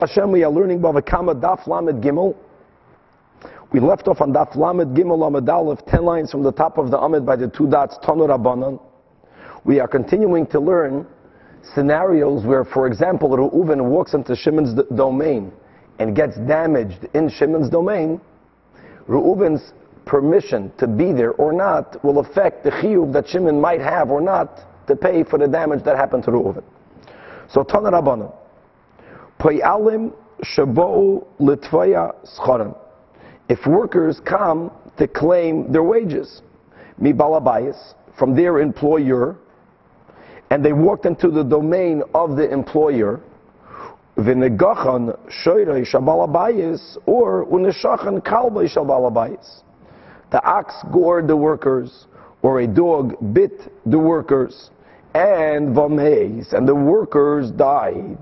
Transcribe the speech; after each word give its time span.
Hashem, 0.00 0.32
we 0.32 0.44
are 0.44 0.50
learning 0.50 0.80
Bava 0.80 1.04
Kama 1.04 1.34
Daf 1.34 1.66
Lamed 1.66 2.02
Gimel. 2.02 2.34
We 3.70 3.80
left 3.80 4.08
off 4.08 4.22
on 4.22 4.32
Daf 4.32 4.56
Lamed 4.56 4.96
Gimel 4.96 5.18
Lamed 5.18 5.46
Aleph, 5.46 5.84
10 5.88 6.02
lines 6.02 6.30
from 6.30 6.42
the 6.42 6.52
top 6.52 6.78
of 6.78 6.90
the 6.90 6.98
Amid 6.98 7.26
by 7.26 7.36
the 7.36 7.48
two 7.48 7.68
dots, 7.68 7.98
Tanu 8.02 8.26
Rabbanan. 8.26 8.80
We 9.64 9.78
are 9.78 9.86
continuing 9.86 10.46
to 10.48 10.58
learn 10.58 11.06
scenarios 11.74 12.46
where, 12.46 12.64
for 12.64 12.86
example, 12.86 13.28
Reuven 13.28 13.90
walks 13.90 14.14
into 14.14 14.34
Shimon's 14.34 14.72
d- 14.72 14.82
domain 14.96 15.52
and 15.98 16.16
gets 16.16 16.38
damaged 16.48 17.06
in 17.12 17.28
Shimon's 17.28 17.68
domain. 17.68 18.22
Reuven's 19.06 19.74
permission 20.06 20.72
to 20.78 20.86
be 20.86 21.12
there 21.12 21.32
or 21.32 21.52
not 21.52 22.02
will 22.02 22.20
affect 22.20 22.64
the 22.64 22.70
chiyuv 22.70 23.12
that 23.12 23.28
Shimon 23.28 23.60
might 23.60 23.82
have 23.82 24.10
or 24.10 24.22
not 24.22 24.60
to 24.86 24.96
pay 24.96 25.24
for 25.24 25.38
the 25.38 25.46
damage 25.46 25.84
that 25.84 25.98
happened 25.98 26.24
to 26.24 26.30
Reuven. 26.30 26.64
So 27.50 27.62
Tanu 27.62 27.90
Rabbanan. 27.90 28.39
Schorim. 32.36 32.76
If 33.48 33.66
workers 33.66 34.20
come 34.20 34.70
to 34.98 35.08
claim 35.08 35.72
their 35.72 35.82
wages, 35.82 36.42
mi 36.98 37.12
balabayas, 37.12 37.94
from 38.18 38.36
their 38.36 38.58
employer, 38.58 39.36
and 40.50 40.64
they 40.64 40.72
walked 40.72 41.06
into 41.06 41.30
the 41.30 41.42
domain 41.42 42.02
of 42.14 42.36
the 42.36 42.50
employer, 42.52 43.20
v'negachan 44.18 45.18
shoyrei 45.44 45.86
shabalabayis, 45.90 46.98
or 47.06 47.46
uneshachan 47.46 48.20
kalbay 48.22 48.70
shabalabayis. 48.70 49.62
The 50.30 50.44
ox 50.44 50.74
gored 50.92 51.28
the 51.28 51.36
workers, 51.36 52.06
or 52.42 52.60
a 52.60 52.66
dog 52.66 53.16
bit 53.32 53.72
the 53.86 53.98
workers, 53.98 54.70
and 55.14 55.74
vameis, 55.74 56.52
and 56.52 56.68
the 56.68 56.74
workers 56.74 57.50
died. 57.50 58.18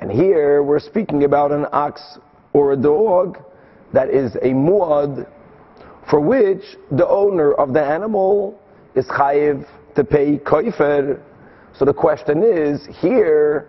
And 0.00 0.10
here 0.10 0.62
we're 0.62 0.80
speaking 0.80 1.24
about 1.24 1.52
an 1.52 1.66
ox 1.72 2.00
or 2.54 2.72
a 2.72 2.76
dog 2.76 3.38
that 3.92 4.08
is 4.08 4.34
a 4.36 4.54
muad 4.54 5.28
for 6.08 6.20
which 6.20 6.62
the 6.90 7.06
owner 7.06 7.52
of 7.52 7.74
the 7.74 7.84
animal 7.84 8.58
is 8.94 9.06
chayiv 9.06 9.66
to 9.94 10.02
pay 10.02 10.38
koifer. 10.38 11.20
So 11.76 11.84
the 11.84 11.92
question 11.92 12.42
is, 12.42 12.86
here, 13.00 13.68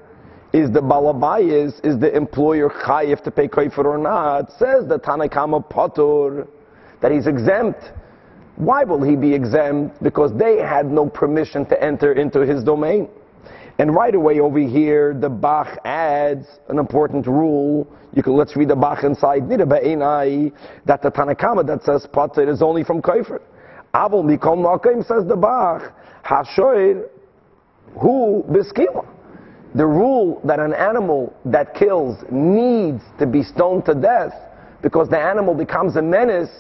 is 0.54 0.72
the 0.72 0.82
balabayis, 0.82 1.86
is 1.86 2.00
the 2.00 2.16
employer 2.16 2.70
chayiv 2.70 3.22
to 3.24 3.32
pay 3.32 3.50
koifer 3.50 3.84
or 3.84 3.98
not? 3.98 4.52
Says 4.52 4.88
the 4.88 5.00
Tanakama 5.00 5.70
Patur 5.70 6.48
that 7.02 7.12
he's 7.12 7.28
exempt. 7.28 7.92
Why 8.56 8.86
will 8.86 9.04
he 9.04 9.18
be 9.18 9.34
exempt? 9.34 10.02
Because 10.02 10.32
they 10.38 10.58
had 10.58 10.86
no 10.86 11.08
permission 11.08 11.66
to 11.66 11.84
enter 11.84 12.14
into 12.14 12.42
his 12.42 12.64
domain. 12.64 13.10
And 13.82 13.96
right 13.96 14.14
away 14.14 14.40
over 14.40 14.60
here, 14.60 15.16
the 15.20 15.28
Bach 15.28 15.80
adds 15.86 16.46
an 16.70 16.78
important 16.78 17.26
rule. 17.26 17.88
You 18.14 18.22
can 18.22 18.38
let's 18.38 18.56
read 18.56 18.68
the 18.68 18.76
Bach 18.76 19.04
inside. 19.04 19.50
That 19.50 19.58
the 21.02 21.10
Tanakama 21.10 21.66
that 21.66 21.84
says 21.84 22.06
Pater 22.14 22.48
is 22.48 22.62
only 22.62 22.84
from 22.84 23.02
Kaifer. 23.02 23.42
Avol 23.96 24.24
Mikol 24.24 24.60
Makim 24.60 25.04
says 25.08 25.28
the 25.28 25.36
Bach. 25.36 25.94
Hashoir 26.24 27.10
who 28.00 28.46
biskila. 28.52 29.04
The 29.74 29.88
rule 29.88 30.42
that 30.44 30.60
an 30.60 30.76
animal 30.76 31.36
that 31.46 31.74
kills 31.74 32.24
needs 32.30 33.02
to 33.18 33.26
be 33.26 33.42
stoned 33.42 33.86
to 33.86 33.96
death 33.96 34.34
because 34.84 35.10
the 35.10 35.18
animal 35.18 35.56
becomes 35.56 35.96
a 35.96 36.04
menace 36.04 36.52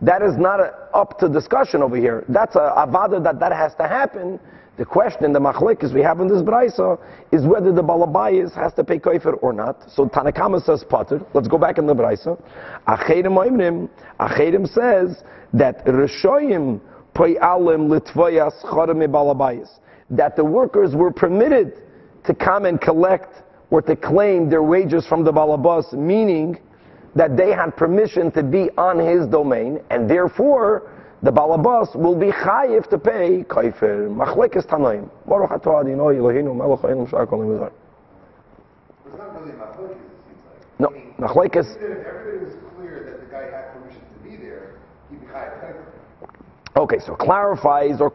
that 0.00 0.22
is 0.22 0.36
not 0.36 0.58
a, 0.58 0.74
up 0.92 1.20
to 1.20 1.28
discussion 1.28 1.84
over 1.84 1.94
here. 1.96 2.24
That's 2.28 2.56
a 2.56 2.74
avada 2.76 3.22
that 3.22 3.38
that 3.38 3.52
has 3.52 3.76
to 3.76 3.86
happen. 3.86 4.40
The 4.78 4.84
question, 4.84 5.32
the 5.32 5.40
machlekes 5.40 5.92
we 5.92 6.02
have 6.02 6.20
in 6.20 6.28
this 6.28 6.40
brisa, 6.40 7.00
is 7.32 7.44
whether 7.44 7.72
the 7.72 7.82
balabayis 7.82 8.54
has 8.54 8.72
to 8.74 8.84
pay 8.84 9.00
koifer 9.00 9.36
or 9.42 9.52
not. 9.52 9.90
So 9.90 10.06
Tanakama 10.08 10.64
says 10.64 10.84
pater. 10.88 11.20
Let's 11.34 11.48
go 11.48 11.58
back 11.58 11.78
in 11.78 11.86
the 11.86 11.94
brisa. 11.94 12.40
Achedim 12.86 13.36
oimrim. 13.36 13.88
Achedim 14.20 14.68
says 14.72 15.24
that 15.52 15.84
rishoyim 15.84 16.80
pay 17.12 17.36
alim 17.38 17.88
litvayas 17.88 18.64
chorim 18.64 19.04
balabayis. 19.08 19.68
That 20.10 20.36
the 20.36 20.44
workers 20.44 20.94
were 20.94 21.10
permitted 21.10 21.82
to 22.24 22.32
come 22.32 22.64
and 22.64 22.80
collect 22.80 23.42
or 23.70 23.82
to 23.82 23.96
claim 23.96 24.48
their 24.48 24.62
wages 24.62 25.06
from 25.08 25.24
the 25.24 25.32
balabas, 25.32 25.92
meaning 25.92 26.56
that 27.16 27.36
they 27.36 27.50
had 27.50 27.76
permission 27.76 28.30
to 28.30 28.44
be 28.44 28.70
on 28.78 28.98
his 28.98 29.26
domain, 29.26 29.80
and 29.90 30.08
therefore 30.08 30.92
the 31.22 31.32
balabas 31.32 31.96
will 31.96 32.14
be 32.14 32.30
chayiv 32.30 32.88
to 32.90 32.98
pay 32.98 33.42
kaifer. 33.42 34.08
Machlekes 34.08 34.66
tanoim. 34.66 35.10
Baruch 35.26 35.50
atah 35.50 35.84
adino 35.84 36.14
Eloheinu 36.14 36.56
melech 36.56 36.80
ha'ilim 36.80 37.10
shar 37.10 37.26
kol 37.26 37.42
It's 37.42 39.18
not 39.18 39.40
really 39.40 39.52
machlokes, 39.52 39.90
it 39.90 39.98
seems 40.28 40.42
like. 40.46 40.80
No, 40.80 40.88
machlekes. 41.18 41.74
If 41.76 42.06
everybody 42.06 42.44
was 42.44 42.54
clear 42.76 43.02
that 43.04 43.20
the 43.20 43.26
guy 43.26 43.50
had 43.50 43.72
permission 43.72 44.00
to 44.00 44.18
be 44.22 44.36
there, 44.36 44.78
he'd 45.10 45.20
be 45.20 45.26
high 45.26 45.50
Okay, 46.76 46.98
so 47.04 47.16
clarifies 47.16 48.00
or 48.00 48.12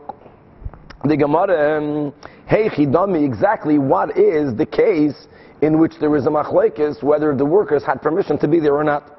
the 1.04 1.18
Gemara, 1.18 1.80
um, 1.80 2.14
hey 2.48 2.70
chidami, 2.70 3.26
exactly 3.26 3.78
what 3.78 4.18
is 4.18 4.56
the 4.56 4.66
case 4.66 5.28
in 5.62 5.78
which 5.78 5.94
there 6.00 6.16
is 6.16 6.26
a 6.26 6.30
machlekes 6.30 7.04
whether 7.04 7.36
the 7.36 7.44
workers 7.44 7.84
had 7.84 8.02
permission 8.02 8.38
to 8.40 8.48
be 8.48 8.62
there 8.62 8.76
or 8.76 8.86
not. 8.86 9.10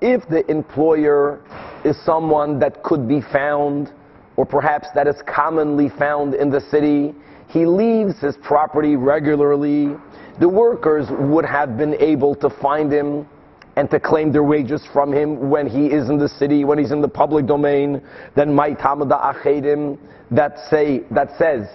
If 0.00 0.28
the 0.28 0.48
employer 0.48 1.40
is 1.84 2.00
someone 2.04 2.60
that 2.60 2.82
could 2.84 3.08
be 3.08 3.20
found, 3.20 3.92
or 4.36 4.46
perhaps 4.46 4.88
that 4.94 5.08
is 5.08 5.20
commonly 5.26 5.88
found 5.88 6.34
in 6.34 6.50
the 6.50 6.60
city, 6.60 7.14
he 7.48 7.66
leaves 7.66 8.20
his 8.20 8.36
property 8.36 8.94
regularly. 8.94 9.96
The 10.38 10.48
workers 10.48 11.08
would 11.10 11.44
have 11.44 11.76
been 11.76 11.94
able 11.94 12.36
to 12.36 12.48
find 12.48 12.92
him 12.92 13.26
and 13.74 13.90
to 13.90 13.98
claim 13.98 14.30
their 14.30 14.44
wages 14.44 14.86
from 14.92 15.12
him 15.12 15.50
when 15.50 15.66
he 15.66 15.86
is 15.86 16.10
in 16.10 16.18
the 16.18 16.28
city, 16.28 16.64
when 16.64 16.78
he's 16.78 16.92
in 16.92 17.00
the 17.00 17.08
public 17.08 17.46
domain. 17.46 18.00
Then 18.36 18.54
my 18.54 18.74
tamada 18.74 19.34
achedim 19.34 19.98
that 20.30 20.58
say 20.70 21.02
that 21.10 21.36
says 21.38 21.66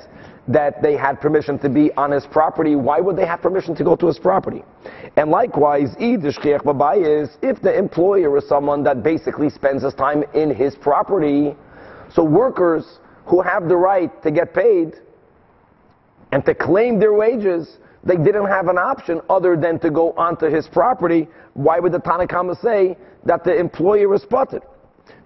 that 0.47 0.81
they 0.81 0.97
had 0.97 1.21
permission 1.21 1.57
to 1.59 1.69
be 1.69 1.91
on 1.93 2.11
his 2.11 2.25
property, 2.25 2.75
why 2.75 2.99
would 2.99 3.15
they 3.15 3.25
have 3.25 3.41
permission 3.41 3.73
to 3.75 3.83
go 3.83 3.95
to 3.95 4.07
his 4.07 4.19
property? 4.19 4.63
And 5.15 5.31
likewise, 5.31 5.95
if 5.99 6.21
the 7.61 7.77
employer 7.77 8.37
is 8.37 8.47
someone 8.47 8.83
that 8.83 9.03
basically 9.03 9.49
spends 9.49 9.83
his 9.83 9.93
time 9.93 10.23
in 10.33 10.53
his 10.53 10.75
property, 10.75 11.55
so 12.13 12.23
workers 12.23 12.99
who 13.25 13.41
have 13.41 13.69
the 13.69 13.77
right 13.77 14.11
to 14.21 14.31
get 14.31 14.53
paid 14.53 14.95
and 16.33 16.43
to 16.45 16.53
claim 16.53 16.99
their 16.99 17.13
wages, 17.13 17.77
they 18.03 18.17
didn't 18.17 18.47
have 18.47 18.67
an 18.67 18.77
option 18.77 19.21
other 19.29 19.55
than 19.55 19.79
to 19.79 19.89
go 19.89 20.11
onto 20.13 20.47
his 20.47 20.67
property. 20.67 21.29
Why 21.53 21.79
would 21.79 21.93
the 21.93 21.99
Tanakama 21.99 22.59
say 22.61 22.97
that 23.23 23.45
the 23.45 23.55
employer 23.57 24.13
is 24.13 24.23
spotted? 24.23 24.63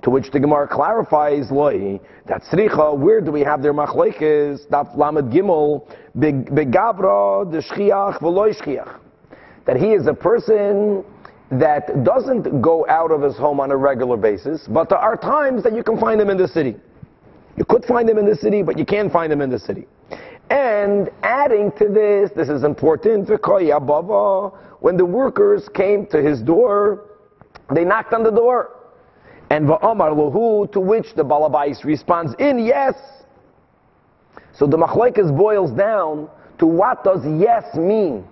To 0.04 0.10
which 0.12 0.30
the 0.32 0.40
Gemara 0.40 0.68
clarifies, 0.68 1.50
Loi, 1.52 2.00
that 2.28 2.44
Sricha, 2.44 2.98
where 2.98 3.20
do 3.20 3.32
we 3.32 3.42
have 3.42 3.62
their 3.62 3.74
machlekes? 3.74 4.68
Daf 4.68 4.96
Lamed 4.96 5.32
Gimel, 5.34 5.88
begavra 6.16 7.52
the 7.52 7.58
shchiach 7.58 8.20
v'loy 8.20 8.56
shchiach. 8.56 9.00
That 9.66 9.78
he 9.78 9.94
is 9.94 10.08
a 10.08 10.14
person 10.14 11.04
that 11.50 12.04
doesn't 12.04 12.62
go 12.62 12.86
out 12.88 13.12
of 13.12 13.22
his 13.22 13.36
home 13.38 13.60
on 13.60 13.72
a 13.72 13.78
regular 13.78 14.18
basis, 14.18 14.68
but 14.70 14.90
there 14.90 15.00
are 15.00 15.18
times 15.18 15.64
that 15.64 15.74
you 15.74 15.84
can 15.84 15.98
find 16.00 16.22
him 16.22 16.30
in 16.30 16.38
the 16.38 16.48
city. 16.48 16.76
You 17.58 17.66
could 17.66 17.86
find 17.86 18.10
him 18.10 18.18
in 18.18 18.26
the 18.26 18.36
city, 18.36 18.62
but 18.62 18.78
you 18.78 18.86
can't 18.86 19.12
find 19.12 19.34
him 19.34 19.42
in 19.42 19.50
the 19.50 19.58
city. 19.58 19.88
And 20.50 21.10
adding 21.24 21.72
to 21.80 21.90
this, 21.90 22.32
this 22.36 22.50
is 22.50 22.64
important, 22.64 23.28
when 24.80 24.98
the 24.98 25.06
workers 25.06 25.68
came 25.74 26.06
to 26.08 26.22
his 26.22 26.42
door, 26.42 27.06
they 27.74 27.84
knocked 27.84 28.14
on 28.14 28.24
the 28.24 28.32
door. 28.32 28.77
And 29.50 29.68
va'amar 29.68 30.12
lahu, 30.12 30.72
to 30.72 30.80
which 30.80 31.14
the 31.16 31.24
balabais 31.24 31.84
responds 31.84 32.34
in 32.40 32.60
yes. 32.60 32.96
So 34.54 34.68
the 34.68 34.78
machlekes 34.78 35.36
boils 35.36 35.72
down 35.72 36.30
to 36.60 36.66
what 36.66 37.04
does 37.04 37.22
yes 37.40 37.64
mean. 37.76 38.26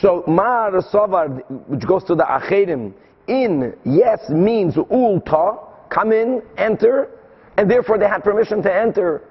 So 0.00 0.24
mar 0.26 0.70
savar, 0.72 1.42
which 1.68 1.86
goes 1.86 2.04
to 2.04 2.14
the 2.14 2.24
achedim, 2.24 2.92
in 3.26 3.74
yes 3.84 4.30
means 4.30 4.74
ulta, 4.76 5.58
come 5.90 6.12
in, 6.12 6.42
enter, 6.56 7.10
and 7.56 7.70
therefore 7.70 7.98
they 7.98 8.08
had 8.08 8.22
permission 8.24 8.62
to 8.62 8.74
enter. 8.74 9.22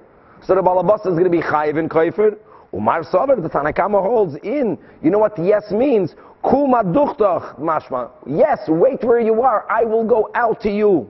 So 0.42 0.54
the 0.54 0.62
balabas 0.62 1.00
is 1.00 1.12
going 1.18 1.24
to 1.24 1.30
be 1.30 1.42
chayiv 1.42 1.78
and 1.78 1.90
kaifer. 1.90 2.36
Umar 2.72 3.02
savar, 3.02 3.42
the 3.42 3.48
Tanakama 3.48 4.00
holds 4.00 4.36
in. 4.42 4.78
You 5.02 5.10
know 5.10 5.18
what 5.18 5.36
yes 5.38 5.70
means? 5.70 6.14
Kuma 6.42 6.82
duchtach 6.84 7.58
mashma. 7.58 8.10
Yes, 8.26 8.60
wait 8.68 9.02
where 9.04 9.20
you 9.20 9.42
are. 9.42 9.70
I 9.70 9.84
will 9.84 10.04
go 10.04 10.30
out 10.34 10.60
to 10.62 10.70
you. 10.70 11.08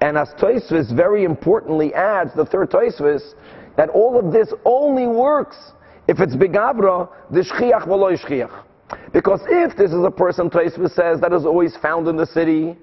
And 0.00 0.16
as 0.16 0.28
Toisvis 0.38 0.94
very 0.94 1.24
importantly 1.24 1.92
adds, 1.94 2.30
the 2.34 2.44
third 2.44 2.70
Toisvis, 2.70 3.34
that 3.76 3.88
all 3.90 4.18
of 4.18 4.32
this 4.32 4.52
only 4.64 5.06
works 5.06 5.56
if 6.08 6.20
it's 6.20 6.36
begavra, 6.36 7.08
the 7.30 7.40
shchiach 7.40 7.86
v'lo 7.86 8.16
shchiach. 8.16 8.62
Because 9.12 9.40
if 9.48 9.76
this 9.76 9.90
is 9.90 10.04
a 10.04 10.10
person, 10.10 10.48
Toisvis 10.48 10.94
says, 10.94 11.20
that 11.20 11.32
is 11.32 11.44
always 11.44 11.76
found 11.76 12.06
in 12.06 12.16
the 12.16 12.26
city, 12.26 12.76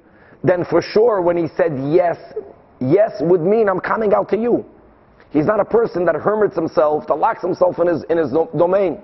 then 0.43 0.65
for 0.65 0.81
sure 0.81 1.21
when 1.21 1.37
he 1.37 1.47
said 1.55 1.71
yes, 1.89 2.17
yes 2.81 3.13
would 3.21 3.41
mean 3.41 3.69
I'm 3.69 3.79
coming 3.79 4.13
out 4.13 4.27
to 4.29 4.37
you. 4.37 4.65
He's 5.31 5.45
not 5.45 5.59
a 5.59 5.65
person 5.65 6.05
that 6.05 6.15
hermits 6.15 6.55
himself, 6.55 7.07
that 7.07 7.15
locks 7.15 7.41
himself 7.41 7.79
in 7.79 7.87
his, 7.87 8.03
in 8.09 8.17
his 8.17 8.31
domain. 8.31 9.01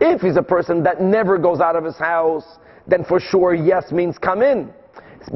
If 0.00 0.20
he's 0.20 0.36
a 0.36 0.42
person 0.42 0.82
that 0.82 1.00
never 1.00 1.38
goes 1.38 1.60
out 1.60 1.76
of 1.76 1.84
his 1.84 1.96
house, 1.96 2.44
then 2.86 3.04
for 3.04 3.18
sure 3.18 3.54
yes 3.54 3.90
means 3.90 4.18
come 4.18 4.42
in. 4.42 4.72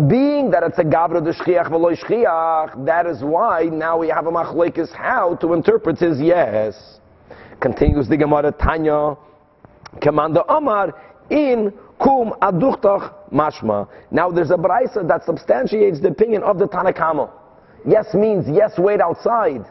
Being 0.08 0.50
that 0.50 0.62
it's 0.62 0.78
a 0.78 0.84
gavra 0.84 1.24
de 1.24 1.32
shchiach 1.32 1.68
v'lo 1.68 1.98
shchiach, 1.98 2.86
that 2.86 3.06
is 3.06 3.22
why 3.24 3.64
now 3.64 3.98
we 3.98 4.08
have 4.08 4.26
a 4.26 4.30
machlekes 4.30 4.92
how 4.92 5.34
to 5.36 5.52
interpret 5.52 5.98
his 5.98 6.20
yes. 6.20 7.00
Continues 7.60 8.08
the 8.08 8.16
Gemara 8.16 8.52
Tanya, 8.52 9.16
K'man 9.96 10.34
D'omar, 10.34 10.94
in 11.30 11.72
kum 11.98 12.32
aduchtach 12.40 13.12
mashma. 13.32 13.88
Now 14.10 14.30
there's 14.30 14.50
a 14.50 14.56
brisa 14.56 15.06
that 15.08 15.24
substantiates 15.24 16.00
the 16.00 16.08
opinion 16.08 16.42
of 16.42 16.58
the 16.58 16.66
Tanakama. 16.66 17.30
Yes 17.86 18.14
means 18.14 18.46
yes, 18.48 18.78
wait 18.78 19.00
outside. 19.00 19.64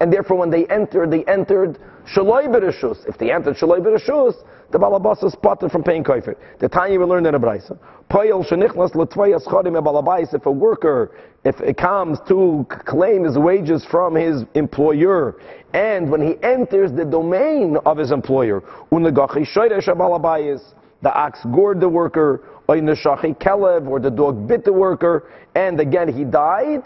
And 0.00 0.12
therefore 0.12 0.36
when 0.36 0.50
they 0.50 0.66
entered, 0.66 1.10
they 1.10 1.24
entered 1.24 1.78
shaloi 2.06 2.46
bereshus. 2.46 3.06
If 3.08 3.18
they 3.18 3.32
entered 3.32 3.56
shaloi 3.56 3.80
bereshus, 3.80 4.34
the 4.70 4.78
balabas 4.78 5.22
is 5.24 5.32
spotted 5.32 5.70
from 5.70 5.82
paying 5.82 6.02
koifet. 6.02 6.36
The 6.58 6.68
Tanya 6.68 6.98
we 6.98 7.04
learned 7.04 7.26
in 7.26 7.34
a 7.34 7.40
brisa. 7.40 7.78
Poyel 8.10 8.46
shenichnas 8.48 8.94
l'tvayas 8.94 9.46
chodim 9.46 9.74
balabais. 9.82 10.32
If 10.32 10.46
a 10.46 10.50
worker, 10.50 11.12
if 11.44 11.60
it 11.60 11.76
comes 11.76 12.18
to 12.28 12.66
claim 12.68 13.24
his 13.24 13.36
wages 13.36 13.84
from 13.90 14.14
his 14.14 14.44
employer, 14.54 15.36
and 15.74 16.10
when 16.10 16.22
he 16.22 16.42
enters 16.42 16.92
the 16.92 17.04
domain 17.04 17.76
of 17.84 17.98
his 17.98 18.10
employer, 18.12 18.62
unagachi 18.90 19.46
shoyresh 19.54 19.88
balabais, 19.88 20.62
the 21.02 21.12
ox 21.12 21.44
gored 21.52 21.80
the 21.80 21.88
worker, 21.88 22.42
or 22.68 22.76
the 22.76 24.12
dog 24.14 24.48
bit 24.48 24.64
the 24.64 24.72
worker, 24.72 25.28
and 25.54 25.80
again 25.80 26.08
he 26.08 26.24
died. 26.24 26.82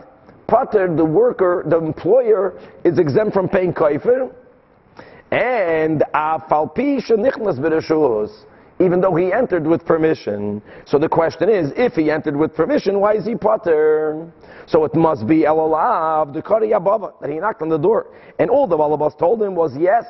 Pater, 0.49 0.95
the 0.95 1.05
worker, 1.05 1.65
the 1.69 1.77
employer, 1.77 2.59
is 2.85 2.99
exempt 2.99 3.35
from 3.35 3.49
paying 3.49 3.73
kaifer, 3.75 4.33
and 5.37 6.03
even 8.79 9.01
though 9.01 9.15
he 9.15 9.33
entered 9.33 9.67
with 9.67 9.85
permission. 9.85 10.63
So 10.87 10.99
the 10.99 11.09
question 11.09 11.51
is, 11.51 11.73
if 11.77 11.93
he 11.93 12.11
entered 12.11 12.37
with 12.37 12.55
permission, 12.55 13.01
why 13.01 13.17
is 13.17 13.27
he 13.27 13.35
pater? 13.35 14.33
So 14.67 14.85
it 14.85 14.95
must 14.95 15.27
be 15.27 15.41
elalav, 15.41 16.33
the 16.33 16.41
kari 16.41 16.71
that 16.71 17.31
he 17.31 17.39
knocked 17.39 17.61
on 17.61 17.69
the 17.69 17.79
door. 17.79 18.07
And 18.39 18.51
all 18.51 18.67
the 18.67 18.79
balabas 18.79 19.19
told 19.19 19.43
him 19.43 19.55
was 19.55 19.77
yes. 19.79 20.05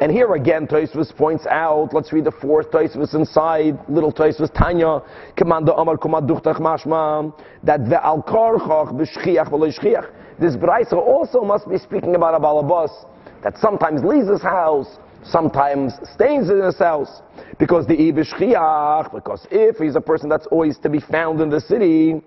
And 0.00 0.10
here 0.10 0.32
again, 0.32 0.66
Tosfos 0.66 1.14
points 1.14 1.46
out, 1.46 1.92
let's 1.92 2.10
read 2.10 2.24
the 2.24 2.32
fourth 2.32 2.70
Tosfos 2.70 3.14
inside, 3.14 3.78
little 3.86 4.12
Tosfos 4.12 4.52
Tanya, 4.54 5.02
K'man 5.36 5.66
D'amar 5.66 5.98
Kumaduchtach 5.98 6.58
Mashma, 6.58 7.34
that 7.62 7.80
ve'al 7.80 8.26
korchach 8.26 8.92
b'shchiach 8.92 9.50
v'lo 9.50 10.10
This 10.40 10.56
brisa 10.56 10.94
also 10.94 11.42
must 11.42 11.68
be 11.68 11.76
speaking 11.76 12.14
about 12.14 12.34
a 12.34 12.40
balabas 12.40 13.06
that 13.44 13.58
sometimes 13.58 14.02
leaves 14.02 14.28
his 14.28 14.42
house, 14.42 14.98
sometimes 15.22 15.92
stays 16.14 16.50
in 16.50 16.60
his 16.60 16.78
house, 16.78 17.20
because 17.58 17.86
the 17.86 17.94
ibishchiach, 17.94 19.14
because 19.14 19.46
if 19.50 19.76
he's 19.76 19.94
a 19.94 20.00
person 20.00 20.28
that's 20.28 20.46
always 20.46 20.78
to 20.78 20.88
be 20.88 20.98
found 20.98 21.40
in 21.40 21.50
the 21.50 21.60
city, 21.60 22.22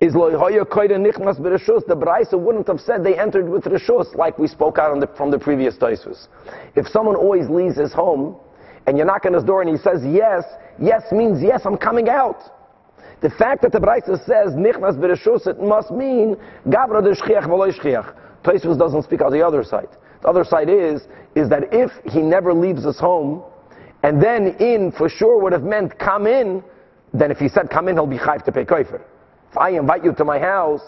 is 0.00 0.14
nichnas 0.14 1.38
bereshus. 1.38 1.86
The 1.86 1.96
Braisa 1.96 2.38
wouldn't 2.38 2.66
have 2.68 2.80
said 2.80 3.04
they 3.04 3.18
entered 3.18 3.48
with 3.48 3.64
reshus 3.64 4.14
like 4.14 4.38
we 4.38 4.48
spoke 4.48 4.78
out 4.78 4.98
the, 4.98 5.06
from 5.16 5.30
the 5.30 5.38
previous 5.38 5.76
Taisus. 5.76 6.28
If 6.74 6.86
someone 6.88 7.16
always 7.16 7.48
leaves 7.48 7.76
his 7.76 7.92
home 7.92 8.36
and 8.86 8.96
you 8.96 9.04
knock 9.04 9.26
on 9.26 9.34
his 9.34 9.44
door 9.44 9.60
and 9.60 9.70
he 9.70 9.76
says 9.76 10.00
yes, 10.04 10.44
yes 10.80 11.02
means 11.12 11.42
yes, 11.42 11.62
I'm 11.64 11.76
coming 11.76 12.08
out. 12.08 12.40
The 13.20 13.30
fact 13.30 13.62
that 13.62 13.72
the 13.72 13.80
Braisa 13.80 14.24
says 14.24 14.54
nichnas 14.54 14.96
bereshus, 14.96 15.48
it 15.48 15.60
must 15.60 15.90
mean 15.90 16.36
gavra 16.68 17.02
de 17.02 17.14
shchiach 17.20 17.46
v'lo 17.46 17.74
Taisus 18.44 18.78
doesn't 18.78 19.02
speak 19.02 19.20
out 19.20 19.32
the 19.32 19.44
other 19.46 19.62
side. 19.62 19.88
The 20.22 20.28
other 20.28 20.44
side 20.44 20.68
is 20.68 21.02
is 21.34 21.48
that 21.48 21.72
if 21.72 21.90
he 22.12 22.20
never 22.20 22.52
leaves 22.52 22.84
his 22.84 22.98
home, 22.98 23.42
and 24.02 24.22
then 24.22 24.56
in 24.58 24.92
for 24.92 25.08
sure 25.08 25.40
would 25.42 25.52
have 25.52 25.62
meant 25.62 25.98
come 25.98 26.26
in, 26.26 26.62
then 27.12 27.30
if 27.30 27.38
he 27.38 27.48
said 27.48 27.70
come 27.70 27.88
in, 27.88 27.96
he'll 27.96 28.06
be 28.06 28.18
chayv 28.18 28.44
to 28.44 28.52
pay 28.52 28.64
kofer. 28.64 29.00
If 29.50 29.56
I 29.56 29.70
invite 29.70 30.04
you 30.04 30.12
to 30.14 30.24
my 30.24 30.38
house, 30.38 30.82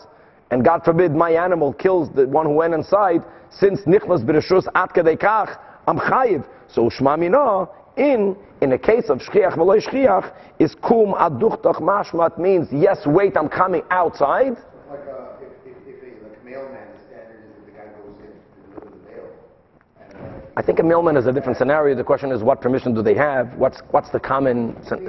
and 0.50 0.64
God 0.64 0.84
forbid 0.84 1.12
my 1.14 1.30
animal 1.30 1.72
kills 1.72 2.10
the 2.14 2.26
one 2.26 2.46
who 2.46 2.52
went 2.52 2.74
inside, 2.74 3.22
since 3.50 3.80
nichnas 3.82 4.24
b'reshus 4.24 4.66
at 4.74 4.92
kadekach, 4.94 5.58
I'm 5.86 5.98
chayiv. 5.98 6.44
So 6.68 6.90
shmamina 6.90 7.68
in 7.96 8.36
in 8.60 8.72
a 8.72 8.78
case 8.78 9.08
of 9.08 9.18
shchiach 9.18 9.54
v'lo 9.56 9.80
shchiach 9.80 10.32
is 10.58 10.74
kum 10.76 11.14
aduchtach 11.14 11.80
mashmat 11.80 12.38
means 12.38 12.68
yes, 12.70 12.98
wait, 13.06 13.36
I'm 13.36 13.48
coming 13.48 13.82
outside. 13.90 14.56
Like, 14.88 15.00
uh, 15.08 15.36
if, 15.40 15.48
if, 15.64 15.76
if 15.86 16.02
a, 16.02 16.28
like 16.28 16.44
mailman, 16.44 16.88
the 16.92 16.98
standard 17.08 17.40
is 17.44 17.50
that 17.56 17.66
the 17.66 17.72
guy 17.72 17.86
goes 17.96 18.16
in 18.20 18.32
to 18.34 18.80
deliver 18.80 18.90
the 18.90 19.02
mail. 19.10 19.26
And, 20.00 20.12
uh, 20.18 20.49
I 20.60 20.62
think 20.62 20.78
a 20.78 20.82
mailman 20.82 21.16
is 21.16 21.26
a 21.26 21.32
different 21.32 21.56
scenario. 21.56 21.96
The 21.96 22.04
question 22.04 22.30
is, 22.32 22.42
what 22.42 22.60
permission 22.60 22.92
do 22.92 23.00
they 23.00 23.14
have? 23.14 23.54
What's 23.54 23.80
what's 23.92 24.10
the 24.10 24.20
common? 24.20 24.76
it's 24.76 24.90
clear 24.90 25.02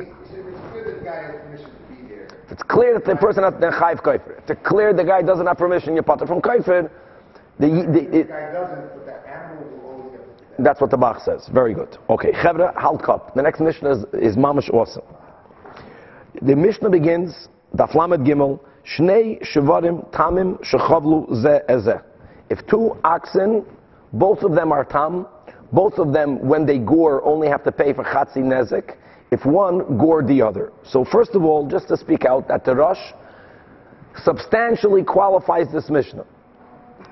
that 0.86 0.96
the 0.96 1.04
guy 1.04 1.24
has 1.24 1.42
permission 1.42 1.66
to 1.66 1.94
be 1.94 2.08
there, 2.08 2.28
If 2.46 2.52
it's 2.54 2.64
clear 2.64 2.94
that 2.94 3.04
the 3.04 3.16
person 3.18 3.44
has 3.44 3.54
the 3.56 3.68
chayv. 3.68 4.00
If 4.16 4.50
it's 4.50 4.62
clear 4.66 4.94
the 4.94 5.04
guy 5.04 5.22
doesn't 5.22 5.46
have 5.46 5.58
permission, 5.58 5.94
you 5.94 6.04
potter 6.04 6.26
from 6.26 6.42
kofer. 6.42 6.90
The, 7.60 7.68
the, 7.68 8.08
the 8.08 8.20
it, 8.20 8.28
guy 8.30 8.54
doesn't, 8.54 8.96
but 8.96 9.06
that 9.06 9.26
animal 9.28 9.68
will 9.72 9.90
always 9.90 10.20
get 10.20 10.64
that's 10.64 10.80
what 10.80 10.90
the 10.90 10.96
Bach 10.96 11.20
says. 11.20 11.50
Very 11.54 11.74
good. 11.74 11.98
Okay, 12.10 12.32
Chevra 12.32 12.74
Halkop. 12.76 13.34
The 13.34 13.42
next 13.42 13.60
Mishnah 13.60 13.92
is, 13.92 14.06
is 14.14 14.38
mamish 14.38 14.70
awesome. 14.70 15.04
The 16.42 16.56
Mishnah 16.56 16.90
begins, 16.90 17.50
Daf 17.76 17.94
Lamed 17.94 18.26
Gimel, 18.26 18.62
Shnei 18.86 19.46
Shevarim 19.54 20.10
Tamim 20.12 20.64
Shechavlu 20.64 21.36
Ze 21.42 21.60
Eze. 21.68 22.00
If 22.50 22.66
two 22.68 22.98
oxen, 23.04 23.66
both 24.14 24.44
of 24.44 24.54
them 24.54 24.72
are 24.72 24.84
tam, 24.84 25.28
both 25.72 25.98
of 26.00 26.14
them, 26.14 26.40
when 26.48 26.66
they 26.66 26.78
gore, 26.78 27.24
only 27.24 27.48
have 27.48 27.64
to 27.64 27.72
pay 27.72 27.94
for 27.94 28.04
Chatzi 28.04 28.38
Nezek. 28.38 28.96
If 29.32 29.46
one, 29.46 29.98
gore 29.98 30.24
the 30.24 30.42
other. 30.42 30.72
So 30.84 31.06
first 31.06 31.32
of 31.36 31.44
all, 31.44 31.68
just 31.68 31.88
to 31.88 31.98
speak 31.98 32.26
out, 32.26 32.48
that 32.50 32.66
the 32.66 32.76
Rosh 32.76 33.14
substantially 34.24 35.04
qualifies 35.04 35.72
this 35.72 35.90
Mishnah. 35.90 36.26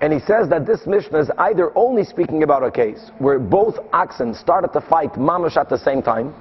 And 0.02 0.14
he 0.14 0.20
says 0.20 0.50
that 0.50 0.66
this 0.66 0.86
Mishnah 0.86 1.20
is 1.20 1.32
either 1.38 1.78
only 1.78 2.04
speaking 2.04 2.44
about 2.44 2.64
a 2.64 2.72
case 2.72 3.12
where 3.20 3.40
both 3.40 3.76
oxen 3.92 4.34
started 4.34 4.72
to 4.74 4.82
fight 4.82 5.14
mamash 5.14 5.58
at 5.58 5.70
the 5.70 5.78
same 5.78 6.02
time, 6.02 6.34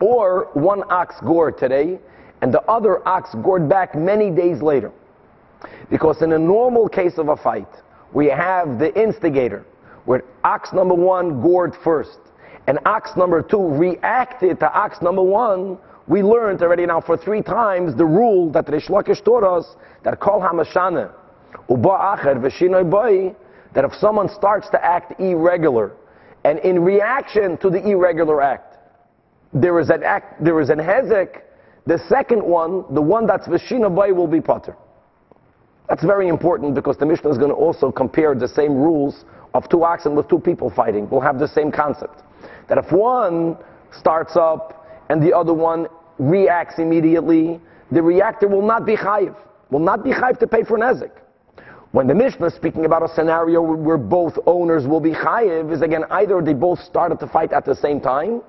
or 0.00 0.50
one 0.54 0.82
ox 0.90 1.16
gored 1.24 1.58
today 1.58 1.98
and 2.40 2.52
the 2.52 2.62
other 2.62 3.06
ox 3.06 3.34
gored 3.42 3.68
back 3.68 3.94
many 3.94 4.30
days 4.30 4.62
later. 4.62 4.92
Because 5.90 6.22
in 6.22 6.32
a 6.32 6.38
normal 6.38 6.88
case 6.88 7.18
of 7.18 7.28
a 7.28 7.36
fight, 7.36 7.68
we 8.12 8.26
have 8.26 8.78
the 8.78 8.96
instigator, 9.00 9.64
where 10.08 10.24
ox 10.42 10.72
number 10.72 10.94
one 10.94 11.42
gored 11.42 11.76
first, 11.84 12.18
and 12.66 12.78
ox 12.86 13.10
number 13.14 13.42
two 13.42 13.68
reacted 13.68 14.58
to 14.58 14.72
ox 14.72 15.02
number 15.02 15.22
one. 15.22 15.76
We 16.06 16.22
learned 16.22 16.62
already 16.62 16.86
now 16.86 17.02
for 17.02 17.18
three 17.18 17.42
times 17.42 17.94
the 17.94 18.06
rule 18.06 18.50
that 18.52 18.70
Rish 18.70 18.86
Lakish 18.86 19.22
taught 19.22 19.44
us 19.44 19.76
that 20.04 20.18
kol 20.18 20.40
hamashana 20.40 21.12
uba 21.68 21.88
acher 21.90 22.90
boi, 22.90 23.36
that 23.74 23.84
if 23.84 23.92
someone 23.96 24.30
starts 24.30 24.70
to 24.70 24.82
act 24.82 25.20
irregular, 25.20 25.92
and 26.42 26.58
in 26.60 26.82
reaction 26.82 27.58
to 27.58 27.68
the 27.68 27.86
irregular 27.86 28.40
act, 28.40 28.78
there 29.52 29.78
is 29.78 29.90
an 29.90 30.02
act, 30.02 30.42
there 30.42 30.58
is 30.62 30.70
an 30.70 30.78
hezek, 30.78 31.42
the 31.84 31.98
second 32.08 32.42
one, 32.42 32.82
the 32.94 33.02
one 33.02 33.26
that's 33.26 33.46
v'shina 33.46 33.94
boi, 33.94 34.14
will 34.14 34.26
be 34.26 34.40
potter. 34.40 34.74
That's 35.86 36.04
very 36.04 36.28
important 36.28 36.74
because 36.74 36.96
the 36.96 37.04
Mishnah 37.04 37.30
is 37.30 37.36
going 37.36 37.50
to 37.50 37.56
also 37.56 37.90
compare 37.92 38.34
the 38.34 38.48
same 38.48 38.74
rules 38.74 39.26
of 39.54 39.68
two 39.68 39.84
oxen 39.84 40.14
with 40.14 40.28
two 40.28 40.38
people 40.38 40.70
fighting. 40.70 41.08
We'll 41.10 41.20
have 41.20 41.38
the 41.38 41.48
same 41.48 41.70
concept. 41.70 42.22
That 42.68 42.78
if 42.78 42.92
one 42.92 43.56
starts 43.98 44.36
up 44.36 44.86
and 45.08 45.22
the 45.22 45.34
other 45.34 45.54
one 45.54 45.88
reacts 46.18 46.78
immediately, 46.78 47.60
the 47.90 48.02
reactor 48.02 48.48
will 48.48 48.66
not 48.66 48.84
be 48.84 48.96
chayiv, 48.96 49.34
will 49.70 49.78
not 49.80 50.04
be 50.04 50.10
chayiv 50.10 50.38
to 50.40 50.46
pay 50.46 50.64
for 50.64 50.78
nezik. 50.78 51.12
When 51.92 52.06
the 52.06 52.14
Mishnah 52.14 52.46
is 52.46 52.54
speaking 52.54 52.84
about 52.84 53.02
a 53.02 53.08
scenario 53.14 53.62
where 53.62 53.96
both 53.96 54.38
owners 54.46 54.86
will 54.86 55.00
be 55.00 55.12
chayiv, 55.12 55.72
is 55.72 55.80
again 55.80 56.04
either 56.10 56.42
they 56.42 56.52
both 56.52 56.80
started 56.80 57.18
to 57.20 57.26
fight 57.26 57.52
at 57.52 57.64
the 57.64 57.74
same 57.74 58.00
time, 58.00 58.42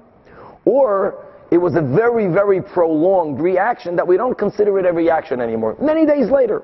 or 0.65 1.25
it 1.49 1.57
was 1.57 1.75
a 1.75 1.81
very, 1.81 2.27
very 2.27 2.61
prolonged 2.61 3.39
reaction 3.39 3.95
that 3.95 4.05
we 4.05 4.17
don't 4.17 4.37
consider 4.37 4.77
it 4.77 4.85
a 4.85 4.91
reaction 4.91 5.39
anymore. 5.39 5.77
Many 5.81 6.05
days 6.05 6.29
later. 6.29 6.63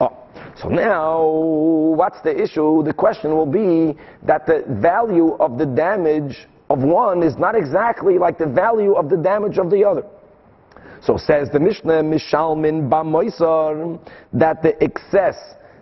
Oh, 0.00 0.16
so 0.60 0.68
now, 0.68 1.26
what's 1.96 2.20
the 2.22 2.40
issue? 2.40 2.82
The 2.84 2.92
question 2.92 3.32
will 3.32 3.46
be 3.46 3.98
that 4.22 4.46
the 4.46 4.64
value 4.80 5.34
of 5.34 5.58
the 5.58 5.66
damage 5.66 6.46
of 6.70 6.80
one 6.80 7.22
is 7.22 7.36
not 7.36 7.54
exactly 7.54 8.18
like 8.18 8.38
the 8.38 8.46
value 8.46 8.94
of 8.94 9.08
the 9.10 9.16
damage 9.16 9.58
of 9.58 9.70
the 9.70 9.84
other. 9.84 10.04
So 11.02 11.16
says 11.16 11.50
the 11.52 11.60
Mishnah, 11.60 12.02
Mishalmin 12.02 12.88
Bamoisar, 12.88 13.98
that 14.32 14.62
the 14.62 14.82
excess 14.82 15.36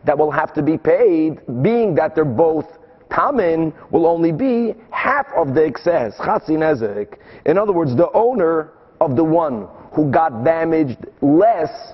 that 0.04 0.18
will 0.18 0.32
have 0.32 0.52
to 0.54 0.62
be 0.62 0.76
paid, 0.76 1.40
being 1.62 1.94
that 1.94 2.14
they're 2.14 2.24
both 2.24 2.66
tamin, 3.10 3.72
will 3.90 4.06
only 4.06 4.32
be 4.32 4.74
half 4.90 5.26
of 5.36 5.54
the 5.54 5.64
excess, 5.64 6.16
Nezek. 6.18 7.18
In 7.46 7.58
other 7.58 7.72
words, 7.72 7.94
the 7.94 8.10
owner 8.12 8.72
of 9.00 9.16
the 9.16 9.22
one 9.24 9.68
who 9.92 10.10
got 10.10 10.42
damaged 10.44 11.06
less 11.20 11.92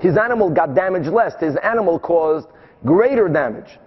his 0.00 0.16
animal 0.16 0.50
got 0.50 0.74
damaged 0.74 1.08
less. 1.08 1.34
His 1.38 1.56
animal 1.62 1.98
caused 1.98 2.48
greater 2.84 3.28
damage. 3.28 3.78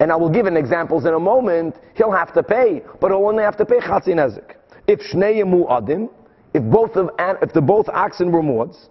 And 0.00 0.12
I 0.12 0.16
will 0.16 0.30
give 0.30 0.46
an 0.46 0.56
examples 0.56 1.06
in 1.06 1.14
a 1.14 1.18
moment. 1.18 1.76
He'll 1.94 2.12
have 2.12 2.32
to 2.34 2.42
pay, 2.42 2.82
but 3.00 3.10
he'll 3.10 3.26
only 3.26 3.42
have 3.42 3.56
to 3.56 3.64
pay 3.64 3.78
chatzi 3.78 4.08
nezik. 4.08 4.56
If 4.86 5.00
shnei 5.00 5.42
mu'adim, 5.44 6.08
if 6.54 6.62
both 6.62 6.96
of 6.96 7.10
if 7.18 7.52
the 7.52 7.60
both 7.60 7.88
oxen 7.88 8.32
were 8.32 8.42
muads, 8.42 8.88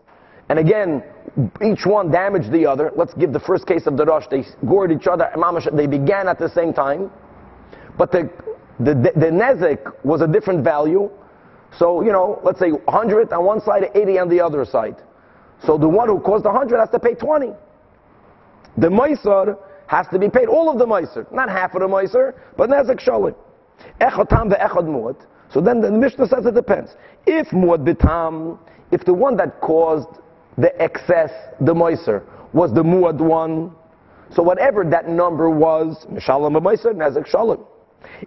and 0.49 0.59
again, 0.59 1.03
each 1.61 1.85
one 1.85 2.09
damaged 2.09 2.51
the 2.51 2.65
other. 2.65 2.91
Let's 2.95 3.13
give 3.13 3.33
the 3.33 3.39
first 3.39 3.67
case 3.67 3.85
of 3.85 3.97
the 3.97 4.05
Rosh. 4.05 4.25
They 4.31 4.45
gored 4.65 4.91
each 4.91 5.07
other. 5.07 5.29
They 5.73 5.87
began 5.87 6.27
at 6.27 6.39
the 6.39 6.49
same 6.49 6.73
time, 6.73 7.11
but 7.97 8.11
the 8.11 8.29
the, 8.79 8.93
the, 8.93 9.11
the 9.31 9.93
was 10.03 10.21
a 10.21 10.27
different 10.27 10.63
value. 10.63 11.09
So 11.77 12.01
you 12.03 12.11
know, 12.11 12.39
let's 12.43 12.59
say 12.59 12.71
100 12.71 13.33
on 13.33 13.45
one 13.45 13.61
side, 13.61 13.89
80 13.93 14.19
on 14.19 14.29
the 14.29 14.39
other 14.39 14.63
side. 14.65 14.95
So 15.65 15.77
the 15.77 15.87
one 15.87 16.07
who 16.07 16.19
caused 16.19 16.45
100 16.45 16.79
has 16.79 16.89
to 16.89 16.99
pay 16.99 17.13
20. 17.13 17.51
The 18.77 18.87
Maisar 18.87 19.57
has 19.87 20.07
to 20.09 20.19
be 20.19 20.29
paid 20.29 20.47
all 20.47 20.69
of 20.69 20.77
the 20.77 20.85
Maisar, 20.85 21.31
not 21.31 21.49
half 21.49 21.73
of 21.73 21.81
the 21.81 21.87
Maisar, 21.87 22.33
but 22.57 22.69
Nezek 22.69 22.99
Shalim. 22.99 23.35
Echad 23.99 24.29
Tam 24.29 24.49
ve'echad 24.49 24.85
Muad. 24.85 25.15
So 25.51 25.61
then 25.61 25.81
the 25.81 25.91
Mishnah 25.91 26.27
says 26.27 26.45
it 26.45 26.53
depends. 26.53 26.91
If 27.25 27.47
Muad 27.49 27.87
bitam, 27.87 28.59
if 28.91 29.03
the 29.05 29.13
one 29.13 29.37
that 29.37 29.59
caused 29.61 30.19
the 30.57 30.79
excess, 30.81 31.31
the 31.61 31.73
Maisar, 31.73 32.23
was 32.53 32.73
the 32.73 32.83
Muad 32.83 33.19
one, 33.19 33.71
so 34.35 34.43
whatever 34.43 34.83
that 34.83 35.07
number 35.07 35.49
was, 35.49 36.05
Mishalim 36.11 36.59
Maisar, 36.61 36.93
Nezek 36.93 37.29
Shalim. 37.31 37.65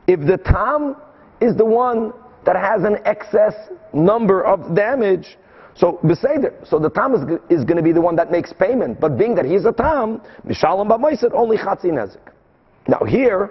If 0.06 0.20
the 0.20 0.38
Tam 0.38 0.96
is 1.40 1.56
the 1.56 1.64
one 1.64 2.12
that 2.44 2.56
has 2.56 2.84
an 2.84 2.98
excess 3.04 3.54
number 3.92 4.42
of 4.42 4.74
damage, 4.74 5.36
so 5.80 5.98
Beseder, 6.04 6.52
so 6.68 6.78
the 6.78 6.90
Tam 6.90 7.14
is, 7.14 7.40
is 7.48 7.64
going 7.64 7.78
to 7.78 7.82
be 7.82 7.92
the 7.92 8.02
one 8.02 8.14
that 8.16 8.30
makes 8.30 8.52
payment. 8.52 9.00
But 9.00 9.16
being 9.16 9.34
that 9.36 9.46
he's 9.46 9.64
a 9.64 9.72
Tam, 9.72 10.20
Mishalim 10.46 10.90
B'Maisid, 10.90 11.32
only 11.32 11.56
Chatzi 11.56 11.86
Nezik. 11.86 12.20
Now 12.86 13.00
here, 13.06 13.50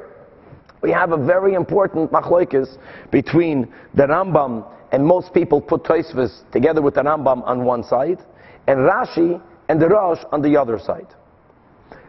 we 0.83 0.91
have 0.91 1.11
a 1.11 1.17
very 1.17 1.55
important 1.55 2.11
machlokes 2.11 2.77
between 3.09 3.73
the 3.95 4.03
Rambam 4.03 4.71
and 4.91 5.03
most 5.03 5.33
people 5.33 5.59
put 5.59 5.83
Tosfos 5.83 6.43
together 6.51 6.83
with 6.83 6.93
the 6.93 7.01
Rambam 7.01 7.43
on 7.47 7.63
one 7.65 7.83
side, 7.83 8.23
and 8.67 8.77
Rashi 8.79 9.41
and 9.67 9.81
the 9.81 9.87
Rosh 9.87 10.19
on 10.31 10.43
the 10.43 10.55
other 10.55 10.77
side. 10.77 11.07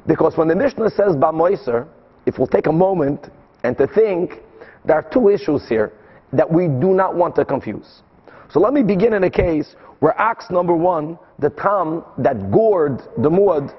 Because 0.07 0.37
when 0.37 0.49
the 0.49 0.55
Mishnah 0.55 0.91
says 0.91 1.17
B'Moiser, 1.17 1.89
if 2.27 2.39
we'll 2.39 2.47
take 2.47 2.67
a 2.67 2.73
moment 2.73 3.29
and 3.65 3.77
to 3.79 3.87
think, 3.87 4.43
there 4.85 4.97
are 4.97 5.11
two 5.11 5.31
issues 5.31 5.67
here 5.67 5.93
that 6.35 6.51
we 6.51 6.69
do 6.69 6.93
not 6.93 7.17
want 7.17 7.35
to 7.37 7.45
confuse. 7.47 8.03
So 8.51 8.61
let 8.61 8.73
me 8.73 8.83
begin 8.83 9.15
in 9.15 9.25
a 9.25 9.31
case 9.31 9.77
where 10.01 10.19
ox 10.21 10.51
number 10.51 10.75
one, 10.75 11.19
the 11.39 11.51
tam 11.51 12.05
that 12.19 12.51
gored 12.51 12.99
the 13.19 13.31
muad, 13.31 13.75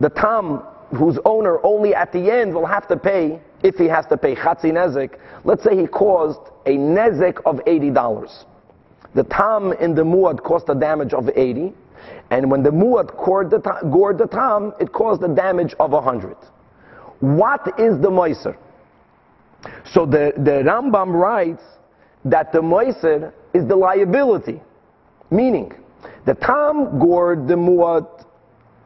the 0.00 0.08
tam 0.10 0.62
whose 0.96 1.18
owner 1.24 1.58
only 1.64 1.94
at 1.94 2.12
the 2.12 2.30
end 2.30 2.54
will 2.54 2.66
have 2.66 2.86
to 2.88 2.96
pay, 2.96 3.40
if 3.62 3.76
he 3.76 3.86
has 3.86 4.06
to 4.06 4.16
pay 4.16 4.34
chatzi 4.34 4.72
nezek, 4.72 5.18
let's 5.44 5.64
say 5.64 5.76
he 5.76 5.86
caused 5.86 6.40
a 6.66 6.76
nezek 6.76 7.40
of 7.44 7.56
$80. 7.64 8.44
The 9.14 9.24
tam 9.24 9.72
in 9.74 9.94
the 9.94 10.02
muad 10.02 10.42
caused 10.42 10.68
a 10.68 10.74
damage 10.74 11.12
of 11.12 11.28
80, 11.34 11.72
and 12.30 12.50
when 12.50 12.62
the 12.62 12.70
muad 12.70 13.16
gored 13.24 13.50
the, 13.50 13.58
tam, 13.58 13.90
gored 13.90 14.18
the 14.18 14.26
tam, 14.26 14.72
it 14.80 14.92
caused 14.92 15.22
a 15.22 15.28
damage 15.28 15.74
of 15.80 15.90
100. 15.90 16.36
What 17.20 17.80
is 17.80 18.00
the 18.00 18.10
moiser? 18.10 18.56
So 19.92 20.06
the, 20.06 20.32
the 20.36 20.62
Rambam 20.62 21.12
writes 21.12 21.62
that 22.24 22.52
the 22.52 22.60
moiser 22.60 23.32
is 23.54 23.66
the 23.66 23.74
liability. 23.74 24.60
Meaning, 25.36 25.74
the 26.24 26.34
tam 26.34 26.98
gored 26.98 27.46
the 27.46 27.54
muad, 27.54 28.06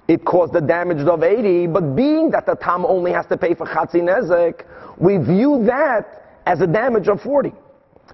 it 0.09 0.25
caused 0.25 0.52
the 0.52 0.61
damage 0.61 1.07
of 1.07 1.23
80, 1.23 1.69
but 1.69 1.95
being 1.95 2.30
that 2.33 2.45
the 2.45 2.57
tam 2.57 2.85
only 2.85 3.12
has 3.12 3.25
to 3.26 3.37
pay 3.37 3.54
for 3.54 3.66
chatzi 3.66 4.02
nezek, 4.02 4.64
we 4.99 5.16
view 5.16 5.62
that 5.66 6.40
as 6.47 6.61
a 6.61 6.66
damage 6.66 7.07
of 7.07 7.21
40. 7.23 7.52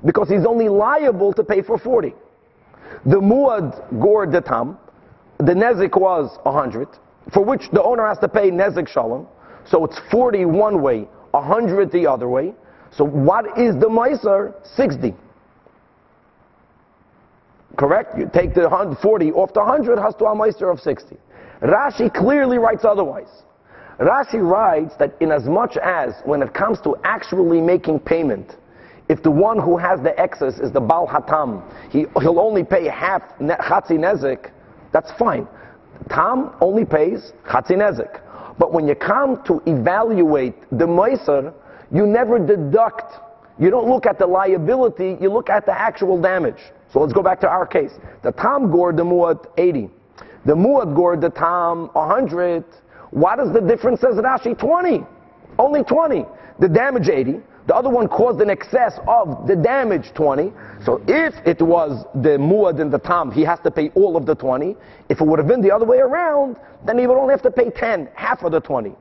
Because 0.05 0.28
he's 0.28 0.45
only 0.45 0.69
liable 0.69 1.33
to 1.33 1.43
pay 1.43 1.62
for 1.62 1.78
40. 1.78 2.14
The 3.07 3.16
muad 3.16 4.00
gored 4.00 4.33
the 4.33 4.43
tam, 4.43 4.76
the 5.38 5.55
nezek 5.55 5.99
was 5.99 6.38
100, 6.43 6.88
for 7.33 7.43
which 7.43 7.71
the 7.73 7.83
owner 7.83 8.07
has 8.07 8.19
to 8.19 8.28
pay 8.28 8.50
nezek 8.50 8.87
shalom, 8.87 9.26
so 9.64 9.87
it's 9.87 9.99
40 10.11 10.45
one 10.45 10.83
way, 10.83 11.09
100 11.31 11.90
the 11.90 12.07
other 12.07 12.28
way. 12.28 12.55
So 12.93 13.05
what 13.05 13.59
is 13.59 13.75
the 13.81 13.88
miser? 13.88 14.55
60. 14.75 15.14
Correct? 17.76 18.16
You 18.16 18.30
take 18.33 18.54
the 18.54 18.97
40 19.02 19.33
off 19.33 19.52
the 19.52 19.61
100, 19.61 19.99
has 19.99 20.14
to 20.16 20.26
a 20.26 20.35
meister 20.35 20.71
of 20.71 20.80
60. 20.80 21.16
Rashi 21.62 22.12
clearly 22.12 22.59
writes 22.59 22.85
otherwise. 22.85 23.28
Rashi 23.99 24.42
writes 24.42 24.95
that 24.99 25.14
in 25.21 25.33
as 25.33 25.45
much 25.45 25.76
as 25.76 26.14
when 26.25 26.42
it 26.42 26.52
comes 26.52 26.80
to 26.83 26.97
actually 27.04 27.61
making 27.61 28.00
payment, 28.00 28.56
if 29.09 29.23
the 29.23 29.30
one 29.30 29.59
who 29.59 29.76
has 29.76 30.00
the 30.00 30.18
excess 30.18 30.59
is 30.59 30.73
the 30.73 30.80
Bal 30.80 31.06
Hatam, 31.06 31.62
he, 31.90 32.06
he'll 32.21 32.40
only 32.40 32.64
pay 32.64 32.88
half 32.88 33.23
Chatzi 33.38 33.92
Nezek, 33.92 34.50
that's 34.92 35.12
fine. 35.18 35.47
Tam 36.11 36.54
only 36.61 36.85
pays 36.85 37.33
Chatzi 37.47 37.73
Nezek. 37.73 38.21
But 38.59 38.73
when 38.73 38.88
you 38.88 38.95
come 38.95 39.42
to 39.45 39.62
evaluate 39.66 40.54
the 40.71 40.87
Meiser, 40.87 41.52
you 41.92 42.06
never 42.06 42.38
deduct. 42.38 43.14
You 43.59 43.71
don't 43.71 43.88
look 43.88 44.06
at 44.06 44.18
the 44.18 44.26
liability, 44.26 45.16
you 45.21 45.30
look 45.30 45.49
at 45.49 45.66
the 45.66 45.78
actual 45.78 46.21
damage. 46.21 46.61
So 46.93 47.00
let's 47.00 47.12
go 47.12 47.23
back 47.23 47.40
to 47.40 47.49
our 47.49 47.66
case. 47.66 47.93
The 48.23 48.33
Tam 48.33 48.71
gored 48.71 48.97
the 48.97 49.05
Muad 49.05 49.47
80. 49.59 49.90
The 50.45 50.55
Muad 50.55 50.95
gored 50.95 51.21
the 51.21 51.31
Tam 51.31 51.88
100. 51.93 52.64
What 53.11 53.40
is 53.40 53.52
the 53.52 53.61
difference, 53.61 54.00
says 54.00 54.14
Rashi? 54.14 54.59
20. 54.59 55.05
Only 55.59 55.83
20. 55.83 56.25
The 56.61 56.69
damage 56.69 57.09
80. 57.09 57.40
The 57.66 57.75
other 57.75 57.90
one 57.90 58.07
caused 58.07 58.40
an 58.40 58.49
excess 58.49 58.99
of 59.09 59.49
the 59.49 59.57
damage 59.57 60.12
20. 60.14 60.52
So 60.85 61.02
if 61.09 61.35
it 61.45 61.61
was 61.61 62.05
the 62.14 62.38
Muad 62.38 62.81
and 62.81 62.93
the 62.93 62.99
Tam, 62.99 63.33
he 63.33 63.43
has 63.43 63.59
to 63.61 63.71
pay 63.73 63.90
all 63.97 64.16
of 64.16 64.25
the 64.25 64.37
20. 64.37 64.76
If 65.09 65.21
it 65.21 65.26
would 65.26 65.40
have 65.40 65.49
been 65.49 65.62
the 65.62 65.73
other 65.73 65.85
way 65.85 65.99
around, 65.99 66.57
then 66.87 66.99
he 66.99 67.07
would 67.09 67.19
only 67.19 67.33
have 67.33 67.43
to 67.43 67.50
pay 67.50 67.71
10, 67.71 68.09
half 68.14 68.45
of 68.45 68.52
the 68.52 68.61
20. 68.61 68.95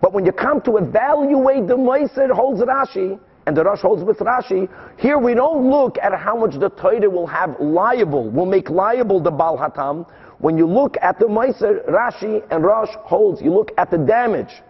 But 0.00 0.12
when 0.12 0.24
you 0.24 0.30
come 0.30 0.60
to 0.62 0.76
evaluate 0.76 1.66
the 1.66 1.76
Meiser, 1.76 2.30
holds 2.30 2.60
Rashi, 2.60 3.18
and 3.46 3.56
the 3.56 3.64
Rosh 3.64 3.80
holds 3.80 4.04
with 4.04 4.18
Rashi, 4.18 4.68
here 4.98 5.18
we 5.18 5.34
don't 5.34 5.70
look 5.70 5.96
at 5.98 6.14
how 6.18 6.36
much 6.36 6.58
the 6.58 6.68
Torah 6.70 7.08
will 7.08 7.26
have 7.26 7.58
liable, 7.58 8.28
will 8.30 8.46
make 8.46 8.70
liable 8.70 9.20
the 9.20 9.30
Bal 9.30 9.56
Hatam. 9.56 10.06
When 10.38 10.56
you 10.56 10.66
look 10.66 10.96
at 11.02 11.18
the 11.18 11.26
Meiser, 11.26 11.86
Rashi 11.88 12.46
and 12.50 12.64
Rosh 12.64 12.94
holds, 13.00 13.40
you 13.42 13.52
look 13.52 13.72
at 13.78 13.90
the 13.90 13.98
damage. 13.98 14.62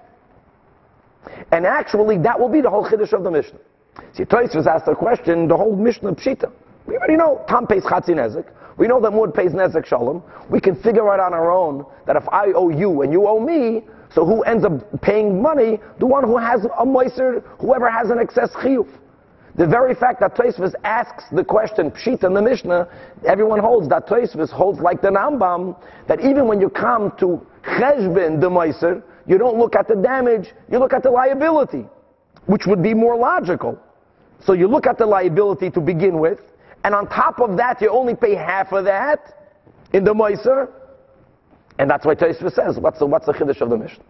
And 1.53 1.67
actually, 1.67 2.19
that 2.19 2.39
will 2.39 2.49
be 2.49 2.61
the 2.61 2.71
whole 2.71 2.85
Chiddush 2.85 3.13
of 3.13 3.25
the 3.25 3.31
Mishnah. 3.31 3.59
See, 4.15 4.25
Tosfos 4.25 4.67
asked 4.67 4.89
a 4.89 4.95
question, 4.95 5.49
the 5.49 5.57
whole 5.57 5.77
Mishnah 5.77 6.15
Pshita. 6.15 6.51
We 6.87 6.97
already 6.97 7.17
know 7.17 7.45
Tom 7.49 7.67
pays 7.67 7.83
Chatzi 7.85 8.11
Nezek. 8.11 8.51
We 8.79 8.89
know 8.89 9.01
that 9.01 9.11
Mud 9.11 9.35
pays 9.35 9.53
Nezek 9.53 9.85
Shalom. 9.85 10.23
We 10.49 10.61
can 10.61 10.75
figure 10.75 11.09
out 11.13 11.21
on 11.21 11.35
our 11.35 11.51
own 11.51 11.85
that 12.07 12.17
if 12.17 12.27
I 12.31 12.53
owe 12.53 12.71
you 12.71 13.03
and 13.03 13.13
you 13.13 13.27
owe 13.27 13.39
me, 13.39 13.85
so 14.15 14.25
who 14.25 14.43
ends 14.43 14.65
up 14.65 14.73
paying 15.03 15.41
money? 15.41 15.79
The 15.99 16.07
one 16.07 16.25
who 16.25 16.37
has 16.37 16.65
a 16.65 16.85
moiser, 16.85 17.45
whoever 17.59 17.89
has 17.91 18.11
an 18.11 18.19
excess 18.19 18.51
chiyuv. 18.53 18.89
The 19.57 19.67
very 19.67 19.95
fact 19.95 20.21
that 20.21 20.37
Tosfos 20.37 20.75
asks 20.85 21.25
the 21.33 21.45
question, 21.45 21.91
Pshita 21.91 22.25
in 22.25 22.35
the 22.35 22.43
Mishnah, 22.43 22.89
everyone 23.27 23.59
holds 23.59 23.89
that 23.89 24.07
Tosfos 24.07 24.51
holds 24.51 24.81
like 24.81 25.03
the 25.03 25.11
Rambam, 25.11 25.77
that 26.09 26.21
even 26.21 26.47
when 26.47 26.61
you 26.61 26.71
come 26.71 27.13
to 27.19 27.45
Cheshbin, 27.65 28.41
the 28.41 28.49
moiser, 28.49 29.03
you 29.27 29.39
don't 29.39 29.59
look 29.59 29.77
at 29.77 29.87
the 29.87 29.97
damage, 29.97 30.53
you 30.71 30.79
look 30.79 30.93
at 30.93 31.03
the 31.03 31.11
liability, 31.11 31.87
which 32.47 32.67
would 32.67 32.83
be 32.83 32.95
more 32.95 33.17
logical. 33.17 33.79
So 34.45 34.55
you 34.55 34.67
look 34.67 34.87
at 34.87 34.99
the 34.99 35.07
liability 35.07 35.71
to 35.71 35.81
begin 35.81 36.19
with, 36.19 36.41
and 36.85 36.95
on 36.95 37.09
top 37.09 37.41
of 37.41 37.57
that, 37.59 37.81
you 37.81 37.91
only 37.91 38.15
pay 38.15 38.35
half 38.35 38.73
of 38.73 38.85
that 38.87 39.53
in 39.93 40.05
the 40.05 40.15
moiser, 40.15 40.71
and 41.81 41.89
that's 41.89 42.05
why 42.05 42.15
Tosfos 42.15 42.53
says, 42.53 42.79
what's 42.79 42.99
the, 42.99 43.07
what's 43.07 43.25
the 43.25 43.33
chiddush 43.33 43.63
of 43.63 43.71
the 43.71 43.79
Mishnah? 43.79 44.05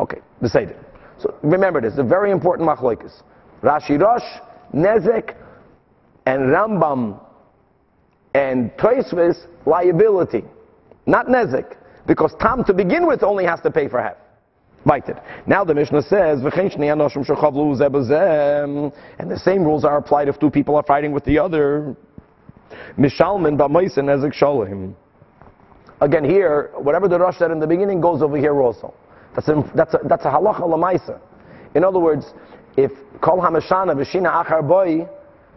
Okay, 0.00 0.18
the 0.42 0.48
Seder. 0.48 0.74
So 1.20 1.32
remember 1.44 1.80
this, 1.80 1.96
a 1.96 2.02
very 2.02 2.32
important 2.32 2.68
machlokes. 2.68 3.22
Rashi 3.62 4.00
Rosh, 4.00 4.24
Nezek, 4.74 5.36
and 6.26 6.40
Rambam, 6.50 7.20
and 8.34 8.72
Tosfos, 8.72 9.46
liability. 9.64 10.42
Not 11.06 11.28
Nezek. 11.28 11.76
Because 12.04 12.34
Tam 12.40 12.64
to 12.64 12.74
begin 12.74 13.06
with 13.06 13.22
only 13.22 13.44
has 13.44 13.60
to 13.60 13.70
pay 13.70 13.86
for 13.86 14.02
half. 14.02 14.16
Weiter. 14.84 15.22
Now 15.46 15.62
the 15.62 15.74
Mishnah 15.74 16.02
says, 16.02 16.40
and 16.42 16.50
the 19.30 19.40
same 19.44 19.62
rules 19.62 19.84
are 19.84 19.98
applied 19.98 20.26
if 20.26 20.40
two 20.40 20.50
people 20.50 20.74
are 20.74 20.82
fighting 20.82 21.12
with 21.12 21.24
the 21.24 21.38
other. 21.38 21.94
Mishalman 22.98 23.56
b'moisen 23.56 24.08
ezek 24.08 24.34
shalim. 24.34 24.94
Again, 26.00 26.24
here, 26.24 26.70
whatever 26.76 27.08
the 27.08 27.18
Rosh 27.18 27.38
said 27.38 27.50
in 27.50 27.58
the 27.58 27.66
beginning 27.66 28.00
goes 28.00 28.22
over 28.22 28.36
here 28.36 28.60
also. 28.60 28.94
That's 29.34 29.48
a, 29.48 29.70
that's 29.74 29.94
a, 29.94 29.98
that's 30.08 30.24
a 30.24 30.28
halacha 30.30 30.60
lamaisa. 30.60 31.20
In 31.74 31.84
other 31.84 31.98
words, 31.98 32.32
if 32.76 32.92
kol 33.20 33.38
hamashana 33.38 33.94
v'shina 33.94 34.44
achar 34.44 34.66
boy, 34.66 35.08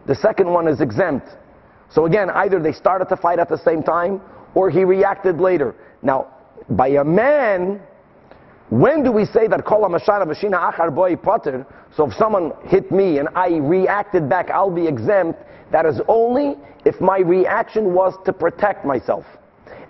the 0.06 0.14
second 0.14 0.50
one 0.50 0.66
is 0.66 0.80
exempt. 0.80 1.28
So 1.90 2.06
again, 2.06 2.30
either 2.30 2.58
they 2.60 2.72
started 2.72 3.08
to 3.10 3.16
fight 3.16 3.38
at 3.38 3.48
the 3.48 3.58
same 3.58 3.82
time, 3.82 4.20
or 4.54 4.70
he 4.70 4.84
reacted 4.84 5.38
later. 5.38 5.74
Now, 6.02 6.26
by 6.68 6.88
a 6.88 7.04
man, 7.04 7.80
When 8.72 9.02
do 9.02 9.12
we 9.12 9.26
say 9.26 9.48
that 9.48 9.66
kol 9.66 9.82
mashana 9.82 10.24
mashina 10.24 10.72
achar 10.72 10.94
boy 10.94 11.14
potter? 11.16 11.66
So 11.94 12.06
if 12.06 12.14
someone 12.14 12.52
hit 12.64 12.90
me 12.90 13.18
and 13.18 13.28
I 13.34 13.56
reacted 13.56 14.30
back, 14.30 14.48
I'll 14.48 14.70
be 14.70 14.86
exempt. 14.86 15.38
That 15.70 15.84
is 15.84 16.00
only 16.08 16.56
if 16.86 16.98
my 16.98 17.18
reaction 17.18 17.92
was 17.92 18.14
to 18.24 18.32
protect 18.32 18.86
myself. 18.86 19.26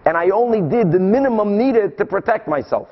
And 0.04 0.16
I 0.16 0.30
only 0.30 0.61
did 0.61 0.90
the 0.90 0.99
minimum 0.99 1.56
needed 1.56 1.97
to 1.99 2.04
protect 2.04 2.49
myself. 2.49 2.88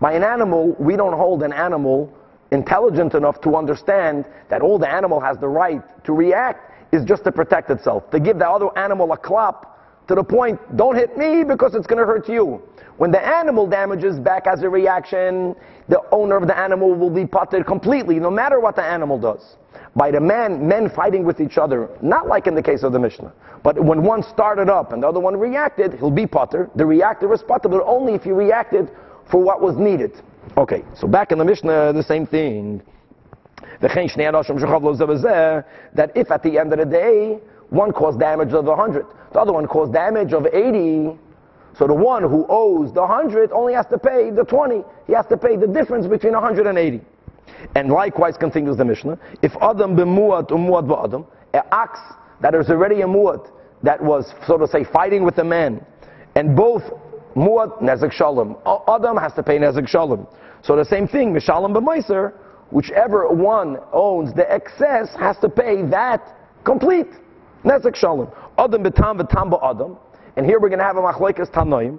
By 0.00 0.12
an 0.12 0.24
animal, 0.24 0.74
we 0.78 0.96
don't 0.96 1.16
hold 1.16 1.42
an 1.42 1.52
animal 1.52 2.12
intelligent 2.50 3.14
enough 3.14 3.40
to 3.42 3.56
understand 3.56 4.24
that 4.48 4.62
all 4.62 4.78
the 4.78 4.88
animal 4.90 5.20
has 5.20 5.38
the 5.38 5.48
right 5.48 5.82
to 6.04 6.12
react 6.12 6.72
is 6.92 7.04
just 7.04 7.24
to 7.24 7.32
protect 7.32 7.70
itself. 7.70 8.10
To 8.10 8.20
give 8.20 8.38
the 8.38 8.48
other 8.48 8.76
animal 8.76 9.12
a 9.12 9.16
clap 9.16 9.73
to 10.08 10.14
the 10.14 10.24
point, 10.24 10.60
don't 10.76 10.96
hit 10.96 11.16
me 11.16 11.44
because 11.44 11.74
it's 11.74 11.86
going 11.86 11.98
to 11.98 12.06
hurt 12.06 12.28
you. 12.28 12.62
When 12.96 13.10
the 13.10 13.26
animal 13.26 13.66
damages 13.66 14.18
back 14.20 14.46
as 14.46 14.62
a 14.62 14.68
reaction, 14.68 15.56
the 15.88 16.00
owner 16.12 16.36
of 16.36 16.46
the 16.46 16.56
animal 16.56 16.94
will 16.94 17.10
be 17.10 17.26
potted 17.26 17.66
completely, 17.66 18.20
no 18.20 18.30
matter 18.30 18.60
what 18.60 18.76
the 18.76 18.84
animal 18.84 19.18
does. 19.18 19.56
By 19.96 20.10
the 20.10 20.20
man, 20.20 20.66
men 20.68 20.90
fighting 20.90 21.24
with 21.24 21.40
each 21.40 21.58
other, 21.58 21.88
not 22.02 22.28
like 22.28 22.46
in 22.46 22.54
the 22.54 22.62
case 22.62 22.82
of 22.82 22.92
the 22.92 22.98
Mishnah, 22.98 23.32
but 23.62 23.82
when 23.82 24.02
one 24.02 24.22
started 24.22 24.68
up 24.68 24.92
and 24.92 25.02
the 25.02 25.08
other 25.08 25.20
one 25.20 25.36
reacted, 25.36 25.94
he'll 25.94 26.10
be 26.10 26.26
potter. 26.26 26.70
The 26.76 26.86
reactor 26.86 27.32
is 27.32 27.42
potter, 27.42 27.68
but 27.68 27.82
only 27.84 28.14
if 28.14 28.22
he 28.22 28.30
reacted 28.30 28.90
for 29.30 29.40
what 29.40 29.60
was 29.60 29.76
needed. 29.76 30.12
Okay, 30.56 30.84
so 30.94 31.08
back 31.08 31.32
in 31.32 31.38
the 31.38 31.44
Mishnah, 31.44 31.92
the 31.92 32.02
same 32.02 32.26
thing. 32.26 32.82
That 33.80 33.90
if 36.14 36.30
at 36.30 36.42
the 36.42 36.58
end 36.58 36.72
of 36.72 36.78
the 36.78 36.84
day, 36.84 37.40
one 37.74 37.92
caused 37.92 38.18
damage 38.18 38.52
of 38.52 38.64
100, 38.64 39.06
the 39.32 39.40
other 39.40 39.52
one 39.52 39.66
caused 39.66 39.92
damage 39.92 40.32
of 40.32 40.46
80, 40.46 41.18
so 41.78 41.86
the 41.86 41.94
one 41.94 42.22
who 42.22 42.46
owes 42.48 42.92
the 42.92 43.00
100 43.00 43.50
only 43.52 43.74
has 43.74 43.86
to 43.86 43.98
pay 43.98 44.30
the 44.30 44.44
20. 44.44 44.84
He 45.06 45.12
has 45.12 45.26
to 45.26 45.36
pay 45.36 45.56
the 45.56 45.66
difference 45.66 46.06
between 46.06 46.34
180. 46.34 46.68
And 46.68 46.78
80. 46.78 47.00
And 47.74 47.90
likewise 47.90 48.36
continues 48.36 48.76
the 48.76 48.84
Mishnah, 48.84 49.18
if 49.42 49.52
Adam 49.60 49.96
b'muat 49.96 50.50
umuat 50.50 50.86
ba'adam, 50.86 51.26
an 51.52 51.62
ox 51.72 51.98
that 52.40 52.54
is 52.54 52.70
already 52.70 53.00
a 53.00 53.06
muat, 53.06 53.50
that 53.82 54.02
was, 54.02 54.32
so 54.46 54.56
to 54.56 54.66
say, 54.66 54.84
fighting 54.84 55.24
with 55.24 55.38
a 55.38 55.44
man, 55.44 55.84
and 56.36 56.56
both 56.56 56.82
muat, 57.34 57.82
nezek 57.82 58.12
shalom, 58.12 58.56
Adam 58.88 59.16
has 59.16 59.32
to 59.34 59.42
pay 59.42 59.58
nezek 59.58 59.88
shalom. 59.88 60.26
So 60.62 60.76
the 60.76 60.84
same 60.84 61.06
thing, 61.08 61.34
mishalom 61.34 61.74
b'meiser, 61.74 62.34
whichever 62.70 63.28
one 63.28 63.78
owns 63.92 64.32
the 64.34 64.50
excess 64.50 65.14
has 65.18 65.36
to 65.38 65.48
pay 65.48 65.82
that 65.82 66.36
complete. 66.64 67.10
Nezek 67.64 67.96
shalom. 67.96 68.30
Adam 68.58 68.84
b'tam 68.84 69.20
v'tam 69.20 69.50
ba'adam. 69.50 69.96
And 70.36 70.44
here 70.44 70.60
we're 70.60 70.68
going 70.68 70.80
to 70.80 70.84
have 70.84 70.96
a 70.96 71.00
machlekes 71.00 71.50
tanoim. 71.50 71.98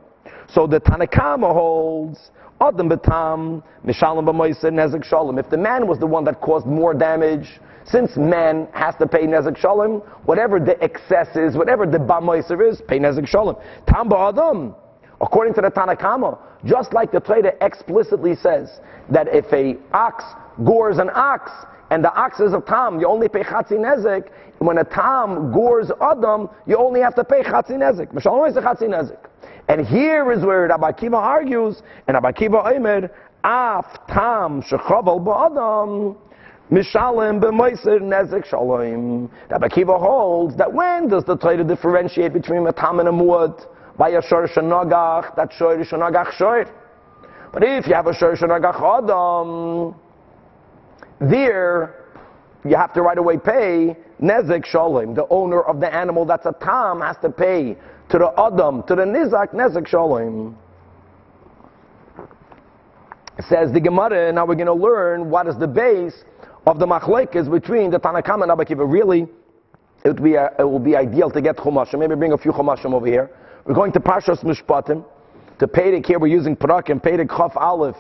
So 0.50 0.68
the 0.68 0.80
Tanakama 0.80 1.52
holds 1.52 2.30
Adam 2.62 2.90
betam 2.90 3.64
mishalom 3.84 4.26
b'moiser 4.26 4.66
nezek 4.66 5.04
shalom. 5.04 5.40
If 5.40 5.50
the 5.50 5.58
man 5.58 5.88
was 5.88 6.00
the 6.00 6.06
one 6.06 6.24
that 6.26 6.40
caused 6.40 6.68
more 6.68 6.94
damage, 6.94 7.60
since 7.84 8.16
man 8.16 8.68
has 8.74 8.96
to 8.98 9.08
pay 9.08 9.24
nezek 9.24 9.58
shalom, 9.58 10.02
whatever 10.26 10.60
the 10.60 10.82
excess 10.84 11.36
is, 11.36 11.58
whatever 11.58 11.86
the 11.88 11.98
b'moiser 11.98 12.70
is, 12.70 12.82
pay 12.88 13.00
nezek 13.00 13.28
shalom. 13.28 13.56
Tam 13.88 14.08
ba'adam. 14.08 14.76
According 15.20 15.56
to 15.56 15.62
the 15.62 15.72
Tanakama, 15.72 16.38
just 16.64 16.94
like 16.94 17.12
the 17.12 17.20
Torah 17.20 17.54
explicitly 17.62 18.36
says 18.36 18.80
that 19.10 19.28
if 19.32 19.46
a 19.52 19.78
ox 19.96 20.24
gores 20.64 20.98
an 21.00 21.10
ox, 21.14 21.52
and 21.92 22.04
the 22.04 22.14
ox 22.14 22.40
is 22.40 22.54
a 22.54 22.62
tam, 22.62 23.00
you 23.00 23.08
only 23.08 23.30
pay 23.30 23.44
chatzi 23.44 23.74
nezek. 23.74 24.30
When 24.60 24.78
a 24.78 24.84
tam 24.84 25.52
gores 25.52 25.92
adam, 26.02 26.50
you 26.66 26.78
only 26.78 27.02
have 27.02 27.16
to 27.16 27.24
pay 27.24 27.44
chatzi 27.44 27.72
nezek. 27.72 28.14
Mishalom 28.14 28.50
is 28.50 28.58
a 28.58 28.62
chatzi 28.62 28.84
nezek. 28.84 29.18
And 29.68 29.86
here 29.86 30.32
is 30.32 30.44
where 30.44 30.68
Rabbi 30.68 30.92
Kiva 30.94 31.18
argues, 31.18 31.82
and 32.08 32.16
Rabbi 32.16 32.32
Kiva 32.32 32.64
Omer, 32.66 33.12
af 33.44 33.86
tam 34.08 34.64
shechavel 34.64 35.24
ba'adam, 35.24 36.16
mishalem 36.72 37.40
b'moiser 37.40 38.02
nezek 38.02 38.46
shalom. 38.46 39.30
Rabbi 39.50 39.68
Kiva 39.68 39.98
holds 39.98 40.58
that 40.58 40.72
when 40.72 41.08
does 41.08 41.24
the 41.26 41.36
Torah 41.36 41.64
differentiate 41.64 42.34
between 42.34 42.66
a 42.66 42.74
tam 42.74 43.00
and 43.00 43.10
a 43.10 43.12
muad? 43.12 43.68
By 43.98 44.10
a 44.10 44.22
shor 44.22 44.48
shenagach, 44.48 45.36
that 45.36 45.54
shor 45.54 45.78
shenagach 45.78 46.32
shor. 46.34 46.66
But 47.54 47.64
if 47.64 47.88
you 47.88 47.94
have 47.94 48.08
a 48.08 48.14
shor 48.14 48.36
shenagach 48.36 48.76
adam, 48.76 49.96
there 51.20 52.06
you 52.66 52.76
have 52.76 52.94
to 52.94 53.02
right 53.02 53.18
away 53.18 53.38
pay 53.38 53.96
nezek 54.22 54.66
shalom. 54.66 55.14
The 55.14 55.28
owner 55.30 55.62
of 55.62 55.80
the 55.80 55.94
animal 55.94 56.26
that's 56.26 56.46
a 56.46 56.56
tam 56.62 57.02
has 57.02 57.18
to 57.22 57.30
pay 57.30 57.78
to 58.10 58.18
the 58.18 58.34
adam, 58.38 58.84
to 58.84 58.96
the 58.96 59.04
nizak 59.04 59.54
nezek 59.54 59.88
shalom. 59.88 60.58
Says 63.50 63.72
the 63.72 63.82
Gemara, 63.82 64.32
now 64.32 64.46
we're 64.46 64.56
going 64.56 64.68
to 64.68 64.74
learn 64.74 65.30
what 65.30 65.46
is 65.48 65.58
the 65.58 65.68
base 65.68 66.24
of 66.66 66.80
the 66.80 66.88
machlekes 66.88 67.52
between 67.52 67.92
the 67.92 68.00
Tanakam 68.00 68.42
and 68.44 68.52
Abba 68.52 68.64
Kiva. 68.64 68.86
Really, 68.86 69.28
it 70.06 70.08
would 70.08 70.24
be, 70.24 70.36
a, 70.36 70.52
it 70.58 70.64
will 70.64 70.80
be 70.80 70.96
ideal 70.96 71.30
to 71.32 71.42
get 71.42 71.58
chumashim. 71.58 72.00
Maybe 72.00 72.16
bring 72.16 72.32
a 72.32 72.38
few 72.38 72.54
chumashim 72.54 72.94
over 72.94 73.06
here. 73.06 73.30
We're 73.66 73.74
going 73.74 73.92
to 73.92 74.00
Parshas 74.00 74.44
Mishpatim. 74.44 75.04
To 75.60 75.68
Perek 75.68 76.06
here, 76.06 76.18
we're 76.18 76.28
using 76.28 76.56
Parakim, 76.56 77.02
Perek 77.02 77.30
Chaf 77.30 77.56
Aleph, 77.58 77.96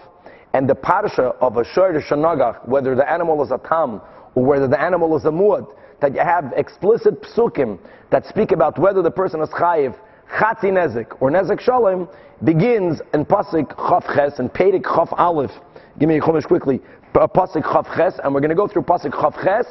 and 0.56 0.70
the 0.70 0.74
Parsha 0.74 1.36
of 1.41 1.58
a 1.58 1.65
Shor 1.65 1.91
Shanagach, 2.00 2.65
whether 2.65 2.96
the 2.96 3.12
animal 3.12 3.44
is 3.44 3.52
a 3.52 3.58
Tam 3.58 4.00
or 4.36 4.46
whether 4.46 4.70
the 4.70 4.82
animal 4.82 5.18
is 5.18 5.26
a 5.26 5.30
Muad, 5.30 5.68
that 6.00 6.13
you 6.13 6.22
have 6.22 6.54
explicit 6.56 7.22
psukim 7.24 7.78
that 8.10 8.26
speak 8.26 8.54
about 8.54 8.80
whether 8.80 9.02
the 9.02 9.12
person 9.12 9.41
is 9.41 9.50
chayiv, 9.50 9.94
chatzi 10.32 10.72
nezik, 10.72 11.18
or 11.20 11.30
nezik 11.30 11.60
shalom, 11.60 12.08
begins 12.46 13.02
in 13.13 13.26
Pasik 13.26 13.76
Chaf 13.76 14.06
Ches 14.15 14.39
and 14.39 14.50
Perek 14.50 14.84
Chaf 14.84 15.10
Aleph. 15.18 15.52
Give 16.00 16.08
me 16.08 16.20
a 16.20 16.22
chumash 16.22 16.46
quickly. 16.46 16.80
Uh, 17.13 17.28
Pasik 17.28 17.63
Chaf 17.63 17.88
Ches, 17.94 18.18
and 18.24 18.34
we're 18.34 18.39
going 18.39 18.48
to 18.48 18.56
go 18.56 18.70
through 18.70 18.84
Pasik 18.84 19.12
Chaf 19.12 19.36
Ches. 19.44 19.65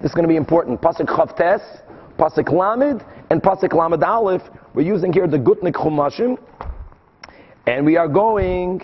This 0.00 0.10
is 0.10 0.14
going 0.14 0.24
to 0.24 0.28
be 0.28 0.36
important. 0.36 0.80
Pasik 0.80 1.06
Chaf 1.06 1.36
Tes, 1.36 1.60
Pasik 2.18 2.50
Lamed, 2.50 3.04
and 3.30 3.40
Pasik 3.40 3.72
Lamed 3.72 4.02
Aleph. 4.02 4.42
We're 4.74 4.82
using 4.82 5.12
here 5.12 5.28
the 5.28 5.38
Gutnick 5.38 5.74
Chumashim. 5.74 6.38
And 7.68 7.86
we 7.86 7.96
are 7.96 8.08
going 8.08 8.82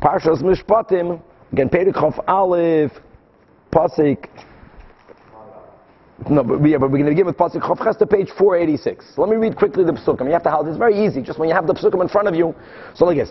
Parshas 0.00 0.42
Mishpatim, 0.42 1.20
again, 1.52 1.68
Perikhof 1.68 2.22
Aleph, 2.28 2.92
Pasik. 3.72 4.28
No, 6.28 6.42
but, 6.42 6.64
yeah, 6.66 6.78
but 6.78 6.90
we're 6.90 6.98
going 6.98 7.04
to 7.04 7.10
begin 7.10 7.26
with 7.26 7.36
Pasik 7.36 7.62
Chof 7.62 7.78
Ches 7.82 7.96
to 7.96 8.06
page 8.06 8.28
486. 8.36 9.14
Let 9.16 9.28
me 9.28 9.36
read 9.36 9.56
quickly 9.56 9.84
the 9.84 9.92
Psukim. 9.92 10.26
You 10.26 10.32
have 10.32 10.42
to 10.42 10.50
have 10.50 10.66
it's 10.66 10.76
very 10.76 11.04
easy, 11.04 11.22
just 11.22 11.38
when 11.38 11.48
you 11.48 11.54
have 11.54 11.66
the 11.66 11.74
Psukim 11.74 12.02
in 12.02 12.08
front 12.08 12.26
of 12.26 12.34
you. 12.34 12.54
So 12.94 13.04
like 13.04 13.16
this. 13.18 13.30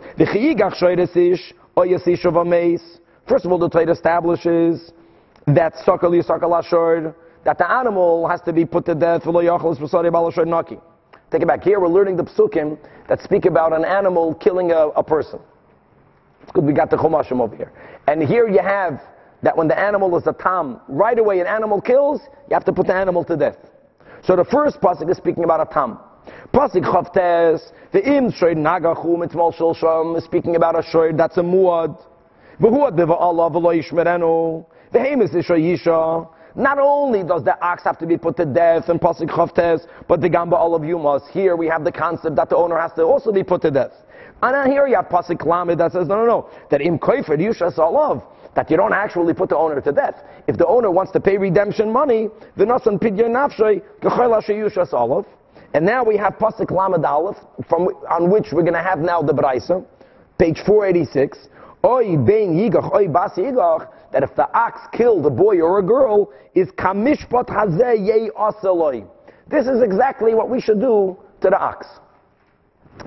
First 3.28 3.46
of 3.46 3.52
all, 3.52 3.58
the 3.58 3.70
Torah 3.70 3.92
establishes 3.92 4.94
that 5.48 5.74
Sakal 5.86 6.12
Yisakal 6.12 6.64
Ashor, 6.64 7.14
that 7.44 7.58
the 7.58 7.70
animal 7.70 8.28
has 8.28 8.42
to 8.42 8.54
be 8.54 8.66
put 8.66 8.86
to 8.86 8.96
death. 8.96 9.24
Take 11.30 11.42
it 11.42 11.48
back. 11.48 11.64
Here 11.64 11.80
we're 11.80 11.88
learning 11.88 12.16
the 12.16 12.24
psukim 12.24 12.78
that 13.10 13.22
speak 13.22 13.46
about 13.46 13.74
an 13.74 13.84
animal 13.84 14.34
killing 14.36 14.72
a, 14.72 14.88
a 14.96 15.04
person. 15.04 15.40
We 16.56 16.74
got 16.74 16.90
the 16.90 16.98
chumashim 16.98 17.40
over 17.40 17.56
here. 17.56 17.72
And 18.08 18.24
here 18.24 18.48
you 18.48 18.60
have 18.60 19.02
that 19.44 19.56
when 19.56 19.68
the 19.68 19.78
animal 19.78 20.18
is 20.18 20.26
a 20.28 20.34
tam, 20.34 20.82
right 20.88 21.18
away 21.18 21.40
an 21.40 21.48
animal 21.48 21.82
kills, 21.82 22.22
you 22.50 22.54
have 22.54 22.66
to 22.66 22.74
put 22.74 22.88
the 22.88 22.96
animal 22.96 23.24
to 23.26 23.38
death. 23.38 23.58
So 24.24 24.36
the 24.36 24.46
first 24.46 24.82
pasuk 24.82 25.10
is 25.10 25.18
speaking 25.18 25.44
about 25.44 25.62
a 25.62 25.74
tam. 25.74 26.00
Pasuk 26.54 26.84
chavtes, 26.84 27.72
the 27.92 28.00
im 28.00 28.32
shoyd 28.32 28.58
nagachum 28.58 29.26
etzmal 29.26 29.56
shilsham 29.56 30.18
is 30.18 30.24
speaking 30.24 30.56
about 30.56 30.76
a 30.76 30.82
shoyd 30.82 31.18
that's 31.18 31.38
a 31.38 31.42
muad. 31.42 32.02
V'huad 32.60 32.98
biva 32.98 33.16
Allah 33.20 33.52
v'lo 33.52 33.80
yishmerenu. 33.80 34.66
The 34.92 35.00
hamis 35.00 35.36
is 35.36 35.46
shoyisha. 35.46 36.30
Not 36.56 36.80
only 36.80 37.24
does 37.24 37.44
the 37.44 37.56
ox 37.64 37.84
have 37.84 38.00
to 38.00 38.08
be 38.08 38.18
put 38.18 38.36
to 38.38 38.46
death 38.46 38.90
in 38.90 38.98
Pasuk 38.98 39.30
Chavtes, 39.30 39.86
but 40.08 40.22
the 40.22 40.30
Gamba 40.30 40.56
all 40.56 40.74
of 40.74 40.84
you 40.84 40.98
must. 40.98 41.28
Here 41.28 41.56
we 41.56 41.68
have 41.68 41.84
the 41.84 41.92
concept 41.92 42.36
that 42.38 42.50
the 42.50 42.58
owner 42.58 42.80
has 42.80 42.92
to 42.94 43.04
also 43.04 43.32
be 43.32 43.44
put 43.44 43.62
to 43.62 43.70
death. 43.70 43.92
And 44.42 44.72
here 44.72 44.88
you 44.88 44.96
have 44.96 45.06
Pasuk 45.06 45.46
Lamed 45.46 45.80
that 45.80 45.94
says, 45.94 46.08
no, 46.08 46.18
no, 46.18 46.26
no, 46.26 46.50
that 46.70 46.82
im 46.82 47.00
koifer 47.00 47.38
yushas 47.38 47.76
alav, 47.76 48.24
that 48.56 48.70
you 48.70 48.78
don't 48.78 48.94
actually 48.94 49.34
put 49.34 49.50
the 49.50 49.58
owner 49.58 49.82
to 49.82 49.92
death. 49.92 50.16
If 50.48 50.58
the 50.58 50.68
owner 50.68 50.92
wants 50.92 51.12
to 51.14 51.20
pay 51.20 51.38
redemption 51.38 51.92
money, 51.92 52.30
v'nasan 52.58 53.00
pidyon 53.02 53.32
nafshay, 53.32 53.82
k'chayla 54.02 54.44
yushas 54.48 54.92
alav. 54.92 55.26
And 55.74 55.86
now 55.86 56.04
we 56.04 56.18
have 56.18 56.34
Pasuk 56.34 56.72
Lamed 56.72 57.04
Aleph, 57.04 57.38
from, 57.68 57.88
on 58.10 58.30
which 58.30 58.48
we're 58.52 58.62
going 58.62 58.74
to 58.74 58.82
have 58.82 59.00
now 59.00 59.22
the 59.22 59.34
Braisa, 59.34 59.84
page 60.38 60.60
486. 60.66 61.50
Oy 61.86 62.18
bein 62.18 62.56
yigach, 62.56 62.94
oy 62.94 63.08
bas 63.08 63.32
yigach, 63.38 63.90
that 64.12 64.24
if 64.24 64.36
the 64.36 64.50
ox 64.58 64.80
killed 64.94 65.26
a 65.26 65.30
boy 65.30 65.60
or 65.62 65.80
a 65.80 65.84
girl, 65.84 66.32
is 66.56 66.70
kamishpat 66.72 67.48
hazeh 67.48 68.08
yei 68.08 68.30
asaloi. 68.38 69.08
This 69.48 69.68
is 69.68 69.82
exactly 69.82 70.34
what 70.34 70.50
we 70.50 70.62
should 70.62 70.80
do 70.80 71.18
to 71.42 71.50
the 71.50 71.60
ox. 71.60 71.88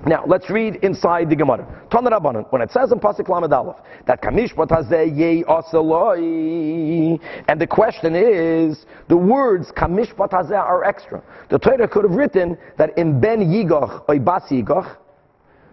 Now, 0.06 0.24
let's 0.26 0.48
read 0.48 0.76
inside 0.76 1.28
the 1.28 1.36
Gemara. 1.36 1.66
Rabbanan, 1.90 2.50
when 2.50 2.62
it 2.62 2.70
says 2.70 2.90
in 2.90 3.00
Pasuk 3.00 3.28
Lamed 3.28 3.52
Aleph, 3.52 3.76
that 4.06 4.22
kamishpat 4.22 4.68
hazeh 4.68 5.16
yei 5.16 5.42
asaloi, 5.44 7.20
and 7.48 7.60
the 7.60 7.66
question 7.66 8.14
is, 8.14 8.86
the 9.08 9.16
words 9.16 9.70
kamishpat 9.72 10.30
hazeh 10.30 10.52
are 10.52 10.84
extra. 10.84 11.22
The 11.50 11.58
Torah 11.58 11.86
could 11.86 12.04
have 12.04 12.14
written 12.14 12.56
that 12.78 12.96
in 12.96 13.20
ben 13.20 13.40
yigach, 13.40 14.08
oy 14.08 14.18
bas 14.20 14.44
yigach, 14.50 14.96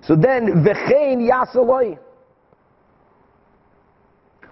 so 0.02 0.16
then 0.16 0.66
v'chein 0.66 1.30
yasaloi. 1.30 1.98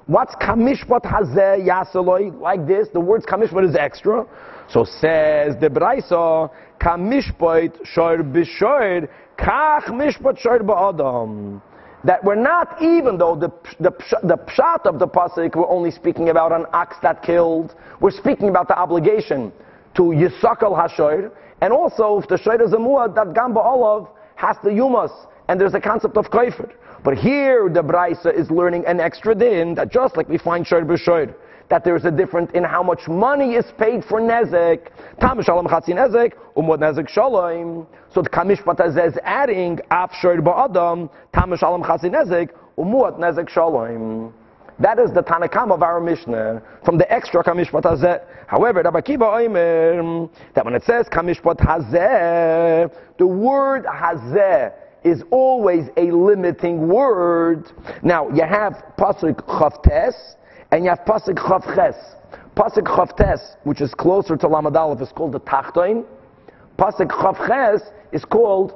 What's 0.07 0.35
kamishpat 0.35 1.01
hazeh 1.01 1.67
yasaloi? 1.67 2.39
Like 2.39 2.65
this, 2.67 2.87
the 2.93 2.99
words 2.99 3.25
kamishpat 3.25 3.67
is 3.67 3.75
extra. 3.75 4.25
So 4.69 4.83
says 4.83 5.55
the 5.59 5.69
Braisa, 5.69 6.49
kamishpat 6.79 7.85
shor 7.85 8.17
b'shor, 8.17 9.07
kach 9.37 9.85
mishpat 9.85 10.39
shor 10.39 10.59
ba'adam. 10.59 11.61
That 12.03 12.23
we're 12.23 12.35
not, 12.35 12.81
even 12.81 13.17
though 13.17 13.35
the, 13.35 13.49
the, 13.79 13.91
the 14.21 14.37
pshat 14.37 14.85
of 14.85 14.99
the 14.99 15.07
pasuk, 15.07 15.55
we're 15.55 15.67
only 15.67 15.89
speaking 15.89 16.29
about 16.29 16.51
an 16.51 16.65
ox 16.71 16.97
that 17.01 17.23
killed, 17.23 17.73
we're 17.99 18.11
speaking 18.11 18.49
about 18.49 18.67
the 18.67 18.77
obligation 18.77 19.51
to 19.95 20.03
yisakal 20.03 20.77
hashor, 20.77 21.31
and 21.61 21.73
also 21.73 22.19
if 22.19 22.27
the 22.27 22.37
shor 22.37 22.61
is 22.61 22.73
a 22.73 22.77
muad, 22.77 23.15
that 23.15 23.33
gamba 23.33 23.59
olav 23.59 24.09
has 24.35 24.55
the 24.63 24.69
yumas, 24.69 25.11
and 25.47 25.59
there's 25.59 25.73
a 25.73 25.79
concept 25.79 26.15
of 26.17 26.29
kaifer. 26.29 26.71
But 27.03 27.17
here 27.17 27.69
the 27.69 27.81
Braisa 27.81 28.33
is 28.37 28.51
learning 28.51 28.85
an 28.85 28.99
extra 28.99 29.33
din 29.33 29.73
that 29.75 29.91
just 29.91 30.15
like 30.17 30.29
we 30.29 30.37
find 30.37 30.65
shor 30.65 30.81
b'shor, 30.81 31.33
that 31.69 31.83
there's 31.83 32.05
a 32.05 32.11
difference 32.11 32.51
in 32.53 32.63
how 32.63 32.83
much 32.83 33.07
money 33.07 33.55
is 33.55 33.65
paid 33.77 34.03
for 34.05 34.19
nezek. 34.19 34.89
Tam 35.19 35.41
shalom 35.41 35.67
chatzi 35.67 35.89
nezek, 35.89 36.33
umod 36.55 36.79
nezek 36.79 37.09
shalom. 37.09 37.87
So 38.13 38.21
the 38.21 38.29
kamishpat 38.29 38.85
is 39.07 39.17
adding 39.23 39.79
af 39.91 40.11
ba'adam, 40.11 41.09
tam 41.33 41.57
shalom 41.57 41.83
chatzi 41.83 42.11
nezek, 42.11 42.49
umod 42.77 43.19
nezek 43.19 43.49
shalom. 43.49 44.33
That 44.77 44.99
is 44.99 45.11
the 45.13 45.23
Tanakam 45.23 45.71
of 45.71 45.81
our 45.81 46.01
Mishnah 46.01 46.61
from 46.83 46.97
the 46.97 47.09
extra 47.11 47.41
Kamishpat 47.41 47.83
Hazeh. 47.83 48.21
However, 48.47 48.81
Rabbi 48.83 49.01
Kiva 49.01 49.23
Oimer, 49.23 50.29
that 50.53 50.65
when 50.65 50.75
it 50.75 50.83
says 50.83 51.07
Kamishpat 51.07 51.59
Hazeh, 51.59 52.93
the 53.17 53.25
word 53.25 53.85
Hazeh 53.85 54.73
is 55.05 55.23
always 55.31 55.85
a 55.95 56.11
limiting 56.11 56.89
word. 56.89 57.71
Now, 58.03 58.29
you 58.31 58.43
have 58.43 58.83
Pasuk 58.97 59.35
Chavtes 59.45 60.35
and 60.71 60.83
you 60.83 60.89
have 60.89 60.99
Pasuk 60.99 61.35
Chavches. 61.35 61.95
Pasuk 62.55 62.83
Chavtes, 62.83 63.55
which 63.63 63.81
is 63.81 63.93
closer 63.93 64.37
to 64.37 64.47
Lamed 64.47 64.75
Aleph, 64.75 65.01
is 65.01 65.11
called 65.11 65.33
the 65.33 65.39
Tachtoin. 65.41 66.05
Pasuk 66.77 67.09
Chavches 67.09 67.81
is 68.11 68.23
called 68.25 68.73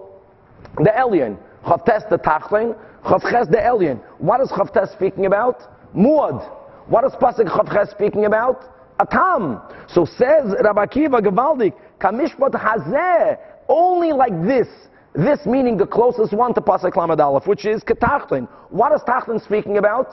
the 0.78 0.92
Elyon. 0.98 1.38
Chavtes 1.66 2.10
the 2.10 2.18
Tachtoin, 2.18 2.78
Chavches 3.04 3.50
the 3.50 3.58
Elyon. 3.58 4.02
What 4.18 4.42
is 4.42 4.50
Chavtes 4.50 4.92
speaking 4.94 5.26
about? 5.26 5.62
Muad. 5.96 6.42
What 6.88 7.04
is 7.06 7.12
Pasuk 7.14 7.48
Chavches 7.48 7.92
speaking 7.92 8.26
about? 8.26 8.64
Atam. 9.00 9.62
So 9.88 10.06
says 10.06 10.54
Rabbi 10.62 10.86
Kiva 10.88 11.22
Gavaldik, 11.22 11.74
Kamishpat 12.00 12.52
Hazeh, 12.52 13.38
only 13.68 14.12
like 14.12 14.34
this. 14.44 14.68
This 15.16 15.46
meaning 15.46 15.78
the 15.78 15.88
closest 15.88 16.34
one 16.34 16.54
to 16.54 16.62
Pasuk 16.62 16.96
Lamed 16.96 17.20
Aleph, 17.20 17.48
which 17.48 17.66
is 17.66 17.82
Ketachtin. 17.84 18.48
What 18.70 18.94
is 18.94 19.02
Tachtin 19.02 19.44
speaking 19.44 19.78
about? 19.78 20.08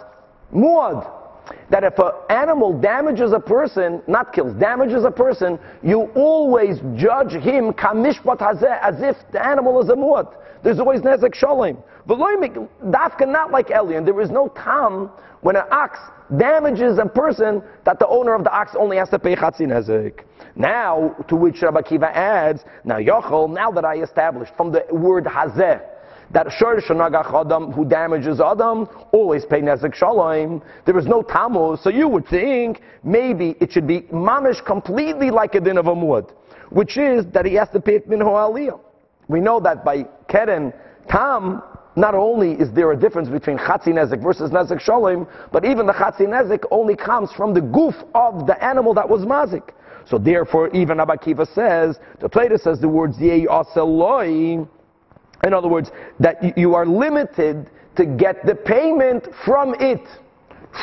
Muad. 0.55 1.26
That 1.71 1.85
if 1.85 1.99
an 1.99 2.13
animal 2.31 2.79
damages 2.79 3.33
a 3.33 3.41
person, 3.41 4.03
not 4.07 4.33
kills, 4.33 4.55
damages 4.55 5.05
a 5.05 5.11
person, 5.11 5.59
you 5.83 6.11
always 6.15 6.79
judge 6.97 7.33
him 7.33 7.73
kamishpat 7.73 8.39
hazeh, 8.39 8.81
as 8.83 8.97
if 9.01 9.17
the 9.33 9.45
animal 9.45 9.81
is 9.83 9.89
a 9.89 9.95
muad. 9.95 10.33
There's 10.63 10.79
always 10.79 11.01
nezek 11.01 11.35
shalom. 11.35 11.79
Dafka 12.09 13.29
not 13.29 13.51
like 13.51 13.71
Elian. 13.71 14.05
There 14.05 14.21
is 14.21 14.31
no 14.31 14.49
tam 14.49 15.11
when 15.43 15.57
an 15.57 15.65
ox 15.71 15.99
damages 16.37 16.99
a 16.99 17.07
person 17.07 17.63
that 17.85 17.99
the 17.99 18.09
owner 18.09 18.35
of 18.35 18.43
the 18.43 18.53
ox 18.53 18.73
only 18.77 18.97
has 18.97 19.09
to 19.11 19.19
pay 19.19 19.37
chatzi 19.37 19.61
nezek. 19.61 20.21
Now, 20.57 21.15
to 21.29 21.37
which 21.37 21.63
Rabbi 21.63 21.83
Kiva 21.83 22.17
adds, 22.17 22.65
now 22.85 22.97
Yochel, 22.97 23.53
now 23.53 23.71
that 23.71 23.85
I 23.85 24.03
established 24.03 24.53
from 24.57 24.73
the 24.73 24.85
word 24.91 25.25
hazeh, 25.25 25.83
that 26.33 26.51
shor 26.59 26.81
shenagach 26.81 27.33
adam 27.33 27.73
who 27.73 27.85
damages 27.85 28.41
adam 28.41 28.89
always 29.13 29.45
pay 29.45 29.61
nezek 29.61 29.95
shalom. 29.95 30.63
There 30.85 30.99
is 30.99 31.07
no 31.07 31.23
tamu, 31.23 31.77
so 31.77 31.91
you 31.91 32.09
would 32.09 32.27
think 32.29 32.81
maybe 33.05 33.57
it 33.61 33.73
should 33.73 33.87
be 33.87 34.03
mamish 34.13 34.65
completely 34.65 35.31
like 35.31 35.55
a 35.55 35.61
din 35.61 35.79
of 35.79 35.87
Amud, 35.87 36.33
which 36.71 36.97
is 36.97 37.27
that 37.33 37.47
he 37.47 37.55
has 37.55 37.69
to 37.71 37.81
pay 37.81 37.97
it 37.97 38.09
min 38.09 38.21
aliyah. 38.21 38.79
We 39.29 39.41
know 39.41 39.61
that 39.61 39.85
by 39.85 40.07
keren 40.29 40.73
tam. 41.09 41.63
Not 41.99 42.15
only 42.15 42.53
is 42.53 42.71
there 42.73 42.93
a 42.93 42.97
difference 42.97 43.31
between 43.31 43.57
chatzi 43.57 43.87
nezek 43.87 44.23
versus 44.23 44.51
nezek 44.51 44.81
shalom, 44.81 45.27
but 45.51 45.65
even 45.65 45.87
the 45.87 45.95
chatzi 45.95 46.27
nezek 46.27 46.65
only 46.71 46.95
comes 46.95 47.33
from 47.33 47.55
the 47.55 47.63
goof 47.63 47.95
of 48.15 48.47
the 48.47 48.63
animal 48.63 48.93
that 48.93 49.09
was 49.09 49.23
mazik. 49.23 49.71
So 50.07 50.19
therefore, 50.19 50.69
even 50.75 51.01
Abba 51.01 51.17
Kiva 51.17 51.47
says, 51.47 51.99
the 52.21 52.29
Plato 52.29 52.59
says 52.59 52.81
the 52.81 52.89
words 52.89 53.19
yei 53.19 53.47
aseloi, 53.47 54.69
in 55.45 55.55
other 55.55 55.69
words, 55.69 55.91
that 56.21 56.57
you 56.57 56.75
are 56.75 56.87
limited 56.87 57.71
to 57.97 58.07
get 58.07 58.45
the 58.47 58.55
payment 58.55 59.27
from 59.45 59.75
it, 59.81 60.07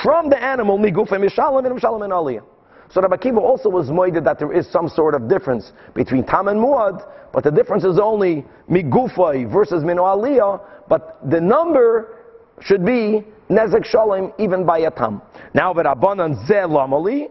from 0.01 0.29
the 0.29 0.41
animal, 0.41 0.77
miguf 0.77 1.11
and 1.11 1.23
mishalim 1.23 1.65
and 1.65 1.79
mishalim 1.79 2.03
and 2.03 2.13
aliyah. 2.13 2.43
So 2.91 3.01
Rabbi 3.01 3.17
Kiva 3.17 3.39
also 3.39 3.69
was 3.69 3.89
moided 3.89 4.23
that 4.25 4.37
there 4.37 4.53
is 4.53 4.69
some 4.71 4.87
sort 4.87 5.15
of 5.15 5.27
difference 5.27 5.71
between 5.95 6.23
tam 6.23 6.47
and 6.47 6.59
muad, 6.59 7.03
but 7.31 7.43
the 7.43 7.51
difference 7.51 7.83
is 7.83 7.97
only 7.97 8.45
migufay 8.69 9.51
versus 9.51 9.83
minu 9.83 10.01
aliyah, 10.01 10.61
but 10.87 11.17
the 11.29 11.41
number 11.41 12.19
should 12.61 12.85
be 12.85 13.23
nezek 13.49 13.85
shalom 13.85 14.31
even 14.37 14.65
by 14.65 14.79
a 14.79 14.91
tam. 14.91 15.21
Now, 15.53 15.73
v'rabanan 15.73 16.47
zeh 16.47 16.67
lamali 16.67 17.29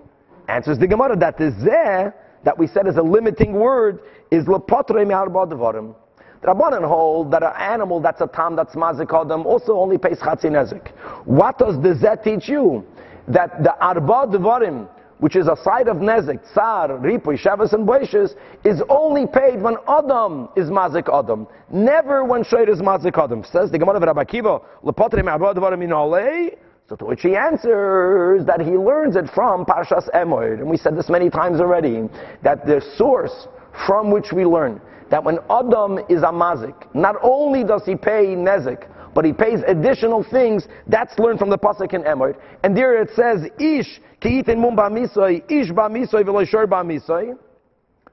answers 0.49 0.79
the 0.79 0.87
Gemara 0.87 1.17
that 1.19 1.39
the 1.39 1.53
zeh 1.53 2.13
that 2.45 2.59
we 2.59 2.67
said 2.67 2.89
is 2.89 2.97
a 2.97 3.03
limiting 3.03 3.53
word 3.53 4.01
is 4.33 4.45
lepotre 4.47 5.07
me'arba 5.07 5.47
devarim. 5.47 5.95
Rabbanan 6.43 6.87
hold 6.87 7.31
that 7.31 7.43
an 7.43 7.53
animal 7.57 8.01
that's 8.01 8.21
a 8.21 8.27
tam 8.27 8.57
that's 8.57 8.75
mazik 8.75 9.13
adam 9.13 9.47
also 9.47 9.75
only 9.79 9.99
pays 9.99 10.19
chatzi 10.19 10.47
nezek. 10.47 10.91
What 11.25 11.59
does 11.59 11.77
the 11.77 11.95
zeh 11.95 12.23
teach 12.23 12.49
you? 12.49 12.85
That 13.29 13.63
the 13.63 13.75
arba 13.79 14.27
devarim 14.27 14.89
which 15.23 15.37
is 15.37 15.47
a 15.47 15.55
side 15.63 15.87
of 15.87 15.99
Nezek, 15.99 16.41
Tsar, 16.53 16.89
Ripoy, 16.99 17.39
Shabbos, 17.39 17.73
and 17.75 17.87
Boishes, 17.87 18.35
is 18.65 18.83
only 18.89 19.25
paid 19.25 19.63
when 19.63 19.77
Adam 19.87 20.49
is 20.57 20.69
Mazik 20.69 21.09
Adam. 21.17 21.47
Never 21.71 22.25
when 22.25 22.43
Shoir 22.43 22.69
is 22.69 22.81
Mazik 22.81 23.17
Adam. 23.17 23.45
Says 23.45 23.71
the 23.71 23.79
Gemara 23.79 23.99
of 23.99 24.03
Rabbi 24.03 24.25
Kiva, 24.25 24.59
Lepotri 24.83 25.25
Me'abad 25.25 25.57
Varim 25.59 26.51
so 26.89 26.97
to 26.97 27.05
which 27.05 27.23
he 27.23 27.37
answers 27.37 28.45
that 28.45 28.61
he 28.61 28.73
learns 28.73 29.15
it 29.15 29.31
from 29.33 29.65
Parshas 29.65 30.11
Emor. 30.13 30.55
And 30.59 30.69
we 30.69 30.77
said 30.77 30.97
this 30.97 31.09
many 31.09 31.31
times 31.31 31.61
already, 31.61 32.09
that 32.43 32.67
the 32.67 32.83
source 32.97 33.47
from 33.87 34.11
which 34.11 34.33
we 34.33 34.45
learn 34.45 34.81
that 35.13 35.23
when 35.23 35.39
Adam 35.51 35.99
is 36.09 36.23
a 36.23 36.33
mazik, 36.33 36.75
not 36.95 37.17
only 37.23 37.63
does 37.63 37.85
he 37.85 37.95
pay 37.95 38.35
nezik, 38.35 38.89
but 39.15 39.27
he 39.27 39.33
pays 39.35 39.61
additional 39.67 40.25
things. 40.25 40.67
That's 40.87 41.19
learned 41.19 41.39
from 41.39 41.51
the 41.51 41.59
pasuk 41.59 41.93
in 41.93 42.03
Emor. 42.05 42.35
And 42.65 42.75
there 42.75 42.99
it 42.99 43.11
says, 43.15 43.45
"Ish 43.59 44.01
kiitin 44.23 44.57
mum 44.57 44.75
ba'misoy, 44.75 45.43
ish 45.51 45.71
ba'misoy 45.71 46.25
v'lo 46.25 46.49
shor 46.49 46.67
ba'misoy." 46.67 47.37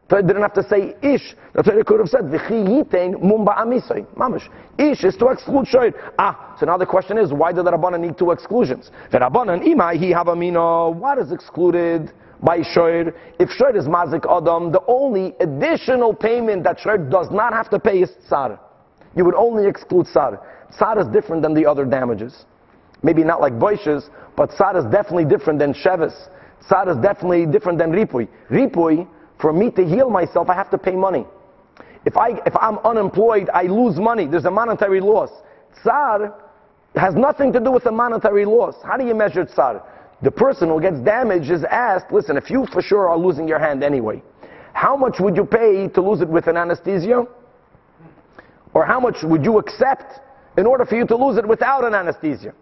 Torah 0.10 0.24
didn't 0.24 0.42
have 0.42 0.54
to 0.56 0.64
say 0.64 0.94
ish. 1.02 1.36
The 1.54 1.64
Torah 1.64 1.86
could 1.86 2.02
have 2.02 2.10
said 2.10 2.24
v'chiyitin 2.26 3.22
mum 3.24 3.46
ba'amisoy. 3.46 4.06
Mamish. 4.18 4.50
Ish 4.78 5.06
is 5.06 5.16
to 5.18 5.28
exclude 5.28 5.70
shor. 5.70 5.94
Ah, 6.20 6.58
so 6.60 6.66
now 6.66 6.78
the 6.78 6.86
question 6.86 7.18
is, 7.18 7.32
why 7.32 7.54
did 7.54 7.64
the 7.66 7.72
Rabbanan 7.72 8.02
need 8.02 8.18
two 8.18 8.32
exclusions? 8.32 8.92
The 9.10 9.20
Rabbanan 9.20 9.64
imai 9.66 9.98
hi 9.98 10.22
havamino. 10.22 10.94
What 10.94 11.18
is 11.18 11.32
excluded? 11.32 12.12
By 12.42 12.62
Shoir. 12.62 13.14
If 13.40 13.50
Shoir 13.50 13.76
is 13.76 13.86
Mazik 13.86 14.26
Adam, 14.26 14.72
the 14.72 14.82
only 14.88 15.34
additional 15.40 16.14
payment 16.14 16.64
that 16.64 16.80
Shoir 16.80 16.98
does 16.98 17.30
not 17.32 17.54
have 17.54 17.70
to 17.72 17.80
pay 17.80 18.02
is 18.02 18.12
Tsar. 18.28 18.60
You 19.16 19.26
would 19.26 19.36
only 19.36 19.68
exclude 19.68 20.08
Tsar. 20.08 20.42
Tsar 20.72 21.00
is 21.00 21.08
different 21.08 21.42
than 21.42 21.54
the 21.54 21.66
other 21.66 21.86
damages. 21.86 22.46
Maybe 23.02 23.24
not 23.24 23.42
like 23.42 23.54
Boishes, 23.54 24.10
but 24.36 24.52
Tsar 24.52 24.78
is 24.78 24.86
definitely 24.86 25.26
different 25.26 25.60
than 25.60 25.74
Shevis. 25.74 26.14
Tsar 26.68 26.90
is 26.90 26.98
definitely 26.98 27.46
different 27.46 27.78
than 27.80 27.92
Ripui. 27.92 28.28
Ripui, 28.50 29.08
for 29.40 29.54
me 29.54 29.72
to 29.72 29.86
heal 29.86 30.10
myself, 30.10 30.50
I 30.50 30.56
have 30.56 30.70
to 30.72 30.78
pay 30.78 30.96
money. 30.96 31.26
If, 32.06 32.18
I, 32.18 32.32
if 32.46 32.56
I'm 32.60 32.78
unemployed, 32.80 33.50
I 33.54 33.64
lose 33.64 33.98
money. 33.98 34.26
There's 34.26 34.46
a 34.46 34.52
monetary 34.52 35.02
loss. 35.02 35.30
Tsar 35.82 36.34
has 36.96 37.16
nothing 37.16 37.54
to 37.54 37.60
do 37.60 37.72
with 37.72 37.84
the 37.84 37.92
monetary 37.92 38.46
loss. 38.46 38.76
How 38.84 38.98
do 38.98 39.06
you 39.06 39.16
measure 39.16 39.46
tsar? 39.46 39.84
The 40.22 40.32
person 40.32 40.70
who 40.70 40.82
gets 40.82 41.00
damaged 41.00 41.50
is 41.50 41.64
asked, 41.64 42.12
listen, 42.12 42.36
if 42.36 42.50
you 42.50 42.66
for 42.72 42.82
sure 42.82 43.08
are 43.08 43.18
losing 43.18 43.48
your 43.48 43.60
hand 43.60 43.84
anyway, 43.84 44.22
how 44.74 44.96
much 44.96 45.20
would 45.20 45.36
you 45.36 45.46
pay 45.46 45.88
to 45.88 46.02
lose 46.02 46.22
it 46.22 46.28
with 46.28 46.48
an 46.48 46.58
anesthesia? 46.58 47.26
Or 48.74 48.86
how 48.86 49.00
much 49.00 49.24
would 49.24 49.44
you 49.44 49.58
accept 49.58 50.20
in 50.58 50.66
order 50.66 50.86
for 50.86 50.96
you 50.96 51.06
to 51.08 51.16
lose 51.16 51.38
it 51.38 51.48
without 51.48 51.86
an 51.86 51.96
anesthesia? 51.96 52.54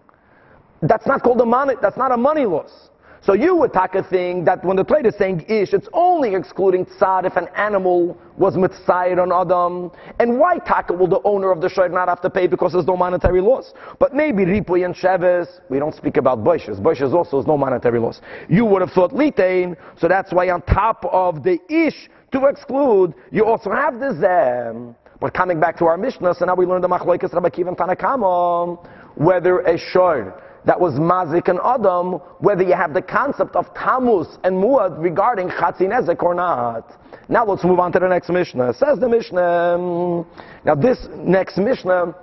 That's 0.82 1.08
not 1.08 1.24
called 1.24 1.42
a 1.42 1.46
money, 1.46 1.74
that's 1.82 1.98
not 1.98 2.12
a 2.12 2.18
money 2.18 2.46
loss. 2.46 2.90
So 3.22 3.34
you 3.34 3.56
would 3.56 3.72
a 3.76 4.04
thing 4.04 4.46
that 4.46 4.64
when 4.64 4.78
the 4.78 4.84
Torah 4.84 5.08
is 5.08 5.16
saying 5.16 5.46
ish, 5.48 5.74
it's 5.74 5.88
only 5.94 6.36
excluding 6.36 6.86
tzad 6.86 7.26
if 7.26 7.36
an 7.36 7.48
animal 7.56 8.18
was 8.38 8.56
mitzayir 8.56 9.20
on 9.20 9.32
Adam. 9.32 9.92
And 10.20 10.40
why 10.40 10.60
taka 10.60 10.94
will 10.94 11.08
the 11.08 11.22
owner 11.24 11.52
of 11.52 11.62
the 11.62 11.68
shayr 11.68 11.92
not 11.92 12.08
have 12.08 12.22
to 12.22 12.30
pay 12.30 12.48
because 12.48 12.74
there's 12.74 12.86
no 12.86 12.96
monetary 12.96 13.42
loss? 13.42 13.74
But 14.00 14.14
maybe 14.14 14.46
ripuy 14.46 14.86
and 14.86 14.96
sheves, 14.96 15.48
we 15.70 15.80
don't 15.80 15.96
speak 15.96 16.18
about 16.18 16.44
bushes. 16.44 16.80
Bushes 16.80 17.14
also 17.14 17.40
is 17.40 17.48
no 17.48 17.58
monetary 17.58 18.00
loss. 18.00 18.22
You 18.50 18.66
would 18.66 18.82
have 18.82 18.92
thought 18.92 19.12
litain, 19.12 19.76
so 20.00 20.08
that's 20.08 20.32
why 20.32 20.50
on 20.50 20.62
top 20.62 21.04
of 21.06 21.44
the 21.44 21.60
ish 21.70 22.10
to 22.32 22.46
exclude, 22.46 23.14
you 23.32 23.46
also 23.46 23.72
have 23.72 24.00
the 24.00 24.16
zem. 24.20 24.96
But 25.20 25.34
coming 25.34 25.60
back 25.60 25.78
to 25.80 25.86
our 25.86 25.98
Mishnah, 25.98 26.36
so 26.36 26.46
now 26.46 26.56
we 26.56 26.66
learn 26.66 26.82
the 26.82 26.88
Machlokes 26.88 27.34
Rabbi 27.34 27.50
and 27.68 27.76
Tanakama, 27.76 28.88
whether 29.16 29.62
a 29.62 29.78
shor 29.78 30.44
that 30.68 30.80
was 30.80 30.94
mazik 30.96 31.48
and 31.48 31.60
adam, 31.64 32.20
whether 32.40 32.62
you 32.62 32.76
have 32.76 32.94
the 32.94 33.02
concept 33.02 33.56
of 33.56 33.74
tamus 33.74 34.38
and 34.44 34.62
muad 34.62 35.02
regarding 35.02 35.48
chatzinezek 35.48 36.22
or 36.22 36.36
not. 36.36 37.00
Now 37.30 37.46
let's 37.46 37.64
move 37.64 37.80
on 37.80 37.94
to 37.94 38.00
the 38.00 38.08
next 38.10 38.28
Mishnah. 38.30 38.74
Says 38.74 39.00
the 39.00 39.08
Mishnah. 39.08 40.26
Now 40.66 40.76
this 40.76 41.08
next 41.16 41.58
Mishnah 41.58 42.14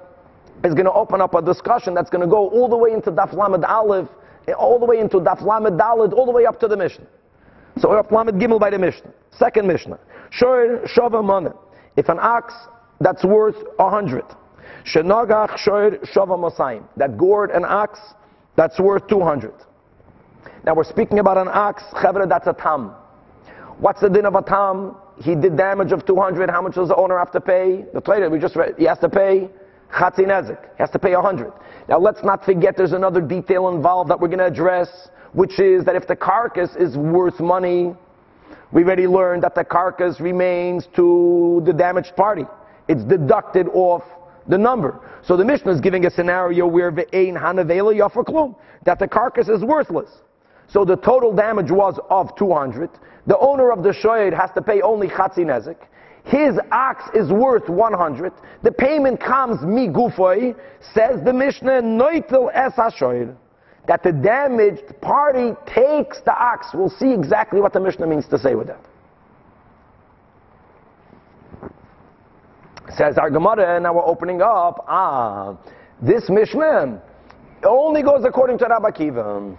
is 0.62 0.74
going 0.74 0.84
to 0.84 0.92
open 0.92 1.22
up 1.22 1.34
a 1.34 1.40
discussion 1.40 1.94
that's 1.94 2.10
going 2.10 2.20
to 2.20 2.26
go 2.26 2.50
all 2.50 2.68
the 2.68 2.76
way 2.76 2.92
into 2.92 3.10
Daf 3.10 3.32
Lamed 3.32 3.64
Aleph, 3.64 4.08
all 4.58 4.78
the 4.78 4.84
way 4.84 4.98
into 4.98 5.16
Daf 5.20 5.40
Lamed 5.40 5.80
Daled, 5.80 6.12
all 6.12 6.26
the 6.26 6.32
way 6.32 6.44
up 6.44 6.60
to 6.60 6.68
the 6.68 6.76
Mishnah. 6.76 7.06
So 7.78 7.88
Daf 7.88 8.12
Lamed 8.12 8.38
Gimel 8.40 8.60
by 8.60 8.68
the 8.68 8.78
Mishnah. 8.78 9.10
Second 9.38 9.66
Mishnah. 9.66 9.98
Shoyer 10.30 10.86
Shova 10.94 11.24
Mana. 11.24 11.54
If 11.96 12.10
an 12.10 12.18
ox 12.20 12.52
that's 13.00 13.24
worth 13.24 13.56
a 13.78 13.88
hundred, 13.88 14.24
Shenagach 14.84 15.58
Shova 15.58 16.36
Mosayim. 16.38 16.84
That 16.98 17.16
gored 17.16 17.50
an 17.50 17.64
ox 17.64 17.98
that's 18.56 18.78
worth 18.78 19.08
200. 19.08 19.52
Now 20.64 20.74
we're 20.74 20.84
speaking 20.84 21.18
about 21.18 21.36
an 21.36 21.48
ox, 21.48 21.82
Chevra, 21.92 22.28
that's 22.28 22.46
a 22.46 22.52
tam. 22.52 22.94
What's 23.78 24.00
the 24.00 24.08
din 24.08 24.24
of 24.24 24.34
a 24.34 24.42
tam? 24.42 24.96
He 25.20 25.34
did 25.34 25.56
damage 25.56 25.92
of 25.92 26.06
200. 26.06 26.50
How 26.50 26.62
much 26.62 26.74
does 26.74 26.88
the 26.88 26.96
owner 26.96 27.18
have 27.18 27.32
to 27.32 27.40
pay? 27.40 27.84
The 27.92 28.00
trader, 28.00 28.30
we 28.30 28.38
just 28.38 28.56
read, 28.56 28.74
he 28.78 28.84
has 28.84 28.98
to 29.00 29.08
pay 29.08 29.48
chatzin 29.92 30.26
ezek. 30.26 30.60
He 30.76 30.78
has 30.78 30.90
to 30.90 30.98
pay 30.98 31.14
100. 31.14 31.52
Now 31.88 31.98
let's 31.98 32.22
not 32.24 32.44
forget 32.44 32.76
there's 32.76 32.92
another 32.92 33.20
detail 33.20 33.68
involved 33.68 34.10
that 34.10 34.18
we're 34.18 34.28
going 34.28 34.38
to 34.38 34.46
address, 34.46 35.08
which 35.32 35.60
is 35.60 35.84
that 35.84 35.96
if 35.96 36.06
the 36.06 36.16
carcass 36.16 36.74
is 36.76 36.96
worth 36.96 37.40
money, 37.40 37.94
we 38.72 38.82
already 38.82 39.06
learned 39.06 39.42
that 39.42 39.54
the 39.54 39.64
carcass 39.64 40.20
remains 40.20 40.88
to 40.96 41.62
the 41.64 41.72
damaged 41.72 42.16
party. 42.16 42.44
It's 42.88 43.04
deducted 43.04 43.68
off 43.68 44.02
the 44.48 44.58
number. 44.58 45.00
So 45.22 45.36
the 45.36 45.44
Mishnah 45.44 45.72
is 45.72 45.80
giving 45.80 46.06
a 46.06 46.10
scenario 46.10 46.66
where 46.66 46.92
ve'ein 46.92 47.40
hanavela 47.40 47.94
yafaklum, 47.94 48.56
that 48.84 48.98
the 48.98 49.08
carcass 49.08 49.48
is 49.48 49.62
worthless. 49.62 50.10
So 50.68 50.84
the 50.84 50.96
total 50.96 51.32
damage 51.34 51.70
was 51.70 51.98
of 52.10 52.36
200. 52.36 52.90
The 53.26 53.38
owner 53.38 53.70
of 53.70 53.82
the 53.82 53.92
shoyed 53.92 54.32
has 54.34 54.50
to 54.54 54.62
pay 54.62 54.82
only 54.82 55.08
chatzin 55.08 55.46
nezek. 55.46 55.76
His 56.24 56.58
ox 56.72 57.04
is 57.14 57.30
worth 57.30 57.68
100. 57.68 58.32
The 58.62 58.72
payment 58.72 59.20
comes 59.20 59.60
mi 59.62 59.88
gufoy, 59.88 60.56
says 60.94 61.22
the 61.22 61.32
Mishnah, 61.32 61.82
noitel 61.82 62.50
es 62.52 62.72
hashoyed. 62.74 63.36
That 63.86 64.02
the 64.02 64.12
damaged 64.12 64.98
party 65.02 65.52
takes 65.66 66.20
the 66.20 66.32
ox. 66.32 66.68
We'll 66.72 66.88
see 66.88 67.12
exactly 67.12 67.60
what 67.60 67.74
the 67.74 67.80
Mishnah 67.80 68.06
means 68.06 68.26
to 68.28 68.38
say 68.38 68.54
with 68.54 68.68
that. 68.68 68.80
Says 72.96 73.18
our 73.18 73.28
Gemara, 73.28 73.80
now 73.80 73.92
we're 73.92 74.06
opening 74.06 74.40
up. 74.40 74.84
Ah, 74.86 75.56
this 76.00 76.28
Mishnah 76.28 77.02
only 77.64 78.02
goes 78.02 78.24
according 78.24 78.58
to 78.58 78.66
Rabbi 78.66 78.92
Kiva. 78.92 79.56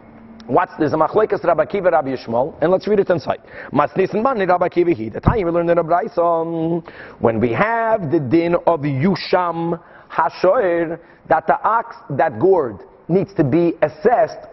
What's 0.48 0.72
this? 0.80 0.94
A 0.94 0.96
machlekes 0.96 1.44
Rabbi 1.44 1.66
Kiva, 1.66 1.90
Rabbi 1.90 2.16
Yishmael, 2.16 2.56
and 2.62 2.72
let's 2.72 2.88
read 2.88 3.00
it 3.00 3.10
inside. 3.10 3.42
Masnis 3.74 4.14
and 4.14 4.24
Mani 4.24 4.46
Rabbi 4.46 4.70
Kiva 4.70 4.94
he. 4.94 5.10
The 5.10 5.20
time 5.20 5.44
we 5.44 5.52
learned 5.52 5.70
in 5.70 5.78
Braisa, 5.80 6.88
when 7.20 7.42
we 7.42 7.52
have 7.52 8.10
the 8.10 8.22
din 8.22 8.56
of 8.68 8.82
Yusham 8.82 9.82
Hashoir, 10.10 10.98
that 11.28 11.46
the 11.46 11.60
ox 11.62 11.98
that 12.12 12.40
gored 12.40 12.84
needs 13.10 13.34
to 13.34 13.44
be 13.44 13.74
assessed. 13.82 14.48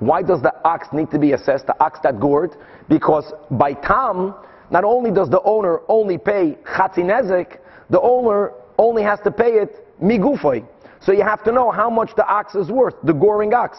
Why 0.00 0.22
does 0.22 0.42
the 0.42 0.52
ox 0.64 0.88
need 0.92 1.10
to 1.12 1.20
be 1.20 1.32
assessed? 1.32 1.66
The 1.66 1.80
ox 1.80 2.00
that 2.02 2.18
gored, 2.18 2.56
because 2.88 3.32
by 3.52 3.74
tam, 3.74 4.34
not 4.70 4.82
only 4.82 5.12
does 5.12 5.28
the 5.30 5.42
owner 5.42 5.82
only 5.88 6.18
pay 6.18 6.56
chatzinezek, 6.64 7.58
the 7.90 8.00
owner 8.00 8.52
only 8.78 9.02
has 9.02 9.20
to 9.20 9.30
pay 9.30 9.52
it 9.52 9.86
migufay. 10.02 10.66
So 11.00 11.12
you 11.12 11.22
have 11.22 11.44
to 11.44 11.52
know 11.52 11.70
how 11.70 11.90
much 11.90 12.10
the 12.16 12.26
ox 12.26 12.54
is 12.54 12.70
worth, 12.70 12.94
the 13.02 13.12
goring 13.12 13.52
ox. 13.52 13.78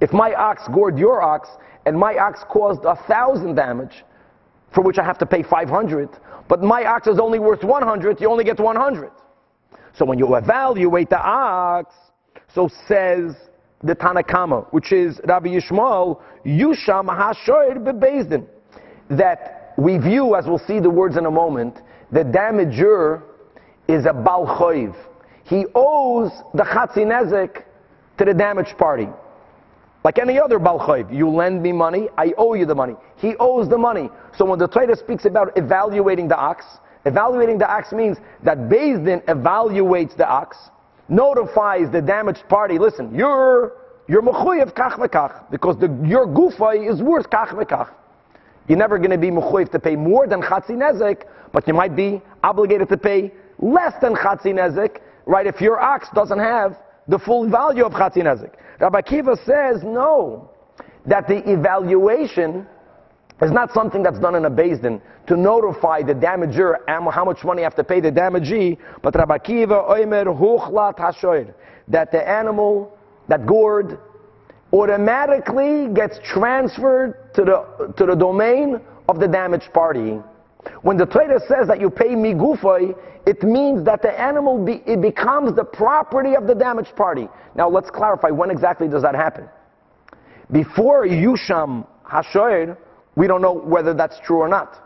If 0.00 0.12
my 0.12 0.34
ox 0.34 0.62
gored 0.72 0.98
your 0.98 1.22
ox, 1.22 1.48
and 1.86 1.98
my 1.98 2.16
ox 2.16 2.44
caused 2.48 2.84
a 2.84 2.96
thousand 3.08 3.54
damage, 3.54 4.04
for 4.74 4.82
which 4.82 4.98
I 4.98 5.04
have 5.04 5.18
to 5.18 5.26
pay 5.26 5.42
500, 5.42 6.08
but 6.48 6.62
my 6.62 6.84
ox 6.84 7.06
is 7.06 7.18
only 7.18 7.38
worth 7.38 7.64
100, 7.64 8.20
you 8.20 8.30
only 8.30 8.44
get 8.44 8.60
100. 8.60 9.10
So 9.96 10.04
when 10.04 10.18
you 10.18 10.34
evaluate 10.34 11.10
the 11.10 11.20
ox, 11.20 11.94
so 12.54 12.68
says 12.88 13.34
the 13.82 13.94
Tanakama, 13.94 14.66
which 14.72 14.92
is 14.92 15.20
Rabbi 15.24 15.48
Yishmael, 15.48 16.20
Yusham 16.44 17.06
Hashoir 17.06 17.76
bebezdin, 17.78 18.46
that 19.10 19.74
we 19.76 19.98
view, 19.98 20.34
as 20.34 20.46
we'll 20.46 20.58
see 20.58 20.80
the 20.80 20.90
words 20.90 21.16
in 21.16 21.26
a 21.26 21.30
moment, 21.30 21.78
the 22.14 22.24
damager 22.24 23.22
is 23.88 24.06
a 24.06 24.12
Bal 24.12 24.46
Choiv. 24.46 24.94
He 25.44 25.66
owes 25.74 26.30
the 26.54 26.62
Chatzinezek 26.62 27.64
to 28.18 28.24
the 28.24 28.32
damaged 28.32 28.78
party. 28.78 29.08
Like 30.04 30.18
any 30.18 30.38
other 30.38 30.58
Balchayv, 30.60 31.12
you 31.12 31.28
lend 31.28 31.62
me 31.62 31.72
money, 31.72 32.08
I 32.16 32.34
owe 32.36 32.54
you 32.54 32.66
the 32.66 32.74
money. 32.74 32.94
He 33.16 33.34
owes 33.40 33.68
the 33.70 33.78
money. 33.78 34.10
So 34.36 34.44
when 34.44 34.58
the 34.58 34.68
trader 34.68 34.94
speaks 34.94 35.24
about 35.24 35.56
evaluating 35.56 36.28
the 36.28 36.36
ox, 36.36 36.64
evaluating 37.06 37.58
the 37.58 37.68
ox 37.68 37.90
means 37.90 38.18
that 38.42 38.58
Bezdin 38.68 39.24
evaluates 39.24 40.14
the 40.16 40.28
ox, 40.28 40.58
notifies 41.08 41.90
the 41.90 42.02
damaged 42.02 42.46
party, 42.48 42.78
listen, 42.78 43.14
you're 43.14 43.72
you're 44.06 44.22
mechuyev 44.22 44.74
kach 44.74 45.50
because 45.50 45.78
the, 45.78 45.88
your 46.06 46.26
gufay 46.26 46.92
is 46.92 47.02
worth 47.02 47.28
kach. 47.30 47.90
You're 48.68 48.78
never 48.78 48.98
going 48.98 49.10
to 49.10 49.18
be 49.18 49.30
mechuyev 49.30 49.70
to 49.72 49.78
pay 49.78 49.96
more 49.96 50.26
than 50.26 50.40
chatzi 50.40 50.70
nezek, 50.70 51.24
but 51.52 51.68
you 51.68 51.74
might 51.74 51.94
be 51.94 52.22
obligated 52.42 52.88
to 52.88 52.96
pay 52.96 53.32
less 53.58 53.92
than 54.00 54.14
chatzi 54.14 54.54
nezek, 54.54 55.00
right, 55.26 55.46
if 55.46 55.60
your 55.60 55.78
ox 55.78 56.08
doesn't 56.14 56.38
have 56.38 56.76
the 57.08 57.18
full 57.18 57.48
value 57.48 57.84
of 57.84 57.92
chatzi 57.92 58.18
nezek. 58.18 58.54
Rabbi 58.80 59.02
Kiva 59.02 59.36
says 59.44 59.82
no, 59.82 60.50
that 61.06 61.28
the 61.28 61.42
evaluation 61.50 62.66
is 63.42 63.52
not 63.52 63.72
something 63.72 64.02
that's 64.02 64.18
done 64.18 64.34
in 64.34 64.44
a 64.46 64.50
Din 64.50 65.02
to 65.26 65.36
notify 65.36 66.02
the 66.02 66.14
damager 66.14 66.76
how 66.88 67.24
much 67.24 67.44
money 67.44 67.60
you 67.60 67.64
have 67.64 67.74
to 67.74 67.84
pay 67.84 68.00
the 68.00 68.10
damagee, 68.10 68.78
but 69.02 69.14
Rabbi 69.14 69.38
Kiva 69.38 69.82
oimer 69.90 70.24
huchlat 70.26 70.96
hashoir, 70.96 71.52
that 71.88 72.12
the 72.12 72.26
animal 72.26 72.96
that 73.28 73.46
gored 73.46 73.98
automatically 74.74 75.86
gets 75.94 76.18
transferred 76.24 77.32
to 77.32 77.44
the, 77.44 77.94
to 77.96 78.06
the 78.06 78.16
domain 78.16 78.80
of 79.08 79.20
the 79.20 79.28
damaged 79.28 79.72
party. 79.72 80.18
When 80.82 80.96
the 80.96 81.06
trader 81.06 81.38
says 81.46 81.68
that 81.68 81.80
you 81.80 81.90
pay 81.90 82.16
me 82.16 82.32
gufay, 82.32 82.96
it 83.24 83.42
means 83.44 83.84
that 83.84 84.02
the 84.02 84.18
animal 84.20 84.64
be, 84.64 84.82
it 84.84 85.00
becomes 85.00 85.54
the 85.54 85.64
property 85.64 86.34
of 86.34 86.48
the 86.48 86.54
damaged 86.54 86.96
party. 86.96 87.28
Now 87.54 87.68
let's 87.68 87.88
clarify 87.88 88.30
when 88.30 88.50
exactly 88.50 88.88
does 88.88 89.02
that 89.02 89.14
happen. 89.14 89.48
Before 90.50 91.06
Yusham 91.06 91.86
Hashoir, 92.04 92.76
we 93.14 93.28
don't 93.28 93.42
know 93.42 93.54
whether 93.54 93.94
that's 93.94 94.18
true 94.26 94.38
or 94.38 94.48
not. 94.48 94.80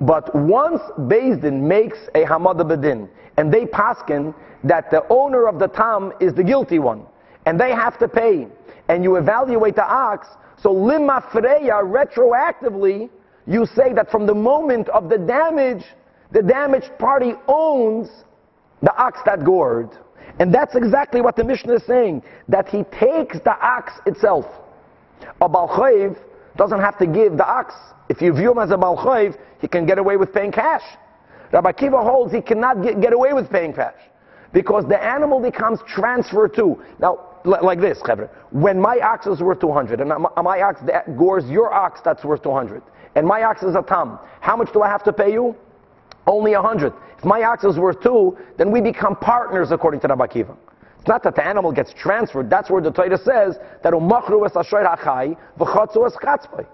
But 0.00 0.34
once 0.34 0.80
Bezdin 0.98 1.62
makes 1.62 1.98
a 2.14 2.24
Hamada 2.24 2.64
Bedin, 2.64 3.08
and 3.38 3.52
they 3.52 3.64
paskin 3.64 4.34
that 4.64 4.90
the 4.90 5.06
owner 5.08 5.46
of 5.46 5.58
the 5.58 5.68
Tam 5.68 6.12
is 6.20 6.34
the 6.34 6.44
guilty 6.44 6.78
one, 6.78 7.06
and 7.50 7.58
they 7.58 7.72
have 7.72 7.98
to 7.98 8.06
pay, 8.06 8.46
and 8.86 9.02
you 9.02 9.16
evaluate 9.16 9.74
the 9.74 9.84
ox, 9.84 10.28
so 10.62 10.70
Lima 10.70 11.20
Freya 11.32 11.82
retroactively, 11.82 13.10
you 13.44 13.66
say 13.66 13.92
that 13.92 14.08
from 14.08 14.24
the 14.24 14.34
moment 14.34 14.88
of 14.90 15.08
the 15.08 15.18
damage, 15.18 15.82
the 16.30 16.42
damaged 16.42 16.92
party 17.00 17.32
owns 17.48 18.08
the 18.82 18.94
ox 18.96 19.18
that 19.26 19.44
gored. 19.44 19.90
And 20.38 20.54
that's 20.54 20.76
exactly 20.76 21.20
what 21.20 21.34
the 21.34 21.42
Mishnah 21.42 21.74
is 21.74 21.82
saying, 21.88 22.22
that 22.46 22.68
he 22.68 22.84
takes 22.84 23.40
the 23.40 23.56
ox 23.60 23.94
itself. 24.06 24.44
A 25.40 25.48
Balchayiv 25.48 26.16
doesn't 26.56 26.78
have 26.78 26.98
to 26.98 27.06
give 27.08 27.36
the 27.36 27.44
ox. 27.44 27.74
If 28.08 28.22
you 28.22 28.32
view 28.32 28.52
him 28.52 28.58
as 28.58 28.70
a 28.70 28.76
Balchayiv, 28.76 29.36
he 29.60 29.66
can 29.66 29.86
get 29.86 29.98
away 29.98 30.16
with 30.16 30.32
paying 30.32 30.52
cash. 30.52 30.84
Rabbi 31.50 31.72
Kiva 31.72 32.00
holds 32.00 32.32
he 32.32 32.42
cannot 32.42 32.80
get, 32.80 33.00
get 33.00 33.12
away 33.12 33.32
with 33.32 33.50
paying 33.50 33.72
cash. 33.72 33.98
Because 34.52 34.84
the 34.86 35.02
animal 35.02 35.40
becomes 35.40 35.80
transferred 35.88 36.54
to. 36.54 36.80
Now, 37.00 37.26
like 37.44 37.80
this, 37.80 38.00
Chevre. 38.06 38.30
When 38.50 38.80
my 38.80 38.98
ox 38.98 39.26
is 39.26 39.40
worth 39.40 39.60
200, 39.60 40.00
and 40.00 40.08
my 40.08 40.60
ox 40.62 40.80
that 40.86 41.16
gores 41.16 41.48
your 41.48 41.72
ox 41.72 42.00
that's 42.04 42.24
worth 42.24 42.42
200, 42.42 42.82
and 43.14 43.26
my 43.26 43.42
ox 43.42 43.62
is 43.62 43.74
a 43.74 43.82
tam, 43.82 44.18
how 44.40 44.56
much 44.56 44.72
do 44.72 44.82
I 44.82 44.88
have 44.88 45.02
to 45.04 45.12
pay 45.12 45.32
you? 45.32 45.56
Only 46.26 46.52
a 46.52 46.62
hundred. 46.62 46.92
If 47.18 47.24
my 47.24 47.42
ox 47.42 47.64
is 47.64 47.78
worth 47.78 48.02
two, 48.02 48.38
then 48.56 48.70
we 48.70 48.80
become 48.80 49.16
partners 49.16 49.72
according 49.72 50.00
to 50.00 50.08
Rabbi 50.08 50.26
Kiva. 50.26 50.56
It's 50.98 51.08
not 51.08 51.22
that 51.22 51.34
the 51.34 51.44
animal 51.44 51.72
gets 51.72 51.92
transferred. 51.94 52.50
That's 52.50 52.70
where 52.70 52.82
the 52.82 52.90
Torah 52.90 53.18
says 53.18 53.56
that 53.82 53.92
umachru 53.92 54.44
es 54.46 54.52
ashoir 54.52 54.86
hachai 54.86 55.36
v'chatzu 55.58 56.06
es 56.06 56.14
chatzpay. 56.16 56.66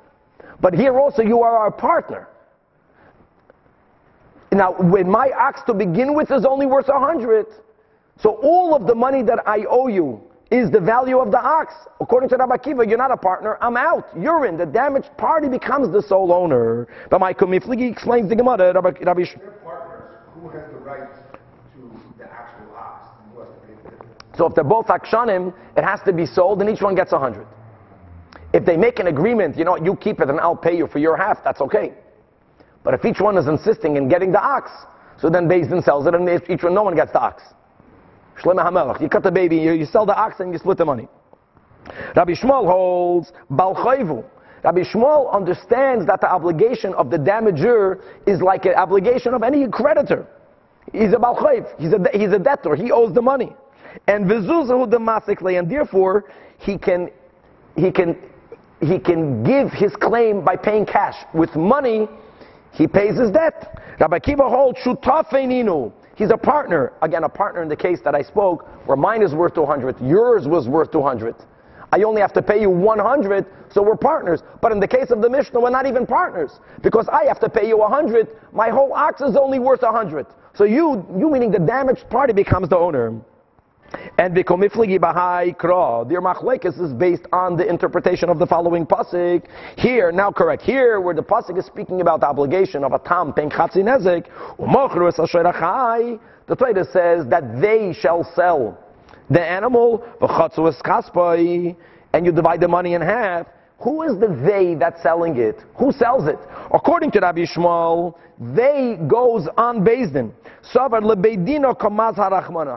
But 0.61 0.75
here 0.75 0.99
also 0.99 1.23
you 1.23 1.43
are 1.43 1.57
our 1.57 1.71
partner. 1.71 2.29
Now, 4.53 4.73
when 4.73 5.09
my 5.09 5.31
ox 5.31 5.61
to 5.67 5.75
begin 5.75 6.15
with 6.15 6.31
is 6.31 6.45
only 6.45 6.67
worth 6.67 6.89
a 6.89 6.99
hundred, 6.99 7.47
so 8.21 8.31
all 8.43 8.75
of 8.75 8.87
the 8.87 8.95
money 8.95 9.23
that 9.23 9.47
I 9.47 9.65
owe 9.69 9.89
you 9.89 10.23
is 10.51 10.71
the 10.71 10.81
value 10.81 11.19
of 11.19 11.31
the 11.31 11.41
ox. 11.41 11.75
According 12.01 12.29
to 12.31 12.37
Rabbi 12.37 12.57
Kiva, 12.59 12.87
you're 12.87 12.99
not 12.99 13.11
a 13.11 13.17
partner, 13.17 13.59
I'm 13.61 13.77
out. 13.77 14.09
You're 14.19 14.47
in. 14.47 14.57
The 14.57 14.67
damaged 14.67 15.11
party 15.17 15.49
becomes 15.49 15.93
the 15.93 16.01
sole 16.01 16.33
owner. 16.33 16.87
But 17.11 17.21
my 17.21 17.35
Kumifligi 17.35 17.91
explains 17.91 18.29
the 18.29 18.37
Gemara, 18.37 18.73
Rabbi, 18.73 18.91
Rabbi 19.03 19.25
partners. 19.65 20.19
Who 20.35 20.49
has 20.51 20.71
the 20.71 20.79
right 20.79 21.09
to 21.75 21.91
the 22.19 22.25
actual 22.25 22.77
ox? 22.77 23.07
And 23.19 23.33
who 23.33 23.41
has 23.41 23.49
to 23.49 23.67
pay 23.67 23.75
the 23.75 23.91
difference? 23.91 24.39
So 24.39 24.47
if 24.47 24.55
they're 24.55 24.65
both 24.65 24.87
akshanim, 24.87 25.53
it 25.77 25.83
has 25.83 26.01
to 26.05 26.13
be 26.13 26.27
sold 26.27 26.61
and 26.61 26.71
each 26.71 26.83
one 26.83 26.95
gets 26.95 27.13
a 27.13 27.19
hundred. 27.19 27.47
If 28.53 28.65
they 28.65 28.77
make 28.77 29.01
an 29.01 29.09
agreement, 29.09 29.59
you 29.59 29.65
know 29.65 29.73
what, 29.73 29.85
you 29.85 29.97
keep 29.97 30.21
it 30.21 30.31
and 30.31 30.39
I'll 30.39 30.57
pay 30.57 30.77
you 30.77 30.87
for 30.87 30.99
your 30.99 31.17
half, 31.17 31.43
that's 31.43 31.61
okay. 31.61 31.93
But 32.85 32.95
if 32.95 33.05
each 33.05 33.21
one 33.21 33.37
is 33.37 33.49
insisting 33.49 33.97
in 33.97 34.09
getting 34.09 34.31
the 34.31 34.41
ox, 34.41 34.71
so 35.21 35.29
then 35.29 35.49
Bezdin 35.49 35.83
sells 35.83 36.07
it 36.07 36.15
and 36.15 36.29
each 36.49 36.63
one, 36.63 36.73
no 36.73 36.85
one 36.85 36.95
gets 36.95 37.11
the 37.11 37.21
ox. 37.21 37.43
Shlema 38.43 38.67
HaMelech. 38.67 39.01
You 39.01 39.09
cut 39.09 39.23
the 39.23 39.31
baby, 39.31 39.57
you, 39.57 39.73
you 39.73 39.87
sell 39.87 40.07
the 40.07 40.17
ox 40.17 40.41
and 40.41 40.53
you 40.53 40.59
split 40.59 40.79
the 40.79 40.85
money. 40.85 41.09
Rabbi 42.15 42.33
Yishmael 42.33 42.67
holds 42.67 43.33
Balchayvu. 43.51 44.25
Rabbi 44.65 44.81
Yishmael 44.81 45.33
understands 45.33 46.07
that 46.07 46.21
the 46.21 46.31
obligation 46.31 46.93
of 46.95 47.11
the 47.11 47.19
damager 47.19 48.03
is 48.27 48.41
like 48.41 48.65
an 48.65 48.75
obligation 48.75 49.35
of 49.35 49.43
any 49.43 49.69
creditor. 49.69 50.27
He's 50.93 51.13
a 51.13 51.17
Balchayv. 51.17 51.79
He's 51.79 51.93
a, 51.93 51.99
he's 52.13 52.33
a 52.33 52.39
debtor. 52.39 52.75
He 52.75 52.91
owes 52.91 53.15
the 53.15 53.23
money. 53.23 53.55
And 54.07 54.27
Vizuzahu 54.27 54.91
the 54.91 54.99
Masikle, 54.99 55.59
and 55.59 55.71
therefore 55.71 56.25
he 56.59 56.79
can, 56.79 57.11
he 57.77 57.91
can, 57.91 58.17
he 58.81 58.99
can 58.99 59.43
give 59.43 59.73
his 59.73 59.95
claim 59.97 60.45
by 60.45 60.57
paying 60.57 60.87
cash. 60.87 61.17
With 61.33 61.55
money, 61.57 62.09
he 62.73 62.87
pays 62.87 63.19
his 63.19 63.31
debt. 63.31 63.81
Rabbi 63.99 64.19
Kiva 64.19 64.49
holds 64.49 64.79
Shutafeininu. 64.81 65.93
He's 66.17 66.31
a 66.31 66.37
partner. 66.37 66.95
Again, 67.03 67.25
a 67.25 67.29
partner 67.29 67.63
in 67.63 67.69
the 67.69 67.77
case 67.77 68.01
that 68.03 68.15
I 68.15 68.23
spoke, 68.23 68.67
where 68.87 68.97
mine 68.97 69.23
is 69.23 69.35
worth 69.35 69.55
200, 69.55 70.01
yours 70.01 70.49
was 70.49 70.67
worth 70.67 70.91
200. 70.91 71.37
I 71.93 72.03
only 72.03 72.21
have 72.21 72.33
to 72.33 72.43
pay 72.43 72.61
you 72.61 72.71
100, 72.71 73.47
so 73.71 73.83
we're 73.83 73.97
partners. 73.97 74.43
But 74.61 74.73
in 74.73 74.81
the 74.81 74.89
case 74.89 75.11
of 75.11 75.21
the 75.21 75.31
Mishnah, 75.31 75.61
we're 75.61 75.71
not 75.71 75.87
even 75.87 76.07
partners. 76.07 76.59
Because 76.83 77.09
I 77.09 77.25
have 77.27 77.39
to 77.41 77.49
pay 77.49 77.69
you 77.69 77.79
100, 77.79 78.29
my 78.53 78.71
whole 78.71 78.93
ox 78.93 79.21
is 79.21 79.37
only 79.37 79.59
worth 79.59 79.83
100. 79.83 80.27
So 80.55 80.65
you, 80.65 81.07
you 81.17 81.31
meaning 81.31 81.51
the 81.51 81.59
damaged 81.59 82.09
party 82.09 82.33
becomes 82.33 82.71
the 82.71 82.79
owner. 82.79 83.15
And 84.19 84.35
Bikomifligi 84.35 84.99
Bahai 84.99 85.57
Kra, 85.57 86.09
their 86.09 86.23
machlekes 86.23 86.81
is 86.81 86.93
based 86.95 87.25
on 87.33 87.57
the 87.57 87.69
interpretation 87.69 88.29
of 88.29 88.39
the 88.39 88.47
following 88.47 88.87
pasuk. 88.87 89.45
Here, 89.77 90.11
now 90.11 90.33
correct, 90.33 90.63
here 90.63 91.01
where 91.01 91.15
the 91.15 91.23
pasuk 91.23 91.59
is 91.59 91.67
speaking 91.67 92.01
about 92.01 92.21
the 92.21 92.27
obligation 92.27 92.83
of 92.85 92.93
a 92.93 92.99
tam 92.99 93.33
paying 93.33 93.51
chatzi 93.51 93.83
nezek, 93.83 94.27
the 96.47 96.55
Torah 96.55 96.85
says 96.85 97.27
that 97.29 97.61
they 97.61 97.93
shall 97.93 98.25
sell 98.35 98.79
the 99.29 99.45
animal, 99.45 100.05
and 102.13 102.25
you 102.25 102.33
divide 102.33 102.61
the 102.61 102.69
money 102.69 102.95
in 102.95 103.03
half. 103.03 103.47
Who 103.79 104.03
is 104.03 104.19
the 104.19 104.29
they 104.29 104.75
that's 104.75 105.03
selling 105.03 105.37
it? 105.37 105.61
Who 105.77 105.93
sells 105.93 106.27
it? 106.27 106.39
According 106.73 107.11
to 107.13 107.21
Rabbi 107.21 107.41
Yishmael, 107.41 108.15
they 108.39 108.99
goes 109.07 109.47
on 109.57 109.85
Bezdin. 109.85 110.33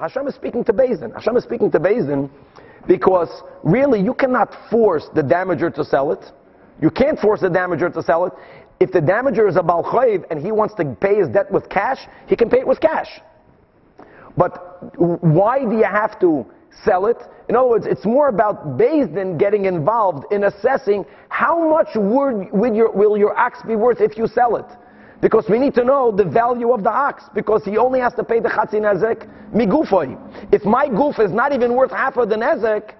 Hashem 0.01 0.27
is 0.27 0.35
speaking 0.35 0.63
to 0.65 0.73
Bezdin. 0.73 1.13
Hashem 1.13 1.37
is 1.37 1.43
speaking 1.43 1.71
to 1.71 1.79
Bezdin 1.79 2.29
because 2.87 3.29
really 3.63 4.01
you 4.01 4.13
cannot 4.13 4.55
force 4.69 5.07
the 5.15 5.21
damager 5.21 5.73
to 5.73 5.83
sell 5.83 6.11
it. 6.11 6.23
You 6.81 6.89
can't 6.89 7.19
force 7.19 7.41
the 7.41 7.49
damager 7.49 7.93
to 7.93 8.03
sell 8.03 8.25
it. 8.25 8.33
If 8.79 8.91
the 8.91 9.01
damager 9.01 9.47
is 9.49 9.55
a 9.55 9.61
balchayv 9.61 10.25
and 10.31 10.39
he 10.39 10.51
wants 10.51 10.73
to 10.75 10.85
pay 10.99 11.15
his 11.15 11.29
debt 11.29 11.51
with 11.51 11.69
cash, 11.69 11.99
he 12.27 12.35
can 12.35 12.49
pay 12.49 12.59
it 12.59 12.67
with 12.67 12.79
cash. 12.79 13.21
But 14.37 14.93
why 14.97 15.65
do 15.65 15.75
you 15.77 15.83
have 15.83 16.19
to 16.19 16.45
sell 16.83 17.05
it? 17.07 17.17
In 17.49 17.55
other 17.55 17.67
words, 17.67 17.85
it's 17.87 18.05
more 18.05 18.29
about 18.29 18.77
Bezdin 18.77 19.39
getting 19.39 19.65
involved 19.65 20.31
in 20.31 20.43
assessing 20.43 21.05
how 21.29 21.69
much 21.69 21.89
would, 21.95 22.49
will, 22.51 22.73
your, 22.73 22.91
will 22.91 23.17
your 23.17 23.37
ox 23.37 23.59
be 23.63 23.75
worth 23.75 24.01
if 24.01 24.17
you 24.17 24.27
sell 24.27 24.55
it. 24.55 24.65
Because 25.21 25.45
we 25.49 25.59
need 25.59 25.73
to 25.73 25.83
know 25.83 26.11
the 26.11 26.23
value 26.23 26.71
of 26.71 26.83
the 26.83 26.91
ox, 26.91 27.23
because 27.33 27.65
he 27.65 27.77
only 27.77 27.99
has 27.99 28.13
to 28.13 28.23
pay 28.23 28.39
the 28.39 28.47
chatzi 28.47 28.75
nezek 28.75 29.27
migufoi. 29.51 30.17
If 30.53 30.63
my 30.63 30.87
goof 30.87 31.19
is 31.19 31.31
not 31.31 31.51
even 31.51 31.75
worth 31.75 31.91
half 31.91 32.17
of 32.17 32.29
the 32.29 32.35
nezek, 32.35 32.93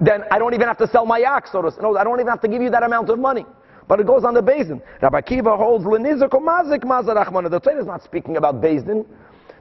then 0.00 0.24
I 0.30 0.38
don't 0.38 0.54
even 0.54 0.66
have 0.66 0.78
to 0.78 0.88
sell 0.88 1.04
my 1.04 1.22
ox. 1.24 1.52
So 1.52 1.60
to, 1.60 1.82
no, 1.82 1.96
I 1.98 2.04
don't 2.04 2.18
even 2.18 2.30
have 2.30 2.40
to 2.40 2.48
give 2.48 2.62
you 2.62 2.70
that 2.70 2.82
amount 2.82 3.10
of 3.10 3.18
money. 3.18 3.44
But 3.88 4.00
it 4.00 4.06
goes 4.06 4.24
on 4.24 4.34
the 4.34 4.42
Bezdin. 4.42 4.80
Rabbi 5.02 5.20
Kiva 5.22 5.56
holds 5.56 5.84
lenizak 5.84 6.30
mazik 6.30 6.84
mazarachmana. 6.84 7.50
The 7.50 7.60
Torah 7.60 7.80
is 7.80 7.86
not 7.86 8.02
speaking 8.02 8.36
about 8.36 8.62
Bezdin. 8.62 9.04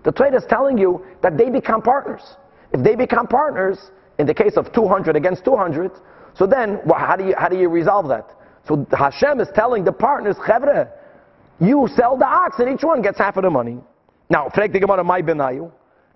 The 0.04 0.12
Torah 0.12 0.38
is 0.38 0.44
telling 0.48 0.78
you 0.78 1.04
that 1.22 1.38
they 1.38 1.50
become 1.50 1.82
partners. 1.82 2.22
If 2.72 2.84
they 2.84 2.96
become 2.96 3.28
partners, 3.28 3.78
in 4.18 4.28
the 4.28 4.34
case 4.34 4.58
of 4.58 4.72
200 4.74 5.16
against 5.16 5.46
200, 5.46 5.92
so 6.36 6.46
then 6.46 6.80
well, 6.86 7.00
how, 7.00 7.16
do 7.16 7.26
you, 7.26 7.36
how 7.38 7.48
do 7.50 7.58
you 7.58 7.70
resolve 7.70 8.08
that? 8.10 8.30
So 8.68 8.86
Hashem 8.92 9.40
is 9.40 9.48
telling 9.56 9.84
the 9.84 9.92
partners, 9.92 10.36
Chevre, 10.46 10.90
you 11.60 11.88
sell 11.96 12.18
the 12.18 12.28
ox 12.28 12.60
and 12.60 12.70
each 12.70 12.84
one 12.84 13.02
gets 13.02 13.18
half 13.18 13.38
of 13.38 13.44
the 13.44 13.50
money. 13.50 13.78
Now, 14.30 14.50
frag 14.54 14.74
the 14.74 14.80
Gemara, 14.80 15.04
my 15.04 15.22
benayu. 15.22 15.72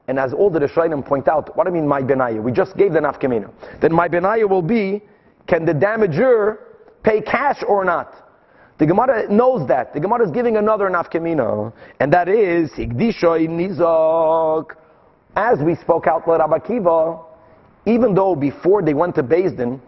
And 0.07 0.19
as 0.19 0.33
all 0.33 0.49
the 0.49 0.59
Rishonim 0.59 1.05
point 1.05 1.27
out, 1.27 1.55
what 1.55 1.63
do 1.63 1.71
I 1.71 1.73
mean 1.73 1.87
my 1.87 2.01
benayu? 2.01 2.43
We 2.43 2.51
just 2.51 2.75
gave 2.77 2.93
the 2.93 2.99
nafkamina. 2.99 3.49
Then 3.81 3.93
my 3.93 4.07
benayu 4.07 4.49
will 4.49 4.61
be, 4.61 5.01
can 5.47 5.65
the 5.65 5.73
damager 5.73 6.57
pay 7.03 7.21
cash 7.21 7.63
or 7.67 7.83
not? 7.85 8.13
The 8.79 8.85
Gemara 8.85 9.31
knows 9.31 9.67
that. 9.67 9.93
The 9.93 9.99
Gemara 9.99 10.25
is 10.25 10.31
giving 10.31 10.57
another 10.57 10.89
nafkamina, 10.89 11.71
and 11.99 12.11
that 12.11 12.27
is 12.27 12.71
Higdishoy 12.71 13.47
Nizak. 13.47 14.75
As 15.35 15.59
we 15.59 15.75
spoke 15.75 16.07
out 16.07 16.27
with 16.27 16.39
Rabbi 16.39 16.59
Kiva, 16.59 17.19
even 17.85 18.13
though 18.13 18.35
before 18.35 18.81
they 18.81 18.93
went 18.93 19.15
to 19.15 19.21
Din, 19.23 19.81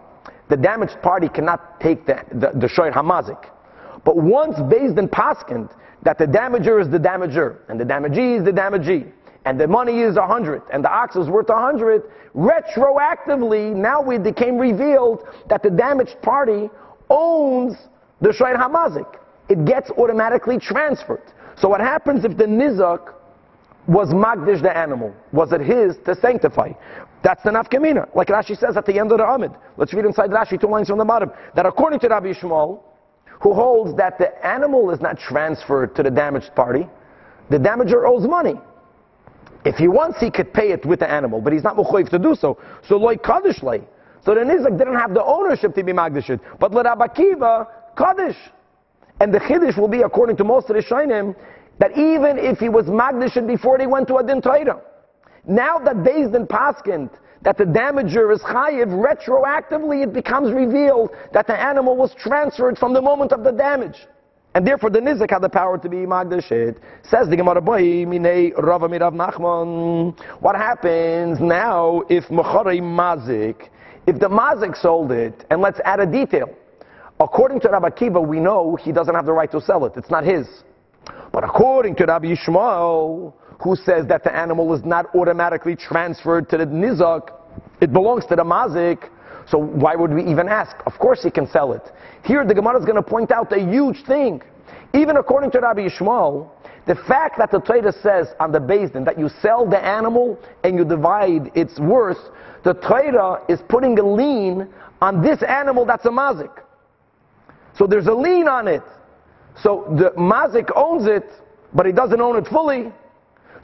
the 0.50 0.58
damaged 0.58 1.02
party 1.02 1.30
cannot 1.30 1.80
take 1.80 2.06
the, 2.06 2.24
the, 2.32 2.52
the 2.60 2.68
Hamazik. 2.68 3.50
But 4.04 4.18
once 4.18 4.56
Din 4.58 5.08
paskind 5.08 5.72
that 6.04 6.18
the 6.18 6.26
damager 6.26 6.80
is 6.82 6.90
the 6.90 7.00
damager, 7.00 7.58
and 7.68 7.80
the 7.80 7.84
damagee 7.84 8.40
is 8.40 8.46
the 8.46 8.52
damagee, 8.52 9.12
and 9.46 9.60
the 9.60 9.68
money 9.68 10.02
is 10.02 10.18
a 10.18 10.26
hundred, 10.26 10.62
and 10.72 10.84
the 10.84 10.92
ox 10.92 11.16
is 11.16 11.30
worth 11.30 11.50
a 11.50 11.56
hundred, 11.56 12.04
retroactively, 12.36 13.76
now 13.76 14.08
it 14.10 14.24
became 14.24 14.58
revealed 14.58 15.24
that 15.50 15.64
the 15.64 15.70
damaged 15.70 16.16
party 16.22 16.70
owns 17.10 17.76
the 18.22 18.30
Shoyer 18.30 18.56
Hamazik. 18.56 19.18
It 19.50 19.66
gets 19.66 19.90
automatically 19.92 20.60
transferred. 20.60 21.22
So 21.58 21.70
what 21.70 21.82
happens 21.82 22.26
if 22.26 22.36
the 22.38 22.46
Nizak 22.46 23.14
was 23.88 24.10
Magdish 24.10 24.62
the 24.62 24.76
animal? 24.76 25.13
Was 25.32 25.52
it 25.52 25.62
his 25.62 25.98
to 26.06 26.15
sanctify? 26.15 26.71
That's 27.24 27.43
the 27.43 27.52
nafkamina. 27.52 28.15
Like 28.15 28.28
Rashi 28.28 28.58
says 28.58 28.78
at 28.78 28.86
the 28.86 29.00
end 29.00 29.12
of 29.12 29.17
the 29.17 29.26
Amid. 29.26 29.52
Let's 29.78 29.93
read 29.93 30.06
inside 30.06 30.30
Rashi, 30.30 30.60
two 30.60 30.67
lines 30.67 30.88
from 30.88 30.98
the 30.98 31.06
bottom. 31.06 31.32
That 31.56 31.65
according 31.65 32.00
to 32.02 32.08
Rabbi 32.08 32.34
Yishmael, 32.34 32.82
who 33.41 33.54
holds 33.54 33.95
that 33.98 34.17
the 34.17 34.45
animal 34.45 34.91
is 34.91 35.02
not 35.02 35.19
transferred 35.19 35.95
to 35.95 36.04
the 36.04 36.12
damaged 36.12 36.56
party, 36.56 36.88
the 37.50 37.58
damager 37.58 38.08
owes 38.08 38.28
money. 38.28 38.56
If 39.65 39.76
he 39.76 39.88
wants, 39.88 40.19
he 40.19 40.30
could 40.30 40.54
pay 40.54 40.71
it 40.71 40.86
with 40.86 41.00
the 41.00 41.10
animal, 41.10 41.41
but 41.41 41.54
he's 41.54 41.63
not 41.63 41.76
mechoiv 41.76 42.10
to 42.10 42.19
do 42.19 42.36
so. 42.36 42.60
So 42.88 42.98
loy 42.98 43.17
kaddish 43.17 43.63
lay. 43.63 43.82
So 44.24 44.34
the 44.34 44.41
Nizak 44.41 44.78
didn't 44.78 44.95
have 44.95 45.13
the 45.13 45.24
ownership 45.24 45.76
to 45.76 45.84
be 45.84 45.93
magdishit. 45.93 46.39
But 46.60 46.74
let 46.74 46.86
Kiva, 47.15 47.67
Kaddish. 47.95 48.38
And 49.21 49.34
the 49.34 49.39
Chiddush 49.39 49.78
will 49.78 49.88
be, 49.88 50.02
according 50.02 50.38
to 50.38 50.43
most 50.43 50.69
of 50.69 50.76
the 50.76 50.82
Shainim, 50.82 51.36
that 51.80 51.92
even 51.98 52.38
if 52.38 52.60
he 52.60 52.70
was 52.70 52.86
Magdashin 52.86 53.48
before 53.48 53.78
they 53.78 53.88
went 53.88 54.08
to 54.08 54.18
Adin 54.18 54.42
Torah, 54.42 54.82
now 55.48 55.78
that 55.80 55.98
Beis 55.98 56.32
Din 56.32 56.48
Paskind, 56.48 57.10
that 57.44 57.58
the 57.58 57.64
damager 57.64 58.34
is 58.34 58.42
chayiv, 58.42 58.88
retroactively 58.88 60.04
it 60.04 60.14
becomes 60.14 60.52
revealed 60.52 61.12
that 61.32 61.46
the 61.46 61.60
animal 61.60 61.96
was 61.96 62.14
transferred 62.16 62.78
from 62.78 62.94
the 62.94 63.02
moment 63.02 63.32
of 63.32 63.44
the 63.44 63.52
damage. 63.52 64.08
And 64.56 64.66
therefore 64.66 64.90
the 64.90 65.00
Nizik 65.00 65.30
had 65.30 65.44
the 65.44 65.50
power 65.50 65.78
to 65.78 65.90
be 65.90 65.98
Magdashit. 65.98 66.78
Says 67.04 67.28
the 67.30 67.36
Gemara 67.36 67.62
Boy, 67.62 68.06
Minei 68.06 68.58
Rava 68.58 68.88
Mirav 68.88 69.14
Nachman. 69.14 70.18
What 70.40 70.56
happens 70.56 71.40
now 71.42 72.04
if 72.10 72.24
Mechorei 72.30 72.82
Mazik, 72.82 73.68
if 74.08 74.18
the 74.18 74.30
Mazik 74.30 74.82
sold 74.82 75.12
it, 75.12 75.46
and 75.52 75.62
let's 75.62 75.80
add 75.84 76.00
a 76.00 76.06
detail. 76.06 76.50
According 77.20 77.60
to 77.62 77.70
Rabbi 77.70 77.90
Kiva, 77.92 78.20
we 78.20 78.40
know 78.40 78.76
he 78.78 78.92
doesn't 78.92 79.14
have 79.14 79.26
the 79.26 79.34
right 79.34 79.52
to 79.52 79.62
sell 79.62 79.86
it. 79.86 79.94
It's 79.98 80.10
not 80.10 80.24
his. 80.24 80.48
But 81.32 81.44
according 81.44 81.95
to 81.97 82.06
Rabbi 82.06 82.28
Yishmael, 82.28 83.34
who 83.62 83.76
says 83.76 84.08
that 84.08 84.24
the 84.24 84.36
animal 84.36 84.74
is 84.74 84.84
not 84.84 85.14
automatically 85.16 85.76
transferred 85.76 86.49
to 86.49 86.58
the 86.58 86.66
nizak, 86.66 87.32
it 87.82 87.91
belongs 87.91 88.26
to 88.28 88.36
the 88.36 88.43
mazik, 88.43 89.10
so 89.47 89.58
why 89.58 89.95
would 89.95 90.12
we 90.14 90.24
even 90.26 90.47
ask? 90.49 90.76
Of 90.86 90.93
course 90.97 91.24
he 91.24 91.30
can 91.30 91.47
sell 91.47 91.74
it. 91.74 91.84
Here 92.24 92.45
the 92.45 92.53
Gemara 92.53 92.80
is 92.80 92.86
going 92.86 92.95
to 92.95 93.03
point 93.03 93.32
out 93.32 93.51
a 93.53 93.60
huge 93.60 94.03
thing. 94.06 94.41
Even 94.93 95.18
according 95.18 95.51
to 95.51 95.60
Rabbi 95.60 95.88
Yishmael, 95.88 96.49
the 96.88 96.95
fact 96.95 97.38
that 97.38 97.51
the 97.51 97.60
Torah 97.60 97.91
says 97.91 98.28
on 98.39 98.51
the 98.51 98.60
basin 98.60 99.03
that 99.06 99.20
you 99.20 99.30
sell 99.41 99.68
the 99.68 99.84
animal 99.84 100.39
and 100.64 100.78
you 100.78 100.86
divide 100.86 101.51
its 101.56 101.80
worth, 101.80 102.30
the 102.64 102.74
Torah 102.74 103.41
is 103.49 103.60
putting 103.68 103.97
a 103.99 104.03
lien 104.03 104.68
on 105.01 105.22
this 105.22 105.41
animal 105.43 105.86
that's 105.86 106.06
a 106.06 106.10
mazik. 106.10 106.62
So 107.78 107.86
there's 107.88 108.08
a 108.08 108.14
lien 108.14 108.47
on 108.47 108.68
it. 108.68 108.84
So 109.62 109.86
the 109.97 110.12
mazik 110.20 110.70
owns 110.76 111.08
it, 111.08 111.30
but 111.74 111.86
he 111.86 111.91
doesn't 111.91 112.20
own 112.20 112.38
it 112.38 112.47
fully. 112.47 112.91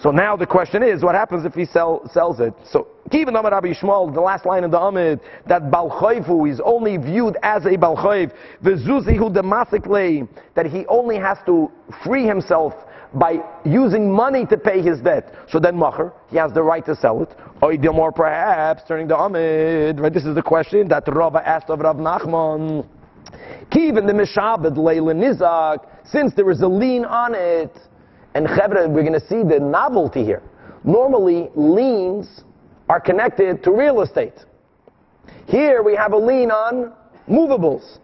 So 0.02 0.10
now 0.10 0.36
the 0.36 0.48
question 0.48 0.82
is, 0.82 1.04
what 1.04 1.14
happens 1.14 1.46
if 1.46 1.54
he 1.54 1.64
sell, 1.64 2.10
sells 2.12 2.39
it? 2.39 2.54
So 2.64 2.88
even 3.12 3.36
Amar 3.36 3.52
Rabbi 3.52 3.68
Yishmael, 3.68 4.12
the 4.12 4.22
last 4.22 4.48
line 4.48 4.64
in 4.64 4.72
the 4.72 4.80
Amid, 4.80 5.20
that 5.46 5.70
Balchayfu 5.70 6.50
is 6.50 6.60
only 6.64 6.98
viewed 6.98 7.38
as 7.44 7.66
a 7.66 7.78
Balchayv, 7.78 8.32
the 8.62 9.84
lay, 9.88 10.28
that 10.56 10.66
he 10.66 10.88
only 10.88 11.18
has 11.18 11.38
to 11.46 11.72
free 12.04 12.26
himself 12.26 12.74
by 13.14 13.44
using 13.64 14.12
money 14.12 14.46
to 14.48 14.58
pay 14.58 14.82
his 14.82 15.02
debt. 15.02 15.36
So 15.50 15.60
then 15.60 15.76
Macher, 15.76 16.14
he 16.30 16.38
has 16.38 16.52
the 16.52 16.64
right 16.64 16.86
to 16.86 16.96
sell 16.96 17.22
it. 17.22 17.30
Or 17.62 18.12
perhaps 18.12 18.82
turning 18.88 19.08
the 19.08 19.18
Amid. 19.18 20.00
Right, 20.00 20.12
this 20.12 20.26
is 20.26 20.34
the 20.34 20.42
question 20.42 20.88
that 20.88 21.08
Rava 21.08 21.48
asked 21.48 21.70
of 21.70 21.80
Rav 21.80 21.98
Nachman. 21.98 22.88
Even 23.76 24.06
the 24.06 24.14
Mishabed 24.14 24.78
Leila 24.78 25.14
Nizak, 25.14 25.86
since 26.06 26.34
there 26.34 26.50
is 26.50 26.62
a 26.62 26.68
lien 26.68 27.06
on 27.06 27.34
it, 27.36 27.78
and 28.34 28.48
Chevra, 28.48 28.90
we're 28.90 29.04
going 29.04 29.14
to 29.14 29.28
see 29.28 29.44
the 29.44 29.60
novelty 29.60 30.24
here. 30.24 30.42
Normally, 30.84 31.50
liens 31.56 32.44
are 32.90 33.00
connected 33.00 33.64
to 33.64 33.72
real 33.72 34.02
estate. 34.02 34.34
Here 35.48 35.84
we 35.84 35.96
have 35.96 36.14
a 36.14 36.18
lien 36.18 36.52
on 36.52 36.94
movables. 37.28 38.00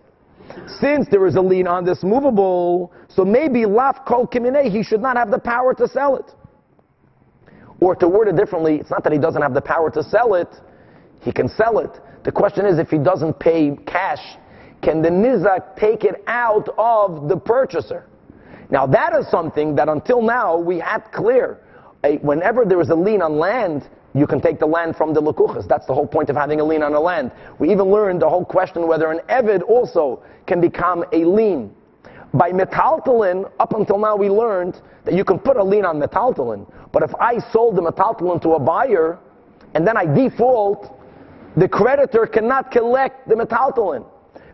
Since 0.80 1.08
there 1.10 1.26
is 1.26 1.36
a 1.36 1.42
lien 1.42 1.68
on 1.68 1.86
this 1.86 2.04
movable, 2.04 2.92
so 3.10 3.26
maybe 3.26 3.66
laf 3.66 4.06
kol 4.06 4.28
kimine, 4.28 4.70
he 4.70 4.84
should 4.84 5.02
not 5.02 5.18
have 5.18 5.30
the 5.30 5.40
power 5.40 5.74
to 5.76 5.88
sell 5.88 6.16
it. 6.18 6.32
Or 7.80 7.96
to 7.96 8.08
word 8.08 8.28
it 8.28 8.36
differently, 8.36 8.76
it's 8.76 8.90
not 8.90 9.04
that 9.04 9.14
he 9.14 9.20
doesn't 9.20 9.42
have 9.42 9.54
the 9.54 9.62
power 9.62 9.90
to 9.92 10.04
sell 10.04 10.34
it, 10.36 10.50
he 11.22 11.32
can 11.32 11.48
sell 11.48 11.80
it. 11.80 12.00
The 12.24 12.32
question 12.32 12.66
is 12.66 12.80
if 12.80 12.90
he 12.90 12.98
doesn't 12.98 13.40
pay 13.40 13.78
cash, 13.86 14.38
can 14.82 15.02
the 15.02 15.10
nizak 15.10 15.76
take 15.76 16.04
it 16.04 16.24
out 16.28 16.70
of 16.78 17.28
the 17.28 17.38
purchaser? 17.38 18.06
Now 18.70 18.86
that 18.88 19.16
is 19.16 19.28
something 19.30 19.76
that 19.76 19.90
until 19.90 20.22
now 20.22 20.58
we 20.58 20.80
had 20.80 21.12
clear. 21.12 21.60
Whenever 22.22 22.64
there 22.64 22.80
is 22.80 22.90
a 22.90 22.96
lien 22.96 23.22
on 23.22 23.38
land, 23.38 23.90
you 24.14 24.28
can 24.28 24.40
take 24.40 24.60
the 24.60 24.66
land 24.66 24.96
from 24.96 25.14
the 25.14 25.22
lukuchas. 25.22 25.68
That's 25.68 25.86
the 25.86 25.94
whole 25.94 26.08
point 26.08 26.30
of 26.30 26.36
having 26.36 26.60
a 26.60 26.64
lien 26.64 26.84
on 26.84 26.94
a 26.94 27.00
land. 27.00 27.32
We 27.60 27.72
even 27.72 27.86
learned 27.86 28.22
the 28.22 28.30
whole 28.30 28.46
question 28.46 28.88
whether 28.88 29.12
an 29.12 29.20
evid 29.30 29.62
also 29.64 30.24
can 30.46 30.62
become 30.62 31.04
a 31.12 31.26
lien. 31.26 31.74
By 32.34 32.52
metaltalin, 32.52 33.50
up 33.60 33.74
until 33.74 33.98
now 33.98 34.16
we 34.16 34.30
learned 34.30 34.82
that 35.06 35.14
you 35.14 35.24
can 35.24 35.40
put 35.40 35.58
a 35.58 35.64
lien 35.64 35.86
on 35.86 36.00
metaltalin. 36.00 36.70
But 36.92 37.04
if 37.04 37.14
I 37.16 37.40
sold 37.52 37.76
the 37.76 37.82
metaltalin 37.82 38.42
to 38.42 38.54
a 38.54 38.60
buyer, 38.60 39.20
and 39.74 39.88
then 39.88 39.98
I 39.98 40.06
default, 40.06 41.00
the 41.56 41.68
creditor 41.68 42.26
cannot 42.26 42.72
collect 42.72 43.28
the 43.28 43.36
metaltalin 43.36 44.06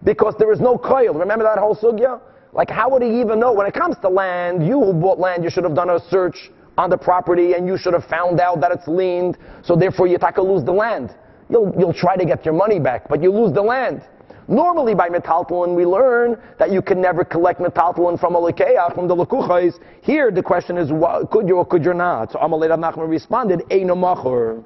because 0.03 0.35
there 0.37 0.51
is 0.51 0.59
no 0.59 0.77
coil. 0.77 1.13
Remember 1.13 1.43
that 1.45 1.57
whole 1.57 1.75
sugya? 1.75 2.19
Like, 2.51 2.69
how 2.69 2.89
would 2.89 3.01
he 3.01 3.19
even 3.19 3.39
know? 3.39 3.51
When 3.51 3.65
it 3.65 3.73
comes 3.73 3.95
to 4.01 4.09
land, 4.09 4.65
you 4.65 4.79
who 4.79 4.93
bought 4.93 5.19
land, 5.19 5.43
you 5.43 5.49
should 5.49 5.63
have 5.63 5.75
done 5.75 5.89
a 5.89 5.99
search 6.09 6.51
on 6.77 6.89
the 6.89 6.97
property 6.97 7.53
and 7.53 7.67
you 7.67 7.77
should 7.77 7.93
have 7.93 8.05
found 8.05 8.39
out 8.39 8.59
that 8.61 8.71
it's 8.71 8.87
leaned, 8.87 9.37
so 9.63 9.75
therefore 9.75 10.07
you 10.07 10.17
take 10.17 10.37
lose 10.37 10.63
the 10.63 10.71
land. 10.71 11.15
You'll, 11.49 11.73
you'll 11.77 11.93
try 11.93 12.15
to 12.15 12.25
get 12.25 12.45
your 12.45 12.53
money 12.53 12.79
back, 12.79 13.07
but 13.09 13.21
you 13.21 13.31
lose 13.31 13.53
the 13.53 13.61
land. 13.61 14.01
Normally 14.47 14.93
by 14.93 15.09
metaltalin 15.09 15.75
we 15.75 15.85
learn 15.85 16.37
that 16.59 16.71
you 16.71 16.81
can 16.81 16.99
never 16.99 17.23
collect 17.23 17.61
metaltalin 17.61 18.19
from 18.19 18.35
a 18.35 18.91
from 18.93 19.07
the 19.07 19.15
lekuchais. 19.15 19.79
Here 20.01 20.31
the 20.31 20.43
question 20.43 20.77
is, 20.77 20.89
could 21.31 21.47
you 21.47 21.57
or 21.57 21.65
could 21.65 21.85
you 21.85 21.93
not? 21.93 22.31
So 22.31 22.39
Amalei 22.39 22.69
Rav 22.69 22.79
Nachman 22.79 23.07
responded, 23.07 23.59
Eino. 23.69 24.63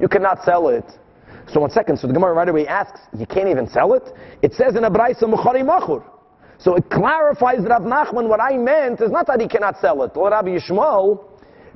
You 0.00 0.08
cannot 0.08 0.44
sell 0.44 0.68
it. 0.68 0.84
So 1.52 1.60
one 1.60 1.70
second, 1.70 1.98
so 1.98 2.06
the 2.06 2.12
Gemara 2.12 2.34
right 2.34 2.48
away 2.48 2.66
asks, 2.66 3.00
you 3.16 3.26
can't 3.26 3.48
even 3.48 3.68
sell 3.68 3.94
it? 3.94 4.02
It 4.42 4.52
says 4.54 4.76
in 4.76 4.84
a 4.84 4.90
Braisa, 4.90 5.22
Mukhari 5.22 5.62
machur. 5.62 6.04
So 6.58 6.74
it 6.74 6.90
clarifies 6.90 7.60
Rav 7.60 7.82
Nachman, 7.82 8.28
what 8.28 8.40
I 8.40 8.56
meant 8.56 9.00
is 9.00 9.10
not 9.10 9.26
that 9.28 9.40
he 9.40 9.48
cannot 9.48 9.80
sell 9.80 10.02
it. 10.02 10.16
Or 10.16 10.30
Rabbi 10.30 10.48
Yishmael, 10.48 11.24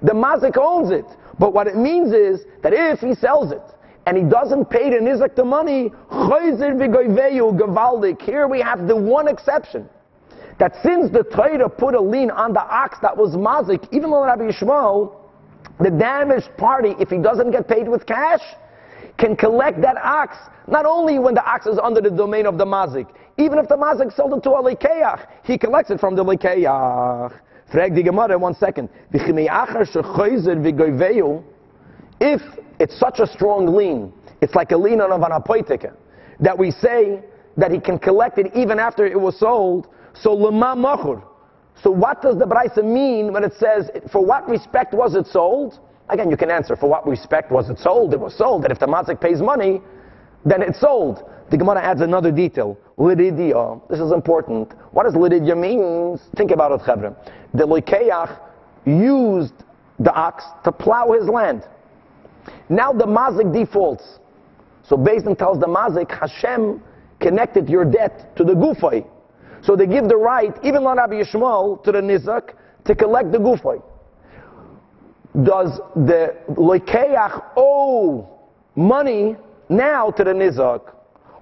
the 0.02 0.12
mazik 0.12 0.56
owns 0.58 0.90
it. 0.90 1.06
But 1.38 1.54
what 1.54 1.66
it 1.68 1.76
means 1.76 2.12
is 2.12 2.44
that 2.62 2.72
if 2.74 2.98
he 3.00 3.14
sells 3.14 3.52
it, 3.52 3.62
and 4.04 4.16
he 4.16 4.24
doesn't 4.24 4.68
pay 4.68 4.90
the 4.90 4.96
nizak 4.96 5.36
the 5.36 5.44
money, 5.44 5.92
here 8.24 8.48
we 8.48 8.60
have 8.60 8.88
the 8.88 8.96
one 8.96 9.28
exception. 9.28 9.88
That 10.58 10.74
since 10.82 11.10
the 11.10 11.22
Torah 11.22 11.68
put 11.68 11.94
a 11.94 12.00
lien 12.00 12.30
on 12.30 12.52
the 12.52 12.62
ox 12.62 12.98
that 13.02 13.16
was 13.16 13.36
mazik, 13.36 13.86
even 13.92 14.10
though 14.10 14.24
Rabbi 14.24 14.50
Yishmael, 14.50 15.14
the 15.78 15.90
damaged 15.90 16.50
party, 16.58 16.94
if 16.98 17.08
he 17.08 17.18
doesn't 17.18 17.52
get 17.52 17.68
paid 17.68 17.88
with 17.88 18.04
cash, 18.04 18.42
can 19.18 19.36
collect 19.36 19.80
that 19.82 19.96
ox, 19.96 20.36
not 20.66 20.84
only 20.86 21.18
when 21.18 21.34
the 21.34 21.44
ox 21.44 21.66
is 21.66 21.78
under 21.82 22.00
the 22.00 22.10
domain 22.10 22.46
of 22.46 22.58
the 22.58 22.64
mazik, 22.64 23.06
even 23.38 23.58
if 23.58 23.68
the 23.68 23.76
mazik 23.76 24.12
sold 24.14 24.34
it 24.34 24.42
to 24.42 24.50
a 24.50 24.62
lekeach, 24.62 25.26
he 25.44 25.56
collects 25.58 25.90
it 25.90 26.00
from 26.00 26.14
the 26.14 26.24
lekeach. 26.24 27.30
Frag 27.70 27.94
die 27.94 28.02
Gemara 28.02 28.38
one 28.38 28.54
second. 28.54 28.88
If 32.24 32.42
it's 32.78 32.98
such 32.98 33.20
a 33.20 33.26
strong 33.26 33.66
lien, 33.74 34.12
it's 34.40 34.54
like 34.54 34.72
a 34.72 34.76
lien 34.76 35.00
on 35.00 35.12
an 35.12 35.30
apoitika, 35.30 35.94
that 36.40 36.58
we 36.58 36.70
say 36.70 37.22
that 37.56 37.70
he 37.70 37.80
can 37.80 37.98
collect 37.98 38.38
it 38.38 38.50
even 38.54 38.78
after 38.78 39.06
it 39.06 39.18
was 39.18 39.38
sold, 39.38 39.88
so 40.14 40.36
lema 40.36 40.74
machur. 40.76 41.22
So 41.82 41.90
what 41.90 42.20
does 42.22 42.36
the 42.38 42.44
Braisa 42.44 42.84
mean 42.84 43.32
when 43.32 43.42
it 43.44 43.54
says, 43.54 43.90
for 44.12 44.24
what 44.24 44.48
respect 44.48 44.92
was 44.94 45.14
it 45.14 45.26
sold? 45.26 45.80
Again, 46.12 46.30
you 46.30 46.36
can 46.36 46.50
answer, 46.50 46.76
for 46.76 46.90
what 46.90 47.06
respect 47.08 47.50
was 47.50 47.70
it 47.70 47.78
sold? 47.78 48.12
It 48.12 48.20
was 48.20 48.36
sold, 48.36 48.64
that 48.64 48.70
if 48.70 48.78
the 48.78 48.86
mazik 48.86 49.18
pays 49.18 49.40
money, 49.40 49.80
then 50.44 50.60
it's 50.60 50.78
sold. 50.78 51.24
The 51.50 51.56
Gemara 51.56 51.82
adds 51.82 52.02
another 52.02 52.30
detail. 52.30 52.76
Lididia. 52.98 53.80
This 53.88 53.98
is 53.98 54.12
important. 54.12 54.74
What 54.90 55.04
does 55.04 55.14
lididia 55.14 55.58
mean? 55.58 56.18
Think 56.36 56.50
about 56.50 56.72
it, 56.72 56.84
Chevra. 56.86 57.16
The 57.54 57.64
Lekeach 57.64 58.38
used 58.84 59.54
the 59.98 60.12
ox 60.12 60.44
to 60.64 60.72
plow 60.72 61.12
his 61.12 61.28
land. 61.28 61.66
Now 62.68 62.92
the 62.92 63.06
mazik 63.06 63.50
defaults. 63.50 64.18
So 64.86 64.96
Bezdin 64.98 65.38
tells 65.38 65.60
the 65.60 65.66
mazik, 65.66 66.10
Hashem 66.10 66.82
connected 67.20 67.70
your 67.70 67.86
debt 67.86 68.36
to 68.36 68.44
the 68.44 68.52
gufay. 68.52 69.06
So 69.62 69.76
they 69.76 69.86
give 69.86 70.08
the 70.08 70.16
right, 70.16 70.52
even 70.62 70.86
on 70.86 70.98
Rabbi 70.98 71.22
Yishmael, 71.22 71.82
to 71.84 71.92
the 71.92 72.00
nizak, 72.00 72.50
to 72.84 72.94
collect 72.94 73.32
the 73.32 73.38
gufay. 73.38 73.82
Does 75.40 75.80
the 75.96 76.36
Lekeach 76.50 77.42
owe 77.56 78.28
money 78.76 79.36
now 79.68 80.10
to 80.10 80.24
the 80.24 80.32
nizak? 80.32 80.92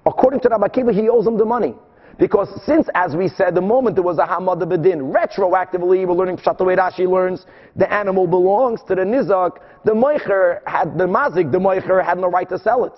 According 0.05 0.39
to 0.41 0.49
Rabbi 0.49 0.67
Akiva, 0.67 0.93
he 0.93 1.09
owes 1.09 1.27
him 1.27 1.37
the 1.37 1.45
money. 1.45 1.75
Because 2.17 2.49
since, 2.65 2.87
as 2.95 3.15
we 3.15 3.27
said, 3.27 3.55
the 3.55 3.61
moment 3.61 3.95
there 3.95 4.03
was 4.03 4.17
a 4.17 4.25
Hamad 4.25 4.61
Bedin, 4.61 5.11
retroactively, 5.11 6.07
we're 6.07 6.13
learning 6.13 6.37
Pshat 6.37 6.57
Rashi 6.59 7.09
learns, 7.09 7.45
the 7.75 7.91
animal 7.91 8.27
belongs 8.27 8.81
to 8.87 8.95
the 8.95 9.01
Nizak, 9.01 9.57
the 9.85 9.91
Moicher 9.91 10.59
had, 10.67 10.97
the 10.97 11.05
Mazik, 11.05 11.51
the 11.51 11.57
Moicher 11.57 12.03
had 12.03 12.17
no 12.17 12.29
right 12.29 12.47
to 12.49 12.59
sell 12.59 12.85
it. 12.85 12.93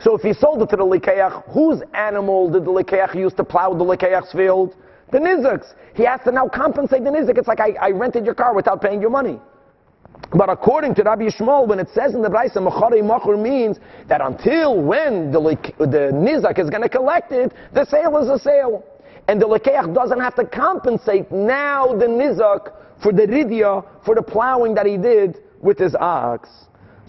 So 0.00 0.14
if 0.14 0.22
he 0.22 0.32
sold 0.32 0.62
it 0.62 0.70
to 0.70 0.76
the 0.76 0.84
Likeach, 0.84 1.52
whose 1.52 1.82
animal 1.94 2.50
did 2.50 2.64
the 2.64 2.70
Likeach 2.70 3.14
use 3.14 3.32
to 3.34 3.44
plow 3.44 3.72
the 3.72 3.84
Likeach's 3.84 4.32
field? 4.32 4.74
The 5.12 5.18
Nizak's. 5.18 5.74
He 5.94 6.04
has 6.04 6.20
to 6.24 6.32
now 6.32 6.48
compensate 6.48 7.04
the 7.04 7.10
Nizak. 7.10 7.38
It's 7.38 7.48
like 7.48 7.60
I, 7.60 7.72
I 7.80 7.90
rented 7.90 8.24
your 8.24 8.34
car 8.34 8.54
without 8.54 8.82
paying 8.82 9.00
your 9.00 9.10
money. 9.10 9.40
But 10.30 10.50
according 10.50 10.94
to 10.96 11.02
Rabbi 11.02 11.24
Yishmael, 11.24 11.66
when 11.66 11.78
it 11.78 11.88
says 11.94 12.14
in 12.14 12.22
the 12.22 12.28
Braisa, 12.28 12.56
Machari 12.56 13.02
Machur 13.02 13.40
means 13.40 13.78
that 14.08 14.20
until 14.20 14.80
when 14.80 15.30
the, 15.30 15.40
the 15.78 16.10
Nizak 16.12 16.58
is 16.58 16.68
going 16.68 16.82
to 16.82 16.88
collect 16.88 17.32
it, 17.32 17.52
the 17.72 17.86
sale 17.86 18.18
is 18.18 18.28
a 18.28 18.38
sale. 18.38 18.84
And 19.28 19.40
the 19.40 19.46
Lekeach 19.46 19.94
doesn't 19.94 20.20
have 20.20 20.34
to 20.36 20.44
compensate 20.44 21.30
now 21.32 21.94
the 21.94 22.06
Nizak 22.06 22.72
for 23.02 23.12
the 23.12 23.22
Ridya, 23.22 23.84
for 24.04 24.14
the 24.14 24.22
plowing 24.22 24.74
that 24.74 24.86
he 24.86 24.96
did 24.96 25.38
with 25.60 25.78
his 25.78 25.94
ox. 25.94 26.48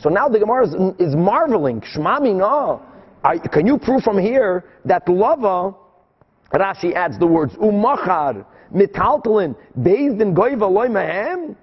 So 0.01 0.10
now 0.10 0.30
the 0.30 0.39
Gemara 0.39 0.68
is, 0.68 0.74
is 0.99 1.16
marveling. 1.16 1.82
Shmami 1.82 2.36
no. 2.36 2.82
Can 3.51 3.68
you 3.68 3.78
prove 3.78 4.01
from 4.03 4.18
here 4.18 4.64
that 4.86 5.07
lava, 5.10 5.76
Rashi 6.53 6.93
adds 6.93 7.20
the 7.20 7.28
words, 7.28 7.53
umachar, 7.55 8.45
mitaltalin, 8.74 9.55
in 9.76 10.34
goiva 10.34 10.72
loy 10.72 10.88
mahem? 10.88 11.55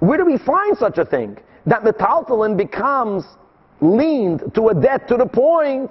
Where 0.00 0.18
do 0.18 0.24
we 0.24 0.38
find 0.38 0.76
such 0.76 0.98
a 0.98 1.04
thing? 1.04 1.38
That 1.66 1.82
metaltalin 1.82 2.56
becomes 2.56 3.24
leaned 3.80 4.54
to 4.54 4.68
a 4.68 4.74
debt 4.74 5.06
to 5.08 5.16
the 5.16 5.26
point 5.26 5.90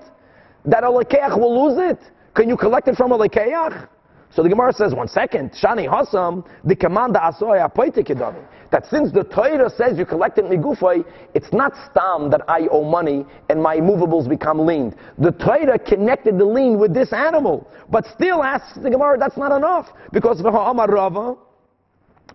that 0.65 0.83
a 0.83 0.87
lekeach 0.87 1.37
will 1.39 1.67
lose 1.67 1.79
it. 1.91 1.99
Can 2.33 2.49
you 2.49 2.57
collect 2.57 2.87
it 2.87 2.95
from 2.95 3.11
a 3.11 3.17
lekeach? 3.17 3.87
So 4.31 4.43
the 4.43 4.49
Gemara 4.49 4.73
says, 4.73 4.93
one 4.93 5.07
second, 5.07 5.51
Shani 5.51 5.89
Hasam, 5.89 6.47
the 6.63 6.75
commander 6.75 7.19
Asoy 7.19 7.67
Apoitikidami. 7.67 8.45
That 8.71 8.85
since 8.87 9.11
the 9.11 9.23
Torah 9.23 9.69
says 9.69 9.97
you 9.97 10.05
collect 10.05 10.37
it 10.37 10.45
migufay, 10.45 11.03
it's 11.33 11.51
not 11.51 11.73
stam 11.89 12.29
that 12.29 12.41
I 12.47 12.67
owe 12.71 12.83
money 12.83 13.25
and 13.49 13.61
my 13.61 13.77
movables 13.77 14.27
become 14.27 14.65
leaned. 14.67 14.95
The 15.17 15.31
Torah 15.31 15.79
connected 15.79 16.37
the 16.37 16.45
lien 16.45 16.77
with 16.77 16.93
this 16.93 17.11
animal. 17.11 17.67
But 17.89 18.05
still 18.05 18.43
asks 18.43 18.77
the 18.77 18.91
Gemara, 18.91 19.17
that's 19.17 19.37
not 19.37 19.51
enough. 19.51 19.87
Because 20.11 20.39
Amar 20.41 20.87
Rava, 20.87 21.35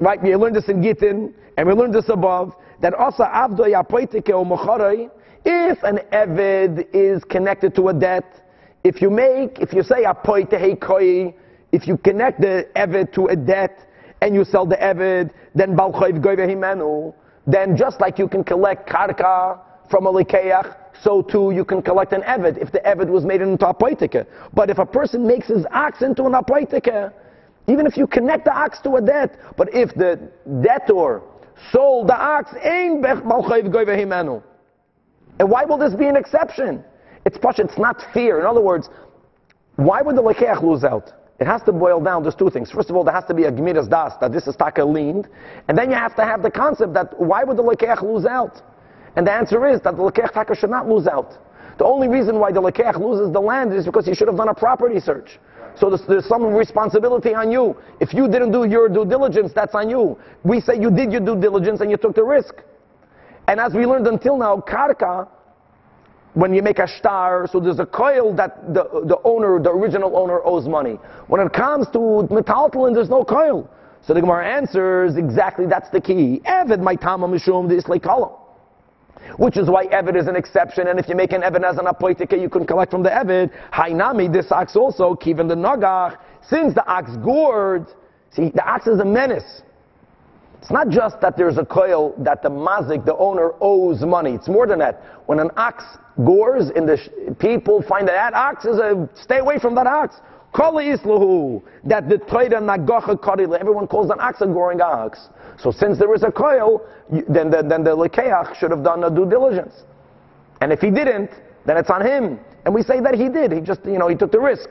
Right, 0.00 0.20
we 0.20 0.34
learned 0.34 0.56
this 0.56 0.68
in 0.68 0.82
Gittin, 0.82 1.32
and 1.56 1.68
we 1.68 1.74
learned 1.74 1.94
this 1.94 2.08
above, 2.08 2.54
that 2.80 2.94
also 2.94 3.22
avdo 3.22 3.60
yapoitike 3.60 4.30
o 4.30 5.10
if 5.44 5.82
an 5.82 5.98
eved 6.12 6.86
is 6.92 7.22
connected 7.24 7.74
to 7.76 7.88
a 7.88 7.94
debt, 7.94 8.24
if 8.82 9.00
you 9.00 9.10
make, 9.10 9.58
if 9.60 9.72
you 9.72 9.82
say 9.82 10.04
apoite 10.04 10.80
koi, 10.80 11.34
if 11.70 11.86
you 11.86 11.96
connect 11.98 12.40
the 12.40 12.66
eved 12.74 13.12
to 13.12 13.26
a 13.26 13.36
debt, 13.36 13.78
and 14.20 14.34
you 14.34 14.44
sell 14.44 14.66
the 14.66 14.76
eved, 14.76 15.30
then 15.54 15.76
balchoiv 15.76 16.20
goyve 16.20 17.14
then 17.46 17.76
just 17.76 18.00
like 18.00 18.18
you 18.18 18.26
can 18.26 18.42
collect 18.42 18.88
karka 18.88 19.60
from 19.90 20.06
a 20.06 20.12
likeach, 20.12 20.74
so 21.02 21.22
too 21.22 21.52
you 21.52 21.64
can 21.64 21.82
collect 21.82 22.12
an 22.12 22.22
eved 22.22 22.56
if 22.60 22.72
the 22.72 22.80
eved 22.80 23.08
was 23.08 23.24
made 23.24 23.42
into 23.42 23.68
a 23.68 23.74
poitike. 23.74 24.26
But 24.54 24.70
if 24.70 24.78
a 24.78 24.86
person 24.86 25.26
makes 25.26 25.46
his 25.46 25.66
ox 25.70 26.02
into 26.02 26.24
an 26.24 26.32
apoitike, 26.32 27.12
Even 27.66 27.86
if 27.86 27.96
you 27.96 28.06
connect 28.06 28.44
the 28.44 28.52
ox 28.52 28.80
to 28.82 28.96
a 28.96 29.00
debt, 29.00 29.38
but 29.56 29.74
if 29.74 29.94
the 29.94 30.30
debtor 30.62 31.22
sold 31.72 32.08
the 32.08 32.16
ox. 32.16 32.50
And 32.62 33.02
why 35.50 35.64
will 35.64 35.78
this 35.78 35.94
be 35.94 36.06
an 36.06 36.16
exception? 36.16 36.84
It's 37.24 37.38
push, 37.38 37.58
it's 37.58 37.78
not 37.78 38.02
fear. 38.12 38.38
In 38.40 38.46
other 38.46 38.60
words, 38.60 38.90
why 39.76 40.02
would 40.02 40.16
the 40.16 40.22
lekeach 40.22 40.62
lose 40.62 40.84
out? 40.84 41.12
It 41.40 41.46
has 41.46 41.62
to 41.62 41.72
boil 41.72 42.00
down. 42.00 42.22
There's 42.22 42.34
two 42.34 42.50
things. 42.50 42.70
First 42.70 42.90
of 42.90 42.96
all, 42.96 43.02
there 43.02 43.14
has 43.14 43.24
to 43.24 43.34
be 43.34 43.44
a 43.44 43.50
gemiras 43.50 43.88
das 43.88 44.12
that 44.20 44.30
this 44.32 44.46
is 44.46 44.54
taka 44.54 44.84
leaned, 44.84 45.28
and 45.66 45.76
then 45.76 45.90
you 45.90 45.96
have 45.96 46.14
to 46.16 46.24
have 46.24 46.42
the 46.42 46.50
concept 46.50 46.94
that 46.94 47.18
why 47.18 47.42
would 47.42 47.56
the 47.56 47.62
lekeach 47.62 48.02
lose 48.02 48.24
out? 48.24 48.62
And 49.16 49.26
the 49.26 49.32
answer 49.32 49.66
is 49.68 49.80
that 49.82 49.96
the 49.96 50.02
lekeach 50.02 50.32
taka 50.32 50.54
should 50.54 50.70
not 50.70 50.88
lose 50.88 51.06
out. 51.08 51.38
The 51.78 51.84
only 51.84 52.06
reason 52.06 52.38
why 52.38 52.52
the 52.52 52.60
lekeach 52.62 53.00
loses 53.00 53.32
the 53.32 53.40
land 53.40 53.72
is 53.74 53.84
because 53.84 54.06
he 54.06 54.14
should 54.14 54.28
have 54.28 54.36
done 54.36 54.48
a 54.48 54.54
property 54.54 55.00
search. 55.00 55.40
So 55.78 55.90
there's, 55.90 56.02
there's, 56.06 56.26
some 56.26 56.44
responsibility 56.44 57.34
on 57.34 57.50
you. 57.50 57.76
If 58.00 58.14
you 58.14 58.28
didn't 58.28 58.52
do 58.52 58.64
your 58.64 58.88
due 58.88 59.04
diligence, 59.04 59.52
that's 59.54 59.74
on 59.74 59.90
you. 59.90 60.18
We 60.44 60.60
say 60.60 60.80
you 60.80 60.90
did 60.90 61.10
your 61.10 61.20
due 61.20 61.40
diligence 61.40 61.80
and 61.80 61.90
you 61.90 61.96
took 61.96 62.14
the 62.14 62.22
risk. 62.22 62.54
And 63.48 63.60
as 63.60 63.74
we 63.74 63.84
learned 63.84 64.06
until 64.06 64.38
now, 64.38 64.62
karka, 64.66 65.28
when 66.34 66.52
you 66.52 66.62
make 66.62 66.78
a 66.78 66.88
star, 66.88 67.48
so 67.50 67.60
there's 67.60 67.78
a 67.78 67.86
coil 67.86 68.34
that 68.34 68.74
the, 68.74 68.84
the 69.06 69.18
owner, 69.24 69.60
the 69.60 69.70
original 69.70 70.16
owner, 70.16 70.40
owes 70.44 70.66
money. 70.66 70.98
When 71.28 71.40
it 71.40 71.52
comes 71.52 71.86
to 71.88 71.98
metaltalin, 72.30 72.94
there's 72.94 73.10
no 73.10 73.24
coil. 73.24 73.70
So 74.06 74.14
the 74.14 74.20
Gemara 74.20 74.46
answers 74.46 75.16
exactly 75.16 75.66
that's 75.66 75.90
the 75.90 76.00
key. 76.00 76.42
Evid 76.44 76.80
my 76.80 76.94
tama 76.94 77.26
mishum 77.26 77.68
the 77.68 77.76
islay 77.76 77.98
column. 77.98 78.32
Which 79.36 79.56
is 79.56 79.68
why 79.68 79.86
Evid 79.86 80.16
is 80.16 80.26
an 80.28 80.36
exception, 80.36 80.88
and 80.88 80.98
if 80.98 81.08
you 81.08 81.16
make 81.16 81.32
an 81.32 81.42
Evid 81.42 81.64
as 81.64 81.78
an 81.78 81.86
apoitika, 81.86 82.40
you 82.40 82.48
can 82.48 82.66
collect 82.66 82.90
from 82.90 83.02
the 83.02 83.10
Evid. 83.10 83.50
Hainami, 83.72 84.32
this 84.32 84.50
ox 84.52 84.76
also, 84.76 85.14
kiven 85.14 85.48
the 85.48 85.54
Nagach, 85.54 86.18
since 86.48 86.74
the 86.74 86.86
ox 86.86 87.10
gored, 87.16 87.86
see, 88.30 88.50
the 88.50 88.64
ox 88.64 88.86
is 88.86 89.00
a 89.00 89.04
menace. 89.04 89.62
It's 90.60 90.70
not 90.70 90.88
just 90.88 91.20
that 91.20 91.36
there's 91.36 91.58
a 91.58 91.64
coil 91.64 92.14
that 92.18 92.42
the 92.42 92.48
mazik, 92.48 93.04
the 93.04 93.16
owner, 93.16 93.52
owes 93.60 94.00
money. 94.00 94.32
It's 94.32 94.48
more 94.48 94.66
than 94.66 94.78
that. 94.78 95.02
When 95.26 95.38
an 95.38 95.50
ox 95.58 95.84
gores, 96.24 96.70
and 96.74 96.88
the 96.88 96.96
sh- 96.96 97.10
people 97.38 97.82
find 97.82 98.08
that 98.08 98.12
that 98.12 98.34
ox 98.34 98.64
is 98.64 98.78
a, 98.78 99.06
stay 99.14 99.38
away 99.40 99.58
from 99.58 99.74
that 99.74 99.86
ox. 99.86 100.16
Kol 100.54 100.74
islahu, 100.74 101.62
that 101.84 102.08
the 102.08 102.16
toida 102.16 102.60
nagacha 102.60 103.16
kadila, 103.16 103.58
everyone 103.58 103.86
calls 103.86 104.10
an 104.10 104.20
ox 104.20 104.40
a 104.40 104.46
goring 104.46 104.80
ox. 104.80 105.28
So 105.58 105.70
since 105.70 105.98
there 105.98 106.12
is 106.14 106.22
a 106.22 106.30
coil, 106.30 106.82
then 107.10 107.50
the, 107.50 107.64
then 107.66 107.84
the 107.84 107.96
lekeach 107.96 108.56
should 108.56 108.70
have 108.70 108.82
done 108.82 109.04
a 109.04 109.10
due 109.10 109.28
diligence. 109.28 109.74
And 110.60 110.72
if 110.72 110.80
he 110.80 110.90
didn't, 110.90 111.30
then 111.66 111.76
it's 111.76 111.90
on 111.90 112.04
him. 112.04 112.38
And 112.64 112.74
we 112.74 112.82
say 112.82 113.00
that 113.00 113.14
he 113.14 113.28
did. 113.28 113.52
He 113.52 113.60
just, 113.60 113.84
you 113.84 113.98
know, 113.98 114.08
he 114.08 114.16
took 114.16 114.32
the 114.32 114.40
risk. 114.40 114.68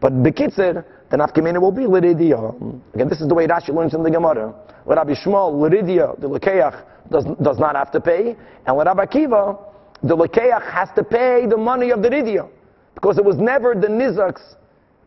But 0.00 0.12
Bekitzer, 0.12 0.84
the 1.10 1.16
nafkamina 1.16 1.60
will 1.60 1.72
be 1.72 1.82
Liridia. 1.82 2.54
Again, 2.94 3.08
this 3.08 3.20
is 3.20 3.28
the 3.28 3.34
way 3.34 3.46
Rashi 3.46 3.68
learns 3.68 3.94
in 3.94 4.02
the 4.02 4.10
Gemara. 4.10 4.54
Let 4.86 4.98
Rabbi 4.98 5.12
Yishmael, 5.12 5.52
Liridia, 5.54 6.20
the 6.20 6.28
lekeach, 6.28 6.84
does, 7.10 7.24
does 7.40 7.58
not 7.58 7.76
have 7.76 7.90
to 7.92 8.00
pay. 8.00 8.36
And 8.66 8.76
let 8.76 8.86
Rabbi 8.86 9.04
Akiva, 9.04 9.58
the 10.02 10.16
lekeach 10.16 10.72
has 10.72 10.88
to 10.96 11.04
pay 11.04 11.46
the 11.46 11.56
money 11.56 11.90
of 11.90 12.02
the 12.02 12.08
Ridia. 12.08 12.48
Because 12.94 13.18
it 13.18 13.24
was 13.24 13.36
never 13.36 13.74
the 13.74 13.88
nizaks, 13.88 14.54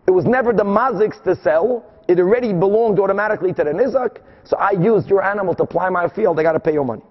it 0.08 0.12
was 0.12 0.26
never 0.26 0.54
the 0.54 0.64
maziks 0.64 1.22
to 1.24 1.36
sell. 1.42 1.86
It 2.08 2.20
already 2.20 2.54
belonged 2.54 3.00
automatically 3.00 3.54
to 3.54 3.64
the 3.64 3.72
nizak. 3.72 4.20
So 4.44 4.58
I 4.58 4.72
used 4.72 5.10
your 5.10 5.24
animal 5.24 5.56
to 5.56 5.66
ply 5.66 5.90
my 5.90 6.08
field. 6.08 6.40
I 6.40 6.44
got 6.44 6.54
to 6.54 6.60
pay 6.60 6.74
your 6.74 6.86
money. 6.86 7.02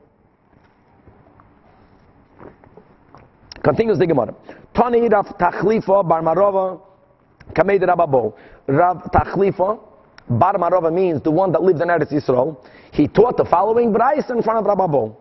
Continues 3.62 3.98
the 3.98 4.06
Gemara. 4.06 4.34
Tani 4.74 5.08
Rav 5.08 5.26
Tachlifa 5.38 6.06
Bar 6.06 6.22
Marova 6.22 6.80
Kamed 7.54 7.80
Rababo. 7.80 8.34
Rav 8.66 9.10
Tachlifa 9.10 9.80
Bar 10.28 10.54
Marova 10.54 10.92
means 10.92 11.22
the 11.22 11.30
one 11.30 11.50
that 11.52 11.62
lives 11.62 11.80
in 11.80 11.88
Eretz 11.88 12.12
Yisrael. 12.12 12.56
He 12.92 13.08
taught 13.08 13.36
the 13.36 13.44
following 13.44 13.92
Braisa 13.92 14.30
in 14.30 14.42
front 14.42 14.58
of 14.58 14.64
Rababo. 14.66 15.16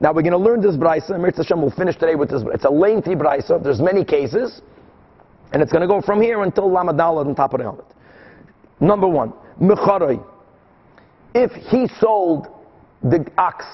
Now 0.00 0.12
we're 0.12 0.22
going 0.22 0.32
to 0.32 0.38
learn 0.38 0.62
this 0.62 0.76
Braisa. 0.76 1.18
Mirza 1.18 1.42
Hashem 1.42 1.60
will 1.60 1.72
finish 1.72 1.96
today 1.96 2.14
with 2.14 2.30
this. 2.30 2.42
It's 2.54 2.64
a 2.64 2.70
lengthy 2.70 3.14
Braisa. 3.14 3.62
There's 3.62 3.80
many 3.80 4.04
cases. 4.04 4.62
And 5.52 5.62
it's 5.62 5.72
going 5.72 5.82
to 5.82 5.88
go 5.88 6.00
from 6.00 6.22
here 6.22 6.42
until 6.42 6.70
Lamadal 6.70 7.26
on 7.26 7.34
top 7.34 7.52
of 7.54 7.58
the 7.58 7.64
helmet. 7.64 7.86
Number 8.80 9.08
one, 9.08 9.32
Mecharoi. 9.60 10.24
If 11.34 11.52
he 11.52 11.88
sold 12.00 12.48
the 13.02 13.26
ox, 13.36 13.64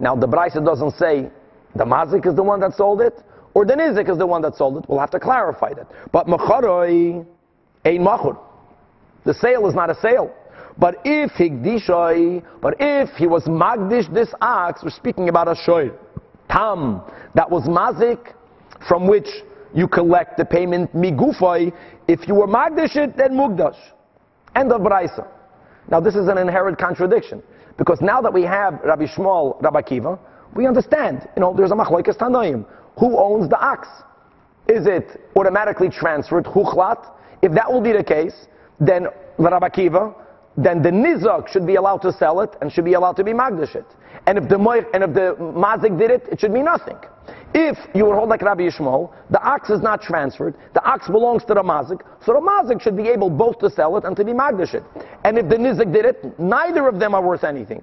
now 0.00 0.16
the 0.16 0.26
Braisa 0.26 0.64
doesn't 0.64 0.92
say 0.92 1.30
the 1.74 1.84
Mazik 1.84 2.26
is 2.26 2.34
the 2.34 2.42
one 2.42 2.60
that 2.60 2.74
sold 2.74 3.00
it, 3.00 3.22
or 3.54 3.64
the 3.64 3.74
Nizik 3.74 4.10
is 4.10 4.18
the 4.18 4.26
one 4.26 4.42
that 4.42 4.56
sold 4.56 4.78
it. 4.78 4.88
We'll 4.88 5.00
have 5.00 5.10
to 5.10 5.20
clarify 5.20 5.74
that. 5.74 5.90
But 6.12 6.26
Mecharoi 6.26 7.26
ain't 7.84 8.04
Machur. 8.04 8.38
The 9.24 9.34
sale 9.34 9.66
is 9.68 9.74
not 9.74 9.90
a 9.90 9.94
sale. 10.00 10.34
But 10.78 11.00
if 11.04 11.32
Higdishoi, 11.32 12.42
but 12.62 12.76
if 12.78 13.10
he 13.16 13.26
was 13.26 13.44
Magdish 13.44 14.12
this 14.14 14.32
ox, 14.40 14.82
we're 14.84 14.90
speaking 14.90 15.28
about 15.28 15.48
a 15.48 15.54
Shoy, 15.54 15.92
Tam, 16.48 17.02
that 17.34 17.50
was 17.50 17.64
Mazik, 17.64 18.32
from 18.86 19.08
which 19.08 19.28
you 19.74 19.88
collect 19.88 20.36
the 20.36 20.44
payment 20.44 20.94
Migufoi. 20.94 21.72
If 22.06 22.28
you 22.28 22.36
were 22.36 22.46
Magdish 22.46 22.96
it, 22.96 23.16
then 23.16 23.32
Mugdash. 23.32 23.76
End 24.58 24.72
of 24.72 24.80
Braisa. 24.80 25.24
Now 25.88 26.00
this 26.00 26.16
is 26.16 26.26
an 26.26 26.36
inherent 26.36 26.78
contradiction. 26.78 27.42
Because 27.76 28.00
now 28.00 28.20
that 28.20 28.32
we 28.32 28.42
have 28.42 28.80
Rabbi 28.82 29.06
Yishmael, 29.06 29.62
Rabbi 29.62 29.82
Kiva, 29.82 30.18
we 30.54 30.66
understand, 30.66 31.28
you 31.36 31.40
know, 31.40 31.54
there's 31.56 31.70
a 31.70 31.74
machlokes 31.74 32.16
tanoim. 32.16 32.66
Who 32.98 33.16
owns 33.16 33.48
the 33.48 33.58
ox? 33.60 33.86
Is 34.66 34.86
it 34.88 35.20
automatically 35.36 35.88
transferred, 35.88 36.44
huchlat? 36.44 37.08
If 37.40 37.52
that 37.52 37.72
will 37.72 37.80
be 37.80 37.92
the 37.92 38.02
case, 38.02 38.34
then 38.80 39.06
Rabbi 39.38 39.68
Kiva, 39.68 40.12
then 40.56 40.82
the 40.82 40.90
nizok 40.90 41.46
should 41.46 41.64
be 41.64 41.76
allowed 41.76 41.98
to 41.98 42.12
sell 42.12 42.40
it 42.40 42.50
and 42.60 42.72
should 42.72 42.84
be 42.84 42.94
allowed 42.94 43.16
to 43.18 43.24
be 43.24 43.32
magdish 43.32 43.76
it. 43.76 43.86
And 44.26 44.36
if 44.38 44.48
the 44.48 44.56
moich, 44.56 44.86
and 44.92 45.04
if 45.04 45.14
the 45.14 45.36
mazik 45.38 45.96
did 45.96 46.10
it, 46.10 46.26
it 46.32 46.40
should 46.40 46.52
be 46.52 46.62
nothing. 46.62 46.98
If 47.54 47.78
you 47.94 48.04
would 48.04 48.14
hold 48.14 48.28
like 48.28 48.42
Rabbi 48.42 48.62
Yishmael, 48.62 49.12
the 49.30 49.42
ox 49.42 49.70
is 49.70 49.80
not 49.80 50.02
transferred, 50.02 50.54
the 50.74 50.84
ox 50.84 51.06
belongs 51.08 51.44
to 51.46 51.54
the 51.54 51.62
mazik, 51.62 52.02
so 52.24 52.32
the 52.34 52.40
mazik 52.40 52.80
should 52.80 52.96
be 52.96 53.08
able 53.08 53.30
both 53.30 53.58
to 53.60 53.70
sell 53.70 53.96
it 53.96 54.04
and 54.04 54.14
to 54.16 54.24
be 54.24 54.32
magdish 54.32 54.74
it. 54.74 54.84
And 55.24 55.38
if 55.38 55.48
the 55.48 55.56
nizik 55.56 55.92
did 55.92 56.04
it, 56.04 56.38
neither 56.38 56.86
of 56.86 57.00
them 57.00 57.14
are 57.14 57.22
worth 57.22 57.44
anything. 57.44 57.82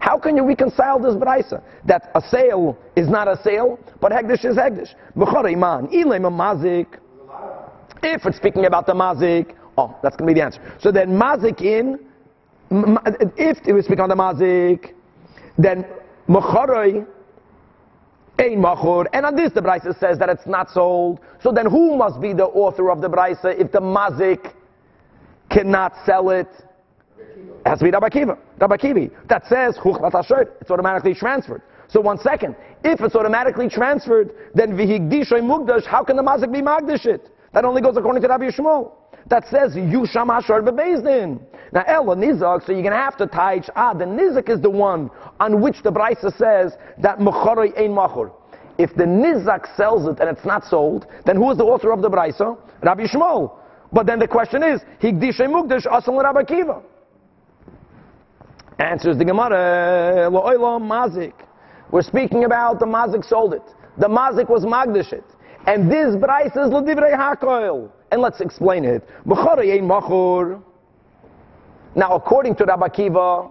How 0.00 0.18
can 0.18 0.36
you 0.36 0.44
reconcile 0.46 0.98
this 0.98 1.14
brisa? 1.14 1.62
That 1.86 2.10
a 2.14 2.20
sale 2.20 2.76
is 2.94 3.08
not 3.08 3.26
a 3.26 3.40
sale, 3.42 3.78
but 4.00 4.12
hegdish 4.12 4.44
is 4.44 4.56
hegdish. 4.56 4.94
B'chor 5.16 5.50
iman, 5.50 5.88
ilem 5.88 6.26
a 6.26 6.30
mazik. 6.30 6.98
If 8.02 8.26
it's 8.26 8.36
speaking 8.36 8.66
about 8.66 8.86
the 8.86 8.94
mazik, 8.94 9.54
oh, 9.78 9.96
that's 10.02 10.14
going 10.16 10.28
to 10.28 10.34
be 10.34 10.38
the 10.38 10.44
answer. 10.44 10.60
So 10.78 10.92
then 10.92 11.08
mazik 11.18 11.62
in, 11.62 11.98
if 13.36 13.58
it 13.66 13.72
was 13.72 13.86
speaking 13.86 14.02
on 14.02 14.10
the 14.10 14.14
mazik, 14.14 14.92
then 15.56 15.86
mecharoi 16.28 17.06
ein 18.38 18.64
and 19.12 19.26
on 19.26 19.34
this 19.34 19.52
the 19.52 19.62
brisa 19.62 19.98
says 19.98 20.18
that 20.18 20.28
it's 20.28 20.46
not 20.46 20.70
sold. 20.70 21.20
So 21.42 21.52
then 21.52 21.66
who 21.66 21.96
must 21.96 22.20
be 22.20 22.32
the 22.32 22.44
author 22.44 22.90
of 22.90 23.00
the 23.00 23.08
brisa 23.08 23.58
if 23.58 23.72
the 23.72 23.80
mazik 23.80 24.52
cannot 25.50 25.94
sell 26.04 26.30
it? 26.30 26.48
It 27.16 27.68
has 27.68 27.78
to 27.78 27.84
be 27.84 27.90
Rabbi 27.90 28.08
Kiva. 28.08 28.38
That 28.58 29.42
says, 29.48 29.78
it's 29.84 30.70
automatically 30.70 31.14
transferred. 31.14 31.62
So 31.88 32.00
one 32.00 32.18
second, 32.18 32.56
if 32.84 33.00
it's 33.00 33.14
automatically 33.14 33.68
transferred, 33.68 34.32
then 34.54 34.76
Vihigdishoy 34.76 35.40
Mugdash, 35.40 35.84
how 35.84 36.04
can 36.04 36.16
the 36.16 36.22
Mazik 36.22 36.52
be 36.52 36.60
Magdashit? 36.60 37.20
That 37.52 37.64
only 37.64 37.80
goes 37.80 37.96
according 37.96 38.22
to 38.22 38.28
Rabbi 38.28 38.50
Yishmael. 38.50 38.92
That 39.28 39.48
says, 39.48 39.74
Yusham 39.74 40.30
Asher 40.30 40.62
Bebezdin. 40.62 41.40
Now, 41.72 41.82
Ella 41.86 42.14
Nizak, 42.14 42.64
so 42.64 42.72
you're 42.72 42.82
going 42.82 42.92
to 42.92 42.98
have 42.98 43.16
to 43.16 43.26
tie, 43.26 43.60
ah, 43.74 43.92
the 43.92 44.04
Nizak 44.04 44.48
is 44.48 44.60
the 44.60 44.70
one 44.70 45.10
on 45.40 45.60
which 45.60 45.82
the 45.82 45.90
Brisa 45.90 46.36
says 46.36 46.76
that 46.98 47.18
Mechoroi 47.18 47.76
Ein 47.78 47.90
Machor. 47.90 48.30
If 48.78 48.94
the 48.94 49.04
Nizak 49.04 49.76
sells 49.76 50.06
it 50.06 50.20
and 50.20 50.28
it's 50.30 50.44
not 50.44 50.64
sold, 50.64 51.06
then 51.24 51.36
who 51.36 51.50
is 51.50 51.58
the 51.58 51.64
author 51.64 51.92
of 51.92 52.02
the 52.02 52.10
Brisa? 52.10 52.56
Rabbi 52.82 53.06
Yishmael. 53.06 53.52
But 53.92 54.06
then 54.06 54.18
the 54.18 54.28
question 54.28 54.62
is, 54.62 54.80
Higdishoy 55.00 55.48
Mugdash, 55.48 55.86
Asal 55.92 56.22
Rabbi 56.22 56.44
Kiva. 56.44 56.82
Answers 58.78 59.16
the 59.16 59.24
Gemara, 59.24 60.28
Lo'olam 60.30 60.82
Mazik. 60.82 61.32
We're 61.90 62.02
speaking 62.02 62.44
about 62.44 62.78
the 62.78 62.86
Mazik 62.86 63.24
sold 63.24 63.54
it. 63.54 63.62
The 63.98 64.08
Mazik 64.08 64.48
was 64.48 64.64
Magdashit. 64.64 65.24
And 65.66 65.90
this 65.90 66.14
Bryce 66.16 66.52
is 66.52 66.70
Ladivrei 66.70 67.16
HaKoil. 67.16 67.90
And 68.12 68.20
let's 68.22 68.40
explain 68.40 68.84
it. 68.84 69.02
Now, 71.94 72.14
according 72.14 72.56
to 72.56 72.64
Rabbi 72.64 72.88
Kiva, 72.88 73.48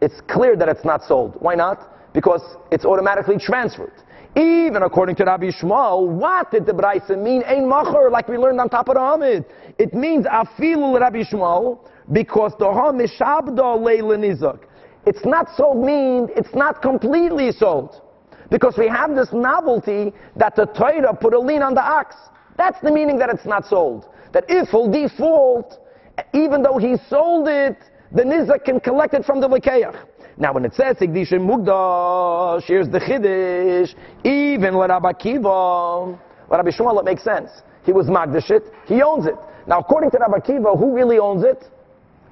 it's 0.00 0.20
clear 0.28 0.56
that 0.56 0.68
it's 0.68 0.84
not 0.84 1.02
sold. 1.04 1.36
Why 1.40 1.54
not? 1.54 2.12
Because 2.12 2.42
it's 2.70 2.84
automatically 2.84 3.38
transferred. 3.38 3.92
Even 4.36 4.82
according 4.82 5.16
to 5.16 5.24
Rabbi 5.24 5.46
Yishmael, 5.46 6.06
what 6.06 6.50
did 6.50 6.66
the 6.66 6.74
Bryce 6.74 7.08
mean? 7.08 7.42
Ein 7.44 7.64
machur, 7.64 8.10
like 8.10 8.28
we 8.28 8.36
learned 8.36 8.60
on 8.60 8.68
top 8.68 8.88
of 8.88 8.94
the 8.94 9.00
Hamid. 9.00 9.44
It 9.78 9.94
means 9.94 10.26
afilu 10.26 11.00
Rabbi 11.00 11.22
Yishmael, 11.22 11.80
because 12.12 12.52
the 12.58 12.70
Ham 12.72 13.00
is 13.00 13.10
shabda 13.18 13.82
leila 13.82 14.16
nizak. 14.16 14.60
It's 15.06 15.24
not 15.24 15.48
sold 15.56 15.84
means 15.84 16.30
it's 16.36 16.54
not 16.54 16.82
completely 16.82 17.50
sold. 17.52 18.02
Because 18.50 18.76
we 18.78 18.88
have 18.88 19.14
this 19.14 19.32
novelty 19.32 20.12
that 20.36 20.54
the 20.54 20.66
Torah 20.66 21.14
put 21.14 21.34
a 21.34 21.38
lien 21.38 21.62
on 21.62 21.74
the 21.74 21.82
ox. 21.82 22.14
That's 22.58 22.78
the 22.82 22.92
meaning 22.92 23.18
that 23.18 23.30
it's 23.30 23.46
not 23.46 23.64
sold. 23.64 24.06
That 24.32 24.44
if 24.48 24.74
will 24.74 24.90
default 24.90 25.78
even 26.32 26.62
though 26.62 26.78
he 26.78 26.96
sold 27.08 27.48
it, 27.48 27.76
the 28.12 28.22
nizak 28.22 28.64
can 28.64 28.80
collect 28.80 29.14
it 29.14 29.24
from 29.24 29.40
the 29.40 29.48
lekeach. 29.48 29.94
Now, 30.36 30.52
when 30.52 30.64
it 30.64 30.74
says 30.74 30.96
Higdishim 30.96 31.40
Mugdash, 31.40 32.62
here's 32.64 32.88
the 32.88 33.00
Chiddush, 33.00 33.94
even 34.24 34.74
let 34.74 34.90
Rabbi 34.90 35.12
Kiva, 35.14 36.04
let 36.48 36.58
Rabbi 36.58 36.70
Yishmael, 36.70 37.00
it 37.00 37.04
makes 37.04 37.24
sense. 37.24 37.50
He 37.84 37.92
was 37.92 38.06
Magdash 38.06 38.50
it, 38.50 38.64
he 38.86 39.02
owns 39.02 39.26
it. 39.26 39.34
Now, 39.66 39.80
according 39.80 40.10
to 40.12 40.18
Rabbi 40.18 40.40
Kiva, 40.40 40.76
who 40.76 40.94
really 40.94 41.18
owns 41.18 41.44
it? 41.44 41.64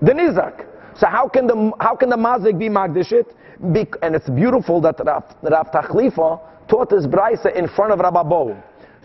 The 0.03 0.13
Nizak. 0.13 0.67
So 0.99 1.07
how 1.07 1.29
can 1.29 1.47
the 1.47 1.73
how 1.81 1.95
can 1.95 2.09
the 2.09 2.17
Mazik 2.17 2.59
be 2.59 2.69
Magdash 2.69 3.13
it? 3.13 3.35
Be, 3.73 3.87
and 4.03 4.15
it's 4.15 4.29
beautiful 4.29 4.81
that 4.83 4.99
Rav, 5.05 5.25
Rav 5.43 5.71
Tachlifa 5.71 6.41
taught 6.69 6.91
this 6.91 7.07
Braisa 7.07 7.55
in 7.55 7.69
front 7.69 7.93
of 7.93 7.99
Rabbi 7.99 8.23
Bo. 8.23 8.57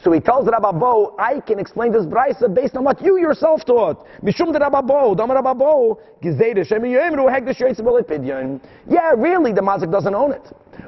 So 0.04 0.12
he 0.12 0.20
tells 0.20 0.48
Rabbi 0.48 0.72
Bo, 0.72 1.16
I 1.20 1.40
can 1.42 1.60
explain 1.60 1.92
this 1.92 2.06
Braisa 2.06 2.54
based 2.54 2.76
on 2.76 2.84
what 2.84 3.02
you 3.02 3.20
yourself 3.20 3.64
taught. 3.66 4.06
Mishum 4.24 4.52
de. 4.52 4.60
Yeah, 8.90 9.12
really, 9.16 9.54
the 9.54 9.62
Mazik 9.62 9.92
doesn't 9.92 10.16
own 10.16 10.32
it. 10.32 10.42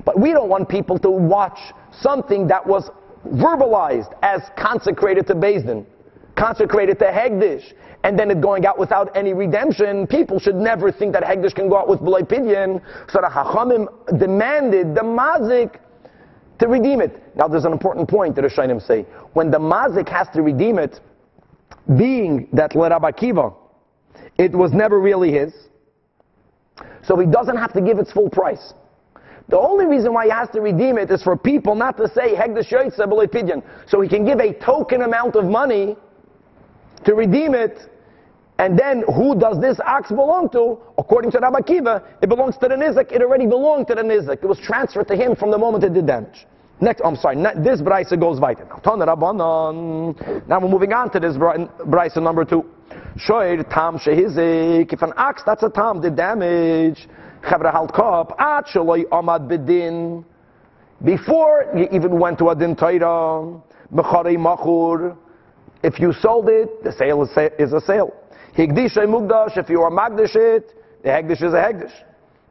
But 0.04 0.20
we 0.20 0.32
don't 0.32 0.50
want 0.50 0.68
people 0.68 0.98
to 1.00 1.10
watch 1.10 1.60
something 1.92 2.48
that 2.48 2.66
was 2.66 2.90
verbalized 3.28 4.14
as 4.24 4.42
consecrated 4.58 5.28
to 5.28 5.36
Bezdin, 5.36 5.86
consecrated 6.36 6.98
to 7.00 7.06
Hegdish, 7.06 7.74
and 8.04 8.20
then 8.20 8.32
it 8.32 8.42
going 8.42 8.66
out 8.66 8.78
without 8.78 9.16
any 9.16 9.34
redemption. 9.34 10.08
People 10.08 10.40
should 10.40 10.56
never 10.56 10.92
think 10.92 11.14
that 11.14 11.24
Hegdish 11.24 11.56
can 11.56 11.70
go 11.70 11.78
out 11.78 11.88
with 11.88 12.00
B'lai 12.00 12.22
Pidyon. 12.22 12.82
So 13.10 13.22
the 13.22 13.28
Chachamim 13.28 14.20
demanded 14.20 14.96
the 14.96 15.02
Mazik 15.02 15.80
to 16.60 16.68
redeem 16.68 17.02
it. 17.02 17.36
Now 17.36 17.48
there's 17.48 17.66
an 17.66 17.72
important 17.72 18.10
point 18.10 18.36
that 18.36 18.44
the 18.44 18.48
Shainim 18.48 18.86
say. 18.86 19.06
When 19.34 19.52
the 19.52 19.60
Mazik 19.60 20.10
has 20.10 20.28
to 20.34 20.42
redeem 20.42 20.80
it, 20.80 21.00
being 21.98 22.48
that 22.54 22.74
Rabbi 22.76 23.12
Kiva, 23.12 23.52
it 24.38 24.52
was 24.52 24.72
never 24.72 25.00
really 25.00 25.32
his, 25.32 25.54
so 27.04 27.18
he 27.18 27.26
doesn't 27.28 27.58
have 27.58 27.74
to 27.74 27.82
give 27.82 28.00
its 28.00 28.12
full 28.12 28.30
price. 28.30 28.74
The 29.50 29.60
only 29.60 29.86
reason 29.86 30.14
why 30.14 30.26
he 30.26 30.32
has 30.32 30.50
to 30.52 30.62
redeem 30.62 30.98
it 30.98 31.12
is 31.12 31.22
for 31.22 31.36
people 31.36 31.76
not 31.76 31.98
to 31.98 32.08
say 32.08 32.34
Hegdash 32.34 32.72
Yoitza 32.72 33.06
Pidyon. 33.30 33.62
So 33.88 34.00
he 34.00 34.08
can 34.08 34.26
give 34.26 34.40
a 34.40 34.54
token 34.54 35.02
amount 35.02 35.36
of 35.36 35.46
money 35.46 35.98
to 37.06 37.14
redeem 37.14 37.54
it, 37.54 37.78
and 38.64 38.80
then 38.80 39.04
who 39.14 39.38
does 39.38 39.60
this 39.60 39.78
ox 39.86 40.08
belong 40.08 40.48
to? 40.52 40.80
According 40.98 41.32
to 41.32 41.40
Rabbi 41.40 41.60
Kiva, 41.68 42.02
it 42.22 42.30
belongs 42.30 42.56
to 42.60 42.70
the 42.70 42.76
Nizak. 42.76 43.12
It 43.12 43.22
already 43.22 43.46
belonged 43.46 43.88
to 43.88 43.96
the 43.96 44.04
Nizak. 44.04 44.42
It 44.42 44.46
was 44.46 44.58
transferred 44.58 45.10
to 45.10 45.18
him 45.18 45.36
from 45.36 45.52
the 45.52 45.58
moment 45.58 45.84
it 45.84 45.94
did 45.94 46.08
damage. 46.08 46.48
Next, 46.80 47.02
I'm 47.04 47.18
sorry, 47.18 47.36
this 47.36 47.82
Braisa 47.82 48.18
goes 48.18 48.40
weiter. 48.40 48.66
Now, 48.86 50.60
we're 50.62 50.70
moving 50.70 50.94
on 50.94 51.12
to 51.12 51.20
this 51.20 51.36
Braisa 51.36 52.24
number 52.24 52.46
two. 52.46 52.64
Shoir 53.18 53.64
tam 53.70 54.00
shehizik. 54.00 54.94
If 54.94 55.02
an 55.02 55.12
ox, 55.18 55.44
that's 55.46 55.64
a 55.64 55.70
tam, 55.70 56.00
did 56.00 56.16
damage. 56.16 57.10
Chavra 57.44 57.70
halt 57.70 57.92
kop. 57.92 58.32
At 58.40 58.68
amad 58.68 59.50
bedin. 59.50 60.24
Before 61.04 61.66
you 61.76 61.90
even 61.92 62.18
went 62.18 62.38
to 62.38 62.48
a 62.48 62.56
din 62.56 62.78
Torah. 62.78 63.62
Machur. 63.94 65.18
If 65.84 66.00
you 66.00 66.14
sold 66.14 66.48
it, 66.48 66.82
the 66.82 66.94
sale 66.94 67.24
is 67.60 67.74
a 67.74 67.82
sale. 67.82 68.14
If 68.56 69.70
you 69.70 69.82
are 69.82 69.92
magdish 69.92 70.36
it, 70.36 70.74
the 71.04 71.10
hegdish 71.10 71.44
is 71.44 71.54
a 71.54 71.58
hegdish. 71.58 71.94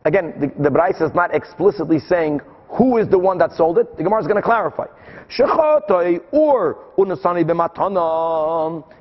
Again, 0.05 0.35
the, 0.41 0.63
the 0.65 0.71
Bryce 0.71 1.01
is 1.01 1.15
not 1.15 1.33
explicitly 1.35 2.01
saying 2.01 2.41
who 2.69 2.97
is 2.97 3.09
the 3.09 3.19
one 3.19 3.39
that 3.39 3.53
sold 3.53 3.79
it. 3.79 3.97
The 3.97 4.03
Gemara 4.03 4.21
is 4.21 4.27
going 4.27 4.37
to 4.37 4.43
clarify. 4.43 4.87
Shechatay 5.29 6.21
or. 6.33 6.79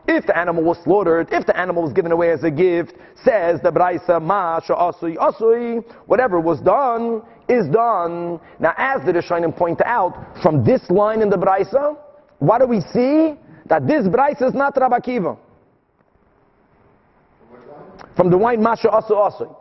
If 0.08 0.26
the 0.26 0.38
animal 0.38 0.64
was 0.64 0.78
slaughtered, 0.84 1.30
if 1.32 1.46
the 1.46 1.58
animal 1.58 1.84
was 1.84 1.94
given 1.94 2.12
away 2.12 2.32
as 2.32 2.44
a 2.44 2.52
gift, 2.52 2.94
says 3.24 3.60
the 3.64 3.72
Bryce, 3.72 4.02
ma 4.08 4.60
asui 4.60 5.16
asui, 5.16 5.84
whatever 6.06 6.40
was 6.40 6.60
done 6.62 7.24
is 7.50 7.68
done. 7.70 8.40
Now, 8.60 8.74
as 8.78 9.04
the 9.06 9.14
Rishonim 9.14 9.56
point 9.56 9.82
out, 9.82 10.38
from 10.44 10.64
this 10.64 10.82
line 10.90 11.22
in 11.22 11.30
the 11.30 11.38
Bryce, 11.38 11.74
what 12.40 12.60
do 12.60 12.68
we 12.68 12.82
see? 12.94 13.36
That 13.68 13.88
this 13.88 14.08
Bryce 14.08 14.42
is 14.42 14.54
not 14.54 14.78
Rabbi 14.78 15.00
Kiva 15.00 15.38
from 18.16 18.30
the 18.30 18.38
wine 18.38 18.62
Masha 18.62 18.88
Asu 18.88 19.12
Asu. 19.12 19.56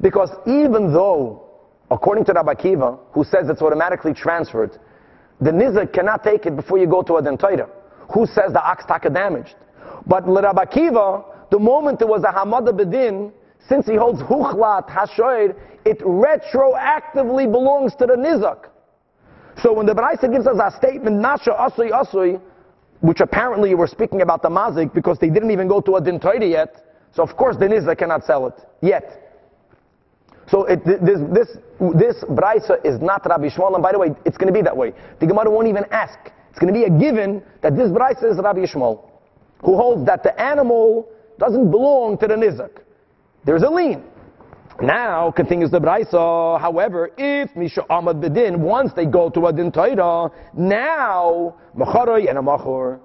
Because 0.00 0.30
even 0.46 0.92
though, 0.92 1.42
according 1.90 2.24
to 2.26 2.32
Rabbi 2.32 2.54
Kiva, 2.54 2.98
who 3.12 3.24
says 3.24 3.48
it's 3.48 3.62
automatically 3.62 4.12
transferred, 4.12 4.78
the 5.40 5.50
Nizak 5.50 5.92
cannot 5.92 6.22
take 6.22 6.46
it 6.46 6.56
before 6.56 6.78
you 6.78 6.86
go 6.86 7.02
to 7.02 7.14
a 7.14 7.22
dentaira. 7.22 7.68
Who 8.14 8.26
says 8.26 8.52
the 8.52 8.62
ox 8.62 8.84
taka 8.86 9.10
damaged? 9.10 9.54
But 10.06 10.26
Rabbi 10.26 10.64
Kiva, 10.66 11.24
the 11.50 11.58
moment 11.58 11.98
there 11.98 12.08
was 12.08 12.22
a 12.22 12.32
Hamada 12.32 12.72
Bedin, 12.72 13.32
since 13.68 13.86
he 13.86 13.96
holds 13.96 14.22
Huchlat 14.22 14.88
Hashoir, 14.88 15.54
it 15.84 16.00
retroactively 16.00 17.50
belongs 17.50 17.94
to 17.96 18.06
the 18.06 18.14
Nizak. 18.14 18.66
So 19.62 19.72
when 19.72 19.86
the 19.86 19.94
Baraisa 19.94 20.30
gives 20.30 20.46
us 20.46 20.56
a 20.62 20.76
statement, 20.76 21.16
Nasha 21.16 21.50
Asui 21.50 21.90
Asui, 21.90 22.40
which 23.00 23.20
apparently 23.20 23.74
we're 23.74 23.86
speaking 23.86 24.22
about 24.22 24.42
the 24.42 24.48
Mazik 24.48 24.92
because 24.94 25.18
they 25.18 25.30
didn't 25.30 25.50
even 25.50 25.68
go 25.68 25.80
to 25.80 25.96
a 25.96 26.02
Dintoida 26.02 26.48
yet, 26.48 26.85
so 27.16 27.22
of 27.22 27.34
course 27.34 27.56
the 27.56 27.64
Nizak 27.64 27.98
cannot 27.98 28.24
sell 28.24 28.46
it 28.46 28.54
yet. 28.82 29.22
So 30.48 30.64
it, 30.66 30.84
this 30.84 31.18
this 31.32 31.48
this 31.94 32.24
brisa 32.24 32.84
is 32.84 33.00
not 33.00 33.26
Rabbi 33.26 33.48
Yishmael, 33.48 33.74
and 33.74 33.82
by 33.82 33.92
the 33.92 33.98
way, 33.98 34.14
it's 34.26 34.36
going 34.36 34.52
to 34.52 34.52
be 34.52 34.62
that 34.62 34.76
way. 34.76 34.92
The 35.18 35.26
Gemara 35.26 35.50
won't 35.50 35.66
even 35.66 35.84
ask. 35.90 36.18
It's 36.50 36.58
going 36.58 36.72
to 36.72 36.78
be 36.78 36.84
a 36.84 36.90
given 36.90 37.42
that 37.62 37.74
this 37.74 37.88
brisa 37.88 38.30
is 38.30 38.38
Rabbi 38.38 38.60
Yishmael, 38.60 39.02
who 39.62 39.76
holds 39.76 40.06
that 40.06 40.22
the 40.22 40.38
animal 40.40 41.08
doesn't 41.38 41.70
belong 41.70 42.18
to 42.18 42.26
the 42.26 42.34
nizak. 42.34 42.82
There's 43.44 43.62
a 43.62 43.70
lien. 43.70 44.04
Now 44.80 45.30
continues 45.30 45.70
the 45.70 45.80
brisa. 45.80 46.60
However, 46.60 47.10
if 47.16 47.56
misha 47.56 47.82
amad 47.88 48.22
bedin, 48.22 48.58
once 48.58 48.92
they 48.94 49.06
go 49.06 49.30
to 49.30 49.46
Adin 49.46 49.70
din 49.70 49.72
Torah, 49.72 50.30
now 50.54 51.56
macharoy 51.76 52.28
and 52.28 52.38
a 52.38 52.42
machor. 52.42 53.00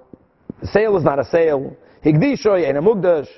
The 0.60 0.66
sale 0.68 0.96
is 0.98 1.02
not 1.02 1.18
a 1.18 1.24
sale. 1.24 1.74
Higdishoy 2.04 2.68
and 2.68 2.76
a 2.76 2.80
mugdash. 2.80 3.28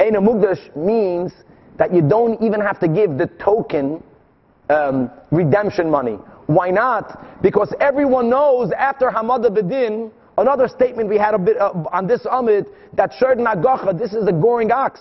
Ein 0.00 0.16
a 0.16 0.20
mugdash 0.20 0.74
means 0.74 1.32
that 1.76 1.92
you 1.92 2.00
don't 2.00 2.40
even 2.42 2.60
have 2.60 2.80
to 2.80 2.88
give 2.88 3.18
the 3.18 3.26
token 3.38 4.02
um, 4.70 5.10
redemption 5.30 5.90
money. 5.90 6.18
Why 6.46 6.70
not? 6.70 7.42
Because 7.42 7.74
everyone 7.80 8.30
knows 8.30 8.72
after 8.72 9.10
Hamada 9.10 9.50
Bedin, 9.50 10.10
another 10.38 10.68
statement 10.68 11.08
we 11.08 11.18
had 11.18 11.34
a 11.34 11.38
bit 11.38 11.58
uh, 11.58 11.72
on 11.92 12.06
this 12.06 12.26
Amid, 12.30 12.66
that 12.94 13.12
Sherd 13.12 13.36
Nagacha, 13.36 13.98
this 13.98 14.14
is 14.14 14.26
a 14.26 14.32
goring 14.32 14.72
ox. 14.72 15.00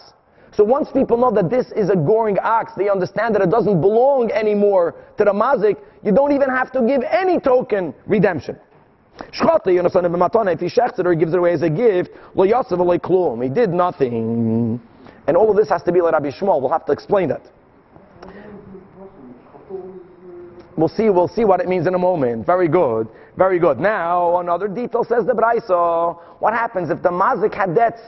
So 0.52 0.64
once 0.64 0.90
people 0.92 1.18
know 1.18 1.32
that 1.32 1.50
this 1.50 1.72
is 1.72 1.90
a 1.90 1.96
goring 1.96 2.38
ox, 2.40 2.74
they 2.76 2.90
understand 2.90 3.36
that 3.36 3.42
it 3.42 3.50
doesn't 3.50 3.80
belong 3.80 4.32
anymore 4.32 4.96
to 5.18 5.24
the 5.24 5.32
mazik, 5.32 5.78
you 6.04 6.12
don't 6.12 6.34
even 6.34 6.50
have 6.50 6.72
to 6.74 6.82
give 6.82 7.04
any 7.10 7.40
token 7.40 7.94
redemption. 8.06 8.58
Shchata, 9.32 9.72
you 9.72 9.80
understand, 9.80 10.06
if 10.06 10.60
he 10.60 10.68
shechts 10.68 11.00
it 11.00 11.06
or 11.06 11.14
gives 11.14 11.34
it 11.34 11.40
away 11.40 11.54
as 11.54 11.62
a 11.62 11.70
gift, 11.70 12.12
lo 12.36 12.46
yasav 12.46 12.80
klum, 13.00 13.44
he 13.44 13.50
did 13.50 13.70
nothing. 13.70 14.82
And 15.30 15.38
all 15.38 15.52
of 15.52 15.56
this 15.56 15.70
has 15.70 15.84
to 15.84 15.92
be 15.92 16.02
like 16.02 16.14
Rabbi 16.14 16.32
Yishmael. 16.32 16.60
We'll 16.60 16.72
have 16.72 16.88
to 16.88 16.92
explain 16.92 17.30
that. 17.30 17.44
We'll 20.76 20.88
see, 20.88 21.12
we'll 21.12 21.28
see 21.28 21.46
what 21.46 21.60
it 21.60 21.68
means 21.68 21.86
in 21.86 21.94
a 21.94 22.00
moment. 22.00 22.48
Very 22.48 22.68
good. 22.68 23.08
Very 23.38 23.60
good. 23.60 23.80
Now, 23.80 24.40
another 24.40 24.68
detail 24.68 25.04
says 25.04 25.28
the 25.28 25.34
Braisa. 25.34 26.20
What 26.40 26.54
happens 26.56 26.90
if 26.90 27.04
the 27.04 27.12
mazik 27.12 27.54
had 27.54 27.76
debts? 27.76 28.02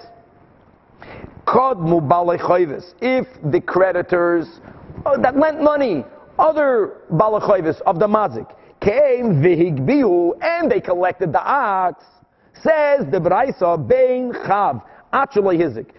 If 3.02 3.28
the 3.52 3.62
creditors 3.68 4.60
uh, 5.06 5.18
that 5.18 5.38
lent 5.38 5.62
money, 5.62 6.04
other 6.40 7.02
balechayvis 7.12 7.82
of 7.82 8.00
the 8.00 8.08
mazik, 8.08 8.52
came 8.80 9.44
vihigbiu 9.44 10.42
and 10.42 10.72
they 10.72 10.82
collected 10.82 11.32
the 11.32 11.44
ox, 11.44 12.04
says 12.64 13.06
the 13.12 13.20
Braisa, 13.20 13.88
bein 13.88 14.34
chav, 14.34 14.82
actually 15.14 15.58
hizik. 15.60 15.92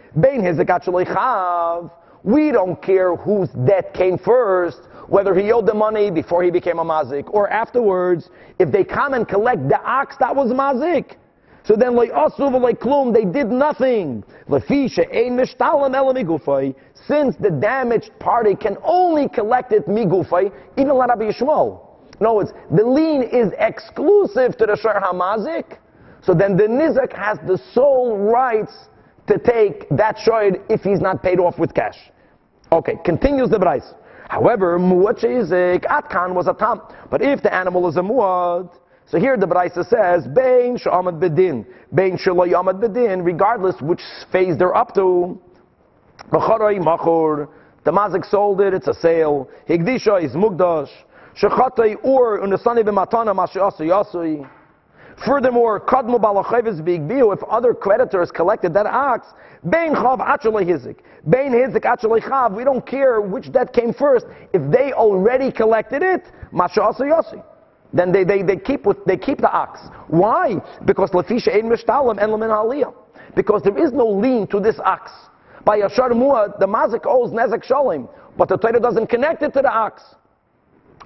We 2.25 2.53
don't 2.53 2.81
care 2.83 3.17
whose 3.17 3.49
debt 3.67 3.95
came 3.95 4.19
first, 4.19 4.81
whether 5.09 5.35
he 5.35 5.51
owed 5.53 5.67
the 5.67 5.75
money 5.75 6.11
before 6.11 6.43
he 6.43 6.51
became 6.51 6.79
a 6.79 6.85
mazik 6.85 7.29
or 7.33 7.51
afterwards. 7.51 8.31
If 8.59 8.71
they 8.71 8.85
come 8.85 9.15
and 9.15 9.27
collect 9.27 9.69
the 9.69 9.81
ox, 9.83 10.17
that 10.21 10.35
was 10.35 10.51
mazik. 10.53 11.17
So 11.65 11.77
then, 11.77 11.95
they 11.97 13.25
did 13.25 13.49
nothing. 13.49 14.25
Since 17.07 17.37
the 17.37 17.51
damaged 17.61 18.11
party 18.19 18.55
can 18.55 18.77
only 18.85 19.29
collect 19.29 19.73
it 19.73 19.87
migufay, 19.87 20.53
even 20.77 20.95
Rabbi 20.97 21.25
Yishmael. 21.31 21.81
No, 22.21 22.41
it's 22.41 22.53
the 22.71 22.85
lien 22.85 23.23
is 23.23 23.53
exclusive 23.59 24.57
to 24.59 24.67
the 24.67 24.77
shar 24.77 25.01
hamazik. 25.01 25.79
So 26.23 26.35
then 26.35 26.57
the 26.57 26.65
nizak 26.65 27.13
has 27.13 27.39
the 27.47 27.59
sole 27.73 28.17
rights 28.17 28.73
to 29.27 29.39
take 29.39 29.89
that 29.91 30.17
shoyd 30.17 30.63
if 30.69 30.83
he's 30.83 31.01
not 31.01 31.23
paid 31.23 31.39
off 31.39 31.59
with 31.59 31.75
cash. 31.75 31.99
Okay, 32.71 32.97
continues 33.05 33.51
the 33.51 33.59
price. 33.59 33.95
However, 34.29 34.79
muad 34.79 35.21
she'izik, 35.21 35.85
atkan 35.85 36.35
was 36.35 36.47
a 36.47 36.55
tam. 36.55 36.81
But 37.11 37.23
if 37.23 37.43
the 37.43 37.53
animal 37.55 37.89
is 37.89 37.97
a 37.97 38.01
muad, 38.01 38.71
So 39.07 39.19
here 39.19 39.37
the 39.37 39.47
Braisa 39.47 39.85
says, 39.87 40.27
Bein 40.27 40.79
Sha'amad 40.79 41.21
Bedin, 41.21 41.67
Bein 41.95 42.17
Shalo 42.17 42.51
Yamad 42.51 42.81
Bedin, 42.81 43.25
regardless 43.25 43.79
which 43.81 44.01
phase 44.31 44.57
they're 44.57 44.75
up 44.75 44.95
to. 44.95 45.39
The 46.31 47.91
mazik 47.91 48.25
sold 48.31 48.61
it, 48.61 48.75
it's 48.75 48.87
a 48.87 48.95
sale. 48.95 49.51
Higdisha 49.69 50.23
is 50.23 50.33
mugdash. 50.33 50.89
Shechatei 51.37 51.97
ur 52.05 52.41
unasani 52.41 52.85
b'matana 52.85 53.35
mashi'asu 53.35 53.81
yasui. 53.81 54.49
Furthermore, 55.25 55.81
kadmu 55.81 56.21
balacheves 56.21 56.81
bigbiu, 56.81 57.33
if 57.33 57.43
other 57.45 57.75
creditors 57.75 58.31
collected 58.31 58.75
that 58.75 58.87
ox, 58.87 59.29
bein 59.69 59.95
chav 59.95 60.19
achalei 60.19 60.67
hizik, 60.67 60.99
bein 61.29 61.53
hizik 61.53 61.83
chav, 61.83 62.57
we 62.57 62.65
don't 62.65 62.85
care 62.87 63.21
which 63.21 63.53
debt 63.53 63.73
came 63.73 63.95
first. 63.95 64.27
If 64.53 64.71
they 64.73 64.93
already 64.93 65.53
collected 65.53 66.03
it, 66.03 66.25
mashi'asu 66.53 67.03
yasui. 67.03 67.45
Then 67.93 68.11
they, 68.11 68.25
they, 68.25 68.43
they, 68.43 68.57
keep 68.57 68.87
with, 68.87 69.05
they 69.05 69.17
keep 69.17 69.39
the 69.39 69.51
ox. 69.51 69.81
Why? 70.09 70.57
Because 70.87 71.11
lefisha 71.11 71.55
ein 71.55 71.71
mishtalim 71.71 72.21
en 72.21 72.31
lamin 72.31 72.49
aliyah. 72.49 72.95
Because 73.37 73.63
there 73.63 73.79
is 73.79 73.93
no 73.93 74.07
lien 74.07 74.47
to 74.49 74.61
this 74.61 74.79
ox. 74.85 75.11
By 75.65 75.79
Yashar 75.79 76.11
Muad, 76.11 76.59
the 76.59 76.67
Mazik 76.67 77.07
owes 77.07 77.31
Nezek 77.31 77.65
Sholim, 77.65 78.09
but 78.37 78.49
the 78.49 78.57
Torah 78.57 78.81
doesn't 78.81 79.07
connect 79.07 79.43
it 79.43 79.53
to 79.53 79.63
the 79.63 79.71
ox. 79.71 80.03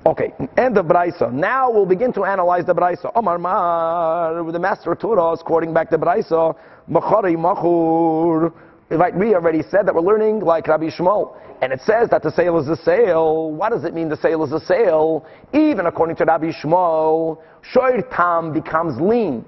Okay, 0.04 0.32
end 0.56 0.76
of 0.76 0.86
Braisa. 0.86 1.32
Now 1.32 1.70
we'll 1.70 1.86
begin 1.86 2.12
to 2.12 2.24
analyze 2.24 2.66
the 2.66 2.74
Braisa. 2.74 3.10
Omar 3.14 3.38
Mar, 3.38 4.52
the 4.52 4.58
master 4.58 4.92
of 4.92 4.98
Torah 4.98 5.32
is 5.32 5.42
quoting 5.42 5.72
back 5.72 5.90
the 5.90 5.96
Braisa. 5.96 6.54
Machari 6.88 7.36
Machur. 7.36 8.52
Right, 8.90 9.16
we 9.16 9.34
already 9.34 9.62
said 9.62 9.86
that 9.86 9.94
we're 9.94 10.02
learning 10.02 10.40
like 10.40 10.68
Rabbi 10.68 10.90
Yishmael. 10.90 11.36
And 11.60 11.72
it 11.72 11.80
says 11.80 12.08
that 12.10 12.22
the 12.22 12.30
sale 12.30 12.58
is 12.58 12.68
a 12.68 12.76
sale. 12.76 13.50
What 13.50 13.70
does 13.70 13.84
it 13.84 13.94
mean 13.94 14.08
the 14.08 14.16
sale 14.16 14.44
is 14.44 14.52
a 14.52 14.60
sale? 14.60 15.26
Even 15.52 15.86
according 15.86 16.16
to 16.16 16.24
Rabbi 16.24 16.52
Yishmael, 16.52 17.42
Shoir 17.62 18.02
Tam 18.14 18.52
becomes 18.52 19.00
lean. 19.00 19.44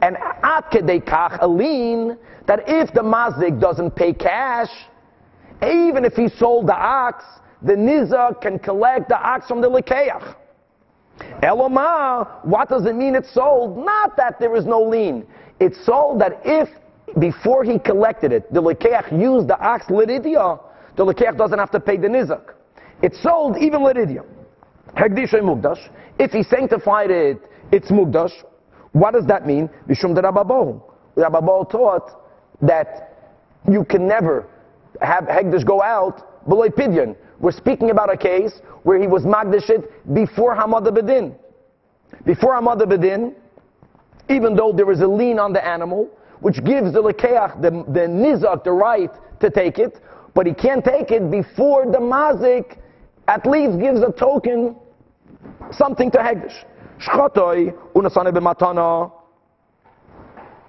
And 0.00 0.16
at 0.42 0.74
a 0.74 1.46
lien 1.46 2.16
that 2.46 2.60
if 2.66 2.92
the 2.94 3.02
mazik 3.02 3.60
doesn't 3.60 3.94
pay 3.94 4.12
cash, 4.12 4.70
even 5.62 6.04
if 6.04 6.14
he 6.14 6.28
sold 6.28 6.66
the 6.66 6.74
ox, 6.74 7.24
the 7.62 7.74
niza 7.74 8.40
can 8.40 8.58
collect 8.58 9.08
the 9.08 9.18
ox 9.18 9.46
from 9.46 9.60
the 9.60 9.68
lekeach. 9.68 10.36
Elomah, 11.42 12.44
what 12.44 12.68
does 12.68 12.86
it 12.86 12.94
mean 12.94 13.14
it's 13.14 13.32
sold? 13.34 13.76
Not 13.76 14.16
that 14.16 14.40
there 14.40 14.56
is 14.56 14.64
no 14.64 14.82
lien. 14.82 15.26
It's 15.58 15.84
sold 15.84 16.20
that 16.20 16.40
if 16.44 16.68
before 17.18 17.64
he 17.64 17.78
collected 17.78 18.32
it, 18.32 18.52
the 18.52 18.62
lekeach 18.62 19.12
used 19.12 19.48
the 19.48 19.58
ox 19.58 19.86
liridia, 19.86 20.60
the 20.96 21.04
lekeach 21.04 21.36
doesn't 21.36 21.58
have 21.58 21.70
to 21.72 21.80
pay 21.80 21.96
the 21.96 22.08
nizak. 22.08 22.54
It's 23.02 23.22
sold 23.22 23.56
even 23.58 23.80
liridia. 23.80 24.24
Hegdisha 24.96 25.40
mugdash. 25.40 25.90
If 26.18 26.32
he 26.32 26.42
sanctified 26.42 27.10
it, 27.10 27.38
it's 27.72 27.90
mugdash. 27.90 28.32
What 28.92 29.14
does 29.14 29.26
that 29.26 29.46
mean? 29.46 29.68
Mishum 29.88 30.14
de 30.14 30.22
Rabbi 30.22 30.42
Abahu. 30.42 30.82
Rabbabohu 31.16 31.70
taught 31.70 32.10
that 32.62 33.10
you 33.68 33.84
can 33.84 34.06
never 34.06 34.46
have 35.00 35.24
Hegdish 35.24 35.64
go 35.64 35.82
out 35.82 36.48
below 36.48 36.68
Pidyon. 36.68 37.16
We're 37.40 37.52
speaking 37.52 37.90
about 37.90 38.12
a 38.12 38.16
case 38.16 38.60
where 38.82 39.00
he 39.00 39.06
was 39.06 39.24
Magdashit 39.24 39.88
before 40.12 40.54
Hamad 40.54 40.84
Bedin. 40.84 41.34
Before 42.26 42.52
Hamad 42.54 42.78
Bedin, 42.82 43.34
even 44.28 44.54
though 44.54 44.72
there 44.72 44.90
is 44.90 45.00
a 45.00 45.06
lien 45.06 45.38
on 45.38 45.52
the 45.52 45.64
animal, 45.64 46.08
which 46.40 46.62
gives 46.64 46.92
the 46.92 47.02
Lekeach, 47.02 47.60
the, 47.62 47.70
the 47.70 48.06
Nizak, 48.06 48.64
the 48.64 48.72
right 48.72 49.10
to 49.40 49.50
take 49.50 49.78
it, 49.78 50.00
but 50.34 50.46
he 50.46 50.52
can't 50.52 50.84
take 50.84 51.10
it 51.10 51.30
before 51.30 51.86
the 51.86 51.98
Mazik 51.98 52.78
at 53.26 53.46
least 53.46 53.78
gives 53.78 54.00
a 54.00 54.12
token, 54.12 54.76
something 55.72 56.10
to 56.10 56.18
Hegdish. 56.18 56.64
Shchotoi 56.98 57.72
unasane 57.94 58.32
b'matana. 58.32 59.12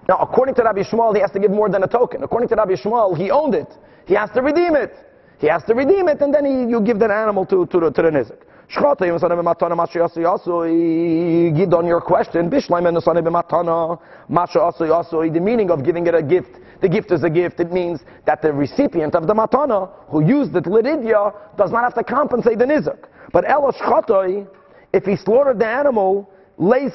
Now, 0.07 0.17
according 0.17 0.55
to 0.55 0.63
Rabbi 0.63 0.81
Yishmael, 0.81 1.13
he 1.15 1.21
has 1.21 1.31
to 1.31 1.39
give 1.39 1.51
more 1.51 1.69
than 1.69 1.83
a 1.83 1.87
token. 1.87 2.23
According 2.23 2.49
to 2.49 2.55
Rabbi 2.55 2.73
Yishmael, 2.73 3.17
he 3.17 3.29
owned 3.29 3.55
it. 3.55 3.71
He 4.05 4.13
has 4.13 4.29
to 4.31 4.41
redeem 4.41 4.75
it. 4.75 4.93
He 5.41 5.47
has 5.47 5.63
to 5.63 5.73
redeem 5.73 6.07
it, 6.07 6.21
and 6.21 6.31
then 6.31 6.45
he, 6.45 6.69
you 6.69 6.79
give 6.79 6.99
that 6.99 7.09
animal 7.09 7.47
to, 7.47 7.65
to, 7.65 7.79
the, 7.79 7.89
to 7.89 8.01
the 8.03 8.09
nizik. 8.09 8.37
Shchotoi 8.69 9.09
unasane 9.09 9.35
b'matana 9.41 9.75
masha 9.75 9.97
yasu 9.99 10.17
yasu. 10.17 11.57
Gid 11.57 11.73
on 11.73 11.87
your 11.87 11.99
question. 11.99 12.47
The 12.47 12.61
meaning 15.41 15.71
of 15.71 15.83
giving 15.83 16.05
it 16.05 16.13
a 16.13 16.21
gift. 16.21 16.59
The 16.81 16.87
gift 16.87 17.11
is 17.11 17.23
a 17.23 17.29
gift. 17.29 17.59
It 17.59 17.71
means 17.71 18.01
that 18.25 18.43
the 18.43 18.53
recipient 18.53 19.15
of 19.15 19.25
the 19.25 19.33
matana, 19.33 19.89
who 20.09 20.23
used 20.23 20.55
it 20.55 20.65
lididia, 20.65 21.33
does 21.57 21.71
not 21.71 21.83
have 21.83 21.95
to 21.95 22.03
compensate 22.03 22.59
the 22.59 22.65
nizik. 22.65 23.07
But 23.33 23.49
elo 23.49 23.71
shchotoi, 23.71 24.47
if 24.93 25.05
he 25.05 25.15
slaughtered 25.15 25.57
the 25.57 25.67
animal, 25.67 26.31
if 26.59 26.93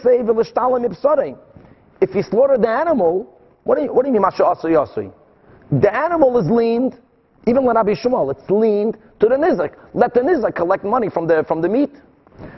he 2.12 2.22
slaughtered 2.22 2.62
the 2.62 2.68
animal, 2.68 3.38
what 3.64 3.76
do 3.76 3.82
you, 3.82 3.92
what 3.92 4.03
do 4.03 4.09
you 4.09 4.12
mean, 4.12 4.22
Masha 4.22 4.44
Asui 4.44 5.12
The 5.72 5.92
animal 5.92 6.38
is 6.38 6.49
leaned, 6.49 6.97
even 7.47 7.64
when 7.64 7.76
Rabbi 7.76 7.92
Yishmael, 7.92 8.30
it's 8.32 8.51
leaned 8.51 8.99
to 9.20 9.28
the 9.28 9.36
Nizak. 9.36 9.74
Let 9.94 10.14
the 10.14 10.20
Nizak 10.20 10.55
collect 10.57 10.84
money 10.84 11.09
from 11.09 11.26
the, 11.26 11.44
from 11.47 11.62
the 11.62 11.68
meat. 11.68 11.92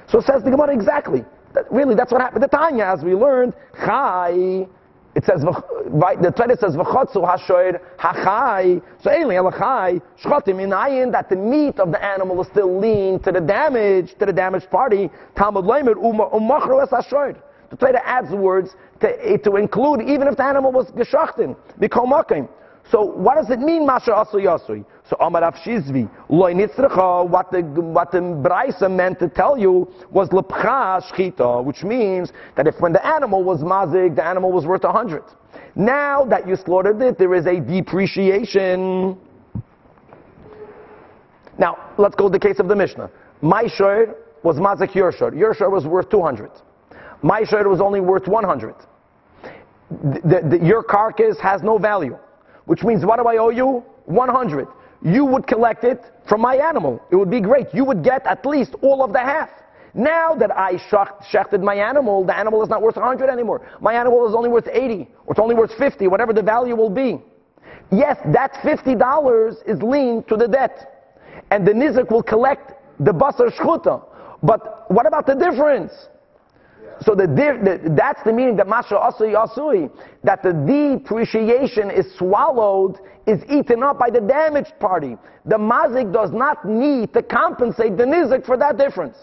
So 0.09 0.19
it 0.19 0.25
says 0.25 0.43
the 0.43 0.51
Gemara 0.51 0.75
exactly. 0.75 1.25
That, 1.55 1.71
really, 1.71 1.95
that's 1.95 2.11
what 2.11 2.21
happened. 2.21 2.43
The 2.43 2.49
Tanya, 2.49 2.85
as 2.85 3.05
we 3.05 3.15
learned, 3.15 3.55
Chai, 3.85 4.67
it 5.15 5.25
says, 5.25 5.45
right, 5.87 6.21
the 6.21 6.31
Torah 6.31 6.57
says, 6.57 6.77
V'chotzu 6.77 7.25
hashoir 7.25 7.81
hachai. 7.99 8.83
So, 9.03 9.11
Eli 9.11 9.35
elachai, 9.35 10.01
shchotim 10.23 10.57
inayin, 10.57 11.11
that 11.13 11.29
the 11.29 11.37
meat 11.37 11.79
of 11.81 11.91
the 11.91 12.03
animal 12.03 12.41
is 12.41 12.49
still 12.49 12.79
lean 12.79 13.19
to 13.21 13.33
the 13.33 13.41
damage, 13.41 14.15
to 14.19 14.27
the 14.27 14.33
damaged 14.33 14.71
party. 14.71 15.11
Talmud 15.37 15.65
leimer, 15.65 15.95
umachro 15.95 16.83
es 16.83 16.91
hashoir. 16.91 17.37
The 17.71 17.77
Torah 17.77 18.03
adds 18.05 18.31
words 18.31 18.71
to, 19.01 19.39
to 19.39 19.57
include, 19.57 20.03
even 20.03 20.29
if 20.29 20.37
the 20.37 20.45
animal 20.45 20.73
was 20.73 20.87
geshachtin, 20.93 21.57
bikomakim. 21.81 22.49
So, 22.91 23.03
what 23.03 23.35
does 23.35 23.51
it 23.51 23.59
mean, 23.59 23.85
Masha 23.85 24.13
Asu 24.13 24.35
Yasui? 24.35 24.85
So, 25.09 25.17
Amar 25.21 25.43
Shizvi, 25.53 26.09
loy 26.31 26.55
nitzrecha, 26.55 27.29
what 27.29 27.51
the, 27.51 27.61
what 27.61 28.13
the 28.13 28.19
Braisa 28.19 28.91
meant 28.91 29.19
to 29.19 29.29
tell 29.29 29.59
you 29.59 29.93
was 30.11 30.31
lepcha 30.31 31.03
shchita, 31.03 31.63
which 31.63 31.83
means 31.83 32.33
that 32.57 32.67
if 32.67 32.81
when 32.81 32.95
the 32.95 33.07
animal 33.07 33.45
was 33.45 33.61
mazik, 33.61 34.17
the 34.17 34.25
animal 34.25 34.51
was 34.53 34.65
worth 34.65 34.85
a 34.85 34.93
hundred. 34.93 35.23
Now 35.75 36.25
that 36.25 36.49
you 36.49 36.57
slaughtered 36.57 37.03
it, 37.03 37.19
there 37.19 37.35
is 37.35 37.45
a 37.47 37.61
depreciation. 37.61 39.19
Now, 41.59 41.93
let's 41.99 42.15
go 42.15 42.29
to 42.29 42.33
the 42.33 42.39
case 42.39 42.59
of 42.59 42.69
the 42.69 42.77
Mishnah. 42.77 43.11
My 43.43 43.67
shor 43.67 44.15
was 44.43 44.57
mazik 44.57 44.95
your 44.95 45.13
shor 45.13 45.71
was 45.71 45.87
worth 45.87 46.09
200. 46.09 46.51
My 47.21 47.45
shor 47.45 47.69
was 47.69 47.83
only 47.83 48.01
worth 48.01 48.29
100. 48.29 48.75
The, 49.91 50.59
the, 50.59 50.65
your 50.65 50.83
carcass 50.83 51.39
has 51.41 51.63
no 51.63 51.77
value. 51.77 52.17
Which 52.69 52.85
means, 52.85 53.05
what 53.05 53.19
do 53.19 53.27
I 53.27 53.39
owe 53.39 53.49
you? 53.49 53.83
100. 54.05 54.69
You 55.03 55.25
would 55.25 55.47
collect 55.47 55.85
it 55.85 56.05
from 56.29 56.43
my 56.43 56.57
animal. 56.57 57.01
It 57.11 57.17
would 57.17 57.31
be 57.31 57.41
great. 57.41 57.67
You 57.73 57.85
would 57.87 58.05
get 58.05 58.27
at 58.27 58.45
least 58.45 58.75
all 58.83 59.03
of 59.03 59.13
the 59.15 59.21
half. 59.21 59.49
Now 59.95 60.35
that 60.35 60.55
I 60.55 60.75
shechted 60.75 61.63
my 61.63 61.77
animal, 61.77 62.25
the 62.27 62.37
animal 62.37 62.63
is 62.63 62.69
not 62.69 62.83
worth 62.83 62.97
100 62.97 63.31
anymore. 63.31 63.67
My 63.81 63.95
animal 63.95 64.29
is 64.29 64.35
only 64.35 64.51
worth 64.51 64.69
80, 64.71 65.09
or 65.25 65.33
it's 65.33 65.41
only 65.41 65.55
worth 65.55 65.73
50, 65.79 66.09
whatever 66.09 66.35
the 66.35 66.43
value 66.43 66.77
will 66.77 66.91
be. 66.91 67.19
Yes, 67.91 68.19
that 68.35 68.53
$50 68.63 69.67
is 69.67 69.83
lean 69.83 70.23
to 70.25 70.37
the 70.37 70.47
debt. 70.47 71.09
And 71.51 71.67
the 71.67 71.73
nizik 71.73 72.11
will 72.11 72.23
collect 72.23 72.75
the 73.01 73.13
basar 73.13 73.51
shchuta. 73.51 74.05
But 74.43 74.91
what 74.91 75.07
about 75.07 75.27
the 75.27 75.35
difference? 75.35 75.93
So 77.01 77.15
the, 77.15 77.27
the, 77.27 77.95
that's 77.97 78.23
the 78.25 78.33
meaning 78.33 78.57
that 78.57 78.67
Masha 78.67 78.95
Asui 78.95 79.35
Asui, 79.35 79.91
that 80.25 80.43
the 80.43 80.53
depreciation 80.53 81.91
is 81.91 82.07
swallowed, 82.17 82.99
is 83.27 83.41
eaten 83.49 83.83
up 83.83 83.99
by 83.99 84.11
the 84.11 84.21
damaged 84.21 84.73
party. 84.81 85.17
The 85.45 85.57
mazik 85.57 86.13
does 86.13 86.33
not 86.33 86.65
need 86.65 87.13
to 87.15 87.23
compensate 87.23 87.97
the 87.97 88.05
nizik 88.05 88.45
for 88.45 88.57
that 88.57 88.79
difference. 88.79 89.17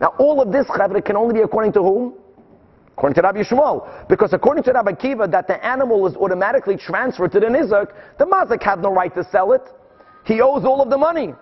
Now 0.00 0.14
all 0.18 0.42
of 0.42 0.52
this 0.52 0.66
chavre 0.66 1.02
can 1.04 1.16
only 1.16 1.34
be 1.34 1.40
according 1.40 1.72
to 1.74 1.82
whom? 1.82 2.14
According 2.92 3.14
to 3.14 3.22
Rabbi 3.22 3.42
Yishmael. 3.42 4.08
Because 4.08 4.32
according 4.32 4.64
to 4.64 4.72
Rabbi 4.72 4.92
Kiva, 4.92 5.28
that 5.28 5.46
the 5.46 5.64
animal 5.64 6.06
is 6.06 6.16
automatically 6.16 6.76
transferred 6.76 7.32
to 7.32 7.40
the 7.40 7.46
nizik, 7.46 7.92
the 8.18 8.26
mazik 8.26 8.62
had 8.62 8.80
no 8.80 8.90
right 8.92 9.14
to 9.14 9.24
sell 9.30 9.52
it. 9.52 9.62
He 10.24 10.40
owes 10.40 10.64
all 10.64 10.82
of 10.82 10.90
the 10.90 10.98
money. 10.98 11.32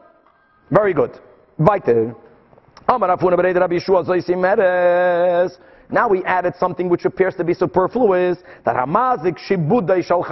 Very 0.70 0.92
good. 0.92 1.18
Weiter. 1.58 2.14
Now 5.90 6.08
we 6.08 6.24
added 6.24 6.54
something 6.58 6.88
which 6.88 7.04
appears 7.04 7.34
to 7.36 7.44
be 7.44 7.54
superfluous, 7.54 8.38
that 8.64 8.76
hamazik 8.76 9.38
shibudai 9.38 10.04
shal 10.04 10.24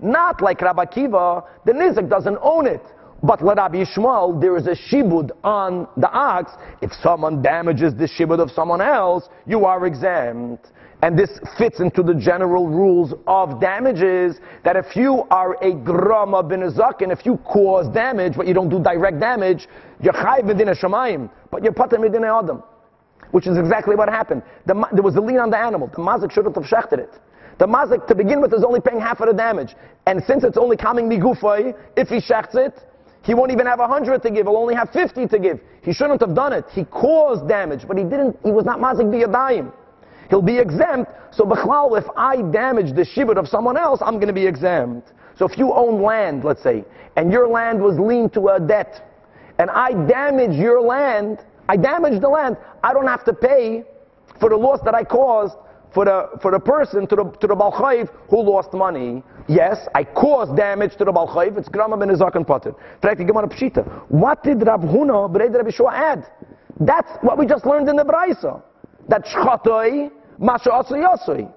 not 0.00 0.40
like 0.40 0.60
Rabbi 0.60 0.84
Kiva, 0.86 1.44
the 1.66 1.72
nizik 1.72 2.08
doesn't 2.08 2.38
own 2.42 2.66
it. 2.66 2.82
But 3.22 3.44
let 3.44 3.58
Rabbi 3.58 3.84
Yishmael, 3.84 4.40
there 4.40 4.56
is 4.56 4.66
a 4.66 4.74
shibud 4.74 5.30
on 5.44 5.86
the 5.98 6.10
ox. 6.10 6.52
If 6.80 6.92
someone 7.02 7.42
damages 7.42 7.94
the 7.94 8.08
shibud 8.08 8.40
of 8.40 8.50
someone 8.50 8.80
else, 8.80 9.28
you 9.46 9.66
are 9.66 9.86
exempt. 9.86 10.68
And 11.02 11.18
this 11.18 11.30
fits 11.56 11.80
into 11.80 12.02
the 12.02 12.14
general 12.14 12.68
rules 12.68 13.14
of 13.26 13.60
damages 13.60 14.38
that 14.64 14.76
if 14.76 14.96
you 14.96 15.26
are 15.30 15.62
a 15.62 15.74
grama 15.74 16.42
bin 16.42 16.62
and 16.62 17.12
if 17.12 17.24
you 17.24 17.38
cause 17.38 17.92
damage, 17.92 18.34
but 18.36 18.46
you 18.46 18.54
don't 18.54 18.68
do 18.68 18.82
direct 18.82 19.18
damage, 19.18 19.66
you're 20.02 20.14
chayv 20.14 20.44
medina 20.44 20.74
shamayim, 20.74 21.30
but 21.50 21.62
you're 21.62 21.72
pater 21.72 21.98
medina 21.98 22.38
adam. 22.38 22.62
which 23.30 23.46
is 23.46 23.56
exactly 23.56 23.94
what 23.94 24.08
happened. 24.08 24.42
The, 24.66 24.74
there 24.92 25.02
was 25.02 25.16
a 25.16 25.20
lien 25.20 25.38
on 25.38 25.50
the 25.50 25.58
animal. 25.58 25.88
The 25.88 25.98
mazik 25.98 26.32
shouldn't 26.32 26.54
have 26.54 26.64
shechted 26.64 26.98
it. 26.98 27.12
The 27.58 27.66
mazik, 27.66 28.06
to 28.06 28.14
begin 28.14 28.40
with, 28.40 28.54
is 28.54 28.64
only 28.64 28.80
paying 28.80 29.00
half 29.00 29.20
of 29.20 29.28
the 29.28 29.34
damage. 29.34 29.74
And 30.06 30.22
since 30.24 30.44
it's 30.44 30.56
only 30.56 30.76
coming 30.76 31.08
migufay, 31.08 31.74
if 31.96 32.08
he 32.08 32.16
shechts 32.16 32.54
it, 32.54 32.74
he 33.22 33.34
won't 33.34 33.52
even 33.52 33.66
have 33.66 33.78
100 33.78 34.22
to 34.22 34.30
give. 34.30 34.46
He'll 34.46 34.56
only 34.56 34.74
have 34.74 34.90
50 34.90 35.26
to 35.26 35.38
give. 35.38 35.60
He 35.82 35.92
shouldn't 35.92 36.20
have 36.22 36.34
done 36.34 36.54
it. 36.54 36.64
He 36.70 36.84
caused 36.84 37.46
damage, 37.46 37.86
but 37.86 37.98
he 37.98 38.04
didn't, 38.04 38.38
he 38.42 38.50
was 38.50 38.64
not 38.64 38.78
mazik 38.78 39.06
biyadayim. 39.06 39.72
He'll 40.30 40.40
be 40.42 40.58
exempt. 40.58 41.10
So, 41.32 41.44
Bechlal, 41.44 41.98
if 41.98 42.06
I 42.16 42.40
damage 42.50 42.94
the 42.94 43.04
shibud 43.04 43.36
of 43.36 43.46
someone 43.46 43.76
else, 43.76 44.00
I'm 44.02 44.14
going 44.14 44.28
to 44.28 44.32
be 44.32 44.46
exempt. 44.46 45.12
So, 45.36 45.46
if 45.46 45.58
you 45.58 45.72
own 45.72 46.02
land, 46.02 46.44
let's 46.44 46.62
say, 46.62 46.84
and 47.16 47.32
your 47.32 47.48
land 47.48 47.82
was 47.82 47.98
liened 47.98 48.32
to 48.34 48.48
a 48.48 48.60
debt, 48.60 49.09
and 49.60 49.70
I 49.70 49.92
damage 49.92 50.56
your 50.56 50.80
land, 50.80 51.44
I 51.68 51.76
damage 51.76 52.18
the 52.22 52.30
land, 52.30 52.56
I 52.82 52.94
don't 52.94 53.06
have 53.06 53.24
to 53.26 53.34
pay 53.34 53.84
for 54.40 54.48
the 54.48 54.56
loss 54.56 54.80
that 54.86 54.94
I 54.94 55.04
caused 55.04 55.54
for 55.92 56.06
the, 56.06 56.30
for 56.40 56.50
the 56.50 56.58
person, 56.58 57.06
to 57.08 57.16
the, 57.16 57.24
to 57.24 57.46
the 57.46 57.54
Balchayv 57.54 58.08
who 58.30 58.40
lost 58.40 58.72
money. 58.72 59.22
Yes, 59.48 59.86
I 59.94 60.04
caused 60.04 60.56
damage 60.56 60.96
to 60.96 61.04
the 61.04 61.12
Balchayv, 61.12 61.58
it's 61.58 61.68
Grama 61.68 61.98
ben 61.98 62.08
Izak 62.08 62.36
and 62.36 62.46
Potter. 62.46 62.70
What 64.08 64.42
did 64.42 64.66
Rav 64.66 64.80
Huna, 64.80 65.30
B'rei 65.30 65.54
Rabbi 65.54 65.70
Shua 65.70 65.92
add? 65.94 66.26
That's 66.78 67.10
what 67.20 67.36
we 67.36 67.44
just 67.44 67.66
learned 67.66 67.90
in 67.90 67.96
the 67.96 68.04
Braisa. 68.04 68.62
That 69.08 69.26
Shchatoi, 69.26 70.10
Masha 70.38 70.70
Asri 70.70 71.04
Yasri. 71.06 71.52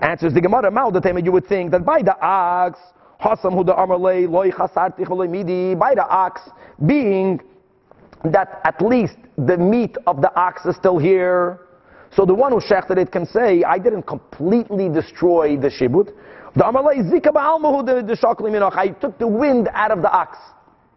Answers 0.00 0.32
the 0.32 0.40
Gemara, 0.40 0.70
Mal, 0.70 0.90
the 0.90 1.22
you 1.22 1.32
would 1.32 1.46
think 1.46 1.72
that 1.72 1.84
by 1.84 2.00
the 2.00 2.18
ox, 2.18 2.78
Hasam 3.24 3.54
hu 3.54 3.64
the 3.64 3.72
Amarle, 3.72 4.28
Loi 4.28 4.50
Chasarti 4.50 5.30
Midi, 5.30 5.74
by 5.74 5.94
the 5.94 6.06
ox 6.06 6.42
being 6.84 7.40
that 8.22 8.60
at 8.64 8.82
least 8.82 9.16
the 9.38 9.56
meat 9.56 9.96
of 10.06 10.20
the 10.20 10.30
ox 10.38 10.66
is 10.66 10.76
still 10.76 10.98
here. 10.98 11.60
So 12.14 12.26
the 12.26 12.34
one 12.34 12.52
who 12.52 12.60
shechted 12.60 12.98
it 12.98 13.10
can 13.10 13.24
say, 13.24 13.62
I 13.62 13.78
didn't 13.78 14.02
completely 14.02 14.90
destroy 14.90 15.56
the 15.56 15.68
shibud. 15.68 16.12
The 16.54 16.64
Amalei 16.64 17.02
zika 17.10 17.32
ba'almahu 17.32 18.06
the 18.06 18.14
shakli 18.14 18.50
minach. 18.50 18.76
I 18.76 18.88
took 18.88 19.18
the 19.18 19.26
wind 19.26 19.70
out 19.72 19.90
of 19.90 20.02
the 20.02 20.12
ox. 20.12 20.36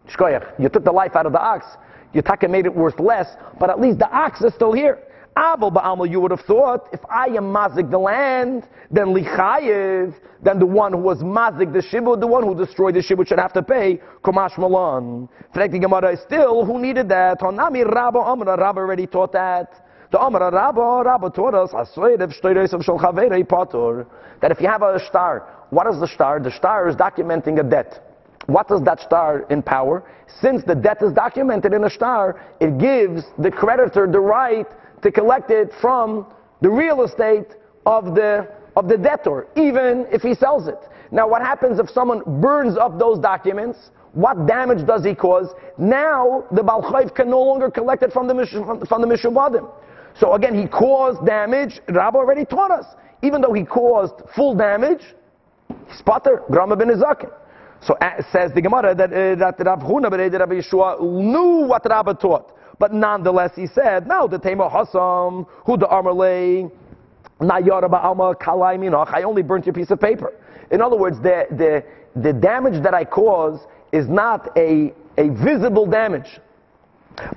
Shkoyach. 0.09 0.59
You 0.59 0.67
took 0.67 0.83
the 0.83 0.91
life 0.91 1.15
out 1.15 1.25
of 1.25 1.31
the 1.31 1.41
ox. 1.41 1.65
You 2.13 2.21
taka 2.21 2.49
made 2.49 2.65
it 2.65 2.75
worth 2.75 2.99
less, 2.99 3.27
but 3.57 3.69
at 3.69 3.79
least 3.79 3.99
the 3.99 4.09
ox 4.09 4.41
is 4.41 4.53
still 4.53 4.73
here. 4.73 4.99
Aval 5.37 5.71
ba'alma, 5.71 6.09
you 6.09 6.19
would 6.19 6.31
have 6.31 6.41
thought, 6.41 6.89
if 6.91 6.99
I 7.11 7.27
am 7.27 7.53
mazik 7.53 7.91
the 7.91 7.99
land, 7.99 8.67
then 8.89 9.13
lichayev, 9.13 10.15
then 10.41 10.57
the 10.57 10.65
one 10.65 10.93
who 10.93 10.99
was 10.99 11.19
mazik 11.19 11.71
the 11.73 11.79
shibud, 11.79 12.19
the 12.19 12.25
one 12.25 12.43
who 12.43 12.55
destroyed 12.55 12.95
the 12.95 13.03
shibud 13.03 13.27
should 13.27 13.37
have 13.37 13.53
to 13.53 13.61
pay 13.61 14.01
kumash 14.23 14.57
malan. 14.57 15.29
Frekti 15.53 15.79
Gemara 15.79 16.13
is 16.13 16.21
still, 16.21 16.65
who 16.65 16.79
needed 16.79 17.07
that? 17.09 17.39
Honami 17.39 17.85
Rabba 17.85 18.17
Amra, 18.17 18.57
Rabba 18.57 18.79
already 18.79 19.05
taught 19.05 19.31
that. 19.33 19.85
The 20.11 20.19
Amra 20.19 20.49
Rabba, 20.51 21.03
Rabba 21.05 21.29
taught 21.29 21.53
us, 21.53 21.71
that 24.41 24.51
if 24.51 24.61
you 24.61 24.67
have 24.67 24.81
a 24.81 24.99
star, 25.05 25.65
what 25.69 25.85
is 25.87 25.99
the 25.99 26.07
star? 26.07 26.39
The 26.39 26.51
star 26.51 26.87
is 26.87 26.95
documenting 26.95 27.59
a 27.59 27.63
debt. 27.63 28.03
What 28.47 28.69
does 28.69 28.81
that 28.83 29.01
star 29.01 29.45
empower? 29.49 30.03
Since 30.41 30.63
the 30.63 30.75
debt 30.75 31.03
is 31.03 31.11
documented 31.11 31.73
in 31.73 31.83
a 31.83 31.89
star, 31.89 32.39
it 32.61 32.77
gives 32.77 33.23
the 33.37 33.51
creditor 33.51 34.07
the 34.09 34.21
right 34.21 34.65
to 35.01 35.11
collect 35.11 35.51
it 35.51 35.71
from 35.81 36.27
the 36.61 36.69
real 36.69 37.03
estate 37.03 37.47
of 37.85 38.15
the, 38.15 38.47
of 38.75 38.87
the 38.87 38.97
debtor, 38.97 39.47
even 39.55 40.05
if 40.11 40.21
he 40.21 40.33
sells 40.33 40.67
it. 40.67 40.79
Now, 41.11 41.27
what 41.27 41.41
happens 41.41 41.79
if 41.79 41.89
someone 41.89 42.21
burns 42.41 42.77
up 42.77 42.99
those 42.99 43.19
documents? 43.19 43.91
What 44.13 44.47
damage 44.47 44.85
does 44.85 45.05
he 45.05 45.13
cause? 45.13 45.49
Now, 45.77 46.45
the 46.51 46.61
Balchayv 46.61 47.13
can 47.15 47.29
no 47.29 47.41
longer 47.41 47.69
collect 47.69 48.03
it 48.03 48.11
from 48.11 48.27
the, 48.27 48.33
from 48.89 49.01
the 49.01 49.07
Mishubadim. 49.07 49.69
So 50.19 50.33
again, 50.33 50.59
he 50.59 50.67
caused 50.67 51.25
damage. 51.25 51.79
Rabbi 51.87 52.17
already 52.17 52.45
taught 52.45 52.71
us. 52.71 52.85
Even 53.21 53.41
though 53.41 53.53
he 53.53 53.63
caused 53.63 54.13
full 54.35 54.55
damage, 54.55 55.01
spotter, 55.97 56.43
Grama 56.49 56.75
ben 56.75 56.89
Izakin. 56.89 57.31
So 57.81 57.93
uh, 57.95 58.21
says 58.31 58.51
the 58.53 58.61
Gemara 58.61 58.95
that, 58.95 59.11
uh, 59.13 59.35
that 59.35 59.63
Rav 59.63 59.79
Huna 59.79 60.09
Rabbi 60.09 60.55
Yeshua 60.55 60.99
knew 60.99 61.67
what 61.67 61.85
Rabbi 61.87 62.13
taught. 62.13 62.56
But 62.79 62.93
nonetheless, 62.93 63.51
he 63.55 63.67
said, 63.67 64.07
no, 64.07 64.27
the 64.27 64.37
Tema 64.37 64.69
Hasam, 64.69 65.47
who 65.65 65.77
the 65.77 65.87
Amarle, 65.87 66.71
I 67.39 69.23
only 69.23 69.43
burnt 69.43 69.65
your 69.65 69.73
piece 69.73 69.91
of 69.91 69.99
paper. 69.99 70.33
In 70.71 70.81
other 70.81 70.97
words, 70.97 71.19
the, 71.21 71.45
the, 71.51 71.83
the 72.19 72.33
damage 72.33 72.81
that 72.83 72.93
I 72.93 73.05
cause 73.05 73.59
is 73.91 74.07
not 74.07 74.49
a, 74.57 74.93
a 75.17 75.29
visible 75.29 75.85
damage. 75.85 76.39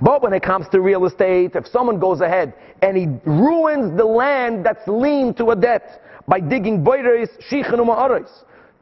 But 0.01 0.21
when 0.21 0.33
it 0.33 0.43
comes 0.43 0.67
to 0.69 0.81
real 0.81 1.05
estate, 1.05 1.55
if 1.55 1.67
someone 1.67 1.99
goes 1.99 2.21
ahead 2.21 2.53
and 2.81 2.95
he 2.95 3.07
ruins 3.25 3.97
the 3.97 4.05
land 4.05 4.65
that's 4.65 4.87
lean 4.87 5.33
to 5.35 5.51
a 5.51 5.55
debt 5.55 6.03
by 6.27 6.39
digging 6.39 6.83
boiris, 6.83 7.29
shichanuma 7.49 8.27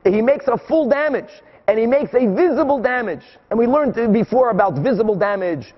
he 0.03 0.22
makes 0.22 0.47
a 0.47 0.57
full 0.57 0.89
damage 0.89 1.30
and 1.68 1.80
he 1.80 1.86
makes 1.86 2.14
a 2.14 2.26
visible 2.34 2.82
damage. 2.82 3.24
And 3.49 3.60
we 3.60 3.68
learned 3.68 4.14
before 4.14 4.49
about 4.49 4.80
visible 4.80 5.16
damage 5.16 5.74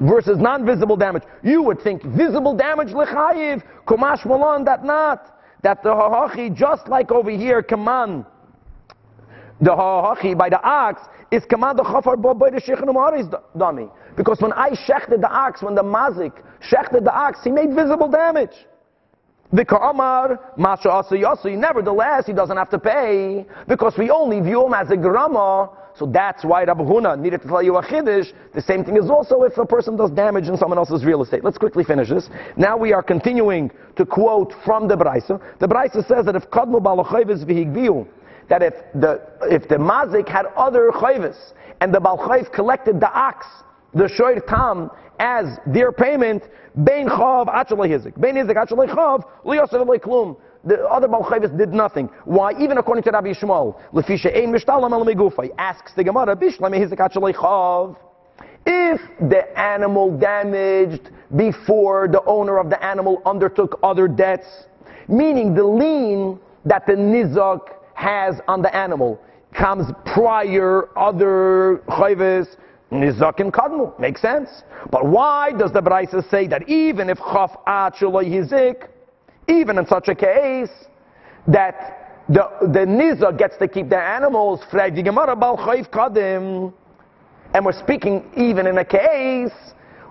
versus 0.00 0.38
non-visible 0.38 0.96
damage. 0.96 1.22
You 1.42 1.62
would 1.62 1.80
think 1.80 2.02
visible 2.02 2.54
damage 2.54 2.88
lechayiv, 2.88 3.62
kumash 3.86 4.24
malon, 4.26 4.64
that 4.64 4.84
not. 4.84 5.32
That 5.62 5.82
the 5.82 5.90
hahachi, 5.90 6.54
just 6.54 6.88
like 6.88 7.10
over 7.10 7.30
here, 7.30 7.62
kaman, 7.62 8.24
the 9.60 9.70
hahachi 9.70 10.36
by 10.36 10.48
the 10.48 10.62
ox, 10.62 11.02
is 11.30 11.44
kaman 11.44 11.76
the 11.76 11.82
chafar 11.82 12.16
by 12.16 12.50
the 12.50 12.60
shichanum 12.60 13.42
dummy. 13.56 13.88
Because 14.16 14.40
when 14.40 14.52
I 14.52 14.70
shechted 14.70 15.20
the 15.20 15.30
ox, 15.30 15.62
when 15.62 15.74
the 15.74 15.82
mazik 15.82 16.32
shechted 16.60 17.04
the 17.04 17.14
ox, 17.14 17.42
he 17.42 17.50
made 17.50 17.74
visible 17.74 18.08
damage. 18.08 18.54
Nevertheless, 21.56 22.26
he 22.26 22.32
doesn't 22.32 22.56
have 22.56 22.70
to 22.70 22.78
pay, 22.78 23.46
because 23.68 23.94
we 23.96 24.10
only 24.10 24.40
view 24.40 24.66
him 24.66 24.74
as 24.74 24.90
a 24.90 24.96
grama, 24.96 25.70
so 25.98 26.04
that's 26.04 26.44
why 26.44 26.64
Rabbi 26.64 26.82
Huna 26.82 27.18
needed 27.18 27.40
to 27.42 27.48
tell 27.48 27.62
you 27.62 27.76
a 27.76 27.82
chiddush. 27.82 28.32
The 28.54 28.60
same 28.60 28.84
thing 28.84 28.96
is 28.96 29.08
also 29.08 29.42
if 29.44 29.56
a 29.56 29.64
person 29.64 29.96
does 29.96 30.10
damage 30.10 30.46
in 30.46 30.56
someone 30.58 30.78
else's 30.78 31.04
real 31.04 31.22
estate. 31.22 31.42
Let's 31.42 31.56
quickly 31.56 31.84
finish 31.84 32.10
this. 32.10 32.28
Now 32.56 32.76
we 32.76 32.92
are 32.92 33.02
continuing 33.02 33.70
to 33.96 34.04
quote 34.04 34.52
from 34.64 34.88
the 34.88 34.94
Braisa. 34.94 35.40
The 35.58 35.66
Braisa 35.66 36.06
says 36.06 36.26
that 36.26 36.36
if 36.36 36.50
kadmu 36.50 36.82
balachayvis 36.82 37.44
v'higbiu, 37.46 38.06
that 38.48 38.62
if 38.62 38.74
the 38.94 39.22
if 39.50 39.68
the 39.68 39.76
mazik 39.76 40.28
had 40.28 40.46
other 40.56 40.90
chayvis 40.92 41.36
and 41.80 41.92
the 41.92 41.98
balchayv 41.98 42.52
collected 42.52 43.00
the 43.00 43.10
ox 43.10 43.46
the 43.94 44.04
shoyr 44.04 44.44
tam 44.46 44.90
as 45.18 45.58
their 45.66 45.92
payment, 45.92 46.42
bein 46.84 47.08
chav 47.08 47.46
achalei 47.46 47.88
hizik, 47.88 48.20
bein 48.20 48.36
hizik 48.36 48.56
achalei 48.56 48.88
chav 48.88 49.24
liyosav 49.44 49.86
klum. 50.00 50.36
The 50.64 50.84
other 50.88 51.06
Balchavis 51.06 51.56
did 51.56 51.72
nothing. 51.72 52.10
Why? 52.24 52.52
Even 52.58 52.78
according 52.78 53.04
to 53.04 53.10
Rabbi 53.12 53.28
Yishmael, 53.28 53.80
lefisha 53.92 54.36
ein 54.36 54.52
mishtalam 54.52 54.90
al 54.90 55.04
megufay, 55.04 55.50
asks 55.58 55.92
the 55.94 56.02
Gemara, 56.02 56.36
bishlam 56.36 56.74
hizik 56.76 56.98
achalei 56.98 57.34
chav. 57.34 57.96
If 58.66 59.00
the 59.30 59.56
animal 59.56 60.18
damaged 60.18 61.10
before 61.36 62.08
the 62.08 62.22
owner 62.24 62.58
of 62.58 62.68
the 62.68 62.82
animal 62.84 63.22
undertook 63.24 63.78
other 63.84 64.08
debts, 64.08 64.66
meaning 65.06 65.54
the 65.54 65.62
lien 65.62 66.40
that 66.64 66.84
the 66.84 66.94
nizak 66.94 67.60
has 67.94 68.40
on 68.48 68.62
the 68.62 68.74
animal 68.74 69.20
comes 69.54 69.86
prior 70.04 70.88
other 70.98 71.80
chayvis, 71.88 72.56
Nizakin 72.90 73.50
kadmu. 73.50 73.98
Makes 73.98 74.22
sense. 74.22 74.48
But 74.90 75.06
why 75.06 75.52
does 75.52 75.72
the 75.72 75.80
Braisa 75.80 76.28
say 76.30 76.46
that 76.48 76.68
even 76.68 77.10
if 77.10 77.18
chaf 77.18 77.56
hizik, 77.66 78.88
even 79.48 79.78
in 79.78 79.86
such 79.86 80.08
a 80.08 80.14
case, 80.14 80.70
that 81.48 82.24
the, 82.28 82.48
the 82.60 82.80
Nizak 82.80 83.38
gets 83.38 83.56
to 83.58 83.68
keep 83.68 83.88
the 83.88 83.98
animals, 83.98 84.60
kadim, 84.72 86.72
and 87.54 87.64
we're 87.64 87.72
speaking 87.72 88.30
even 88.36 88.66
in 88.66 88.78
a 88.78 88.84
case 88.84 89.52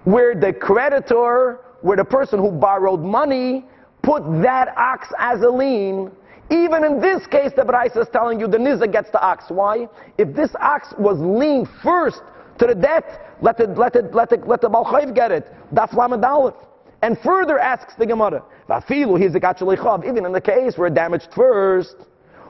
where 0.05 0.35
the 0.35 0.53
creditor, 0.53 1.59
where 1.81 1.97
the 1.97 2.05
person 2.05 2.39
who 2.39 2.51
borrowed 2.51 3.01
money, 3.01 3.65
put 4.01 4.23
that 4.41 4.69
ox 4.77 5.07
as 5.19 5.41
a 5.41 5.49
lien, 5.49 6.11
even 6.51 6.85
in 6.85 7.01
this 7.01 7.25
case, 7.27 7.51
the 7.55 7.63
Braisa 7.63 8.03
is 8.03 8.07
telling 8.13 8.39
you 8.39 8.47
the 8.47 8.57
Nizak 8.57 8.91
gets 8.91 9.09
the 9.09 9.21
ox. 9.21 9.45
Why? 9.49 9.89
If 10.17 10.35
this 10.35 10.51
ox 10.61 10.93
was 10.97 11.19
lien 11.19 11.67
first 11.83 12.21
to 12.59 12.67
the 12.67 12.75
debt, 12.75 13.35
let 13.41 13.57
the, 13.57 13.67
let 13.67 13.93
the, 13.93 14.01
let 14.13 14.29
the, 14.29 14.37
let 14.37 14.61
the 14.61 14.69
Balchayv 14.69 15.13
get 15.13 15.31
it. 15.31 15.51
Daf 15.73 15.93
Lamed 15.93 16.23
Aleph. 16.23 16.55
And 17.01 17.19
further 17.19 17.59
asks 17.59 17.93
the 17.95 18.05
Gemara, 18.05 18.43
Bafilu, 18.69 19.19
he 19.19 19.25
is 19.25 19.35
a 19.35 19.39
Kachalikhov, 19.39 20.07
even 20.07 20.25
in 20.25 20.31
the 20.31 20.41
case 20.41 20.77
where 20.77 20.87
it 20.87 20.93
damaged 20.93 21.27
first, 21.35 21.95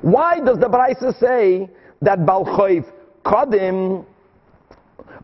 why 0.02 0.40
does 0.40 0.60
the 0.60 0.68
Braisa 0.68 1.18
say 1.20 1.70
that 2.02 2.20
Balchayv 2.20 2.86
Kadim, 3.24 4.06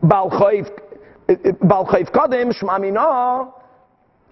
Balchayv, 0.02 0.70
Balchayv 1.28 2.10
Kadim, 2.10 2.52
Shmamina, 2.52 3.52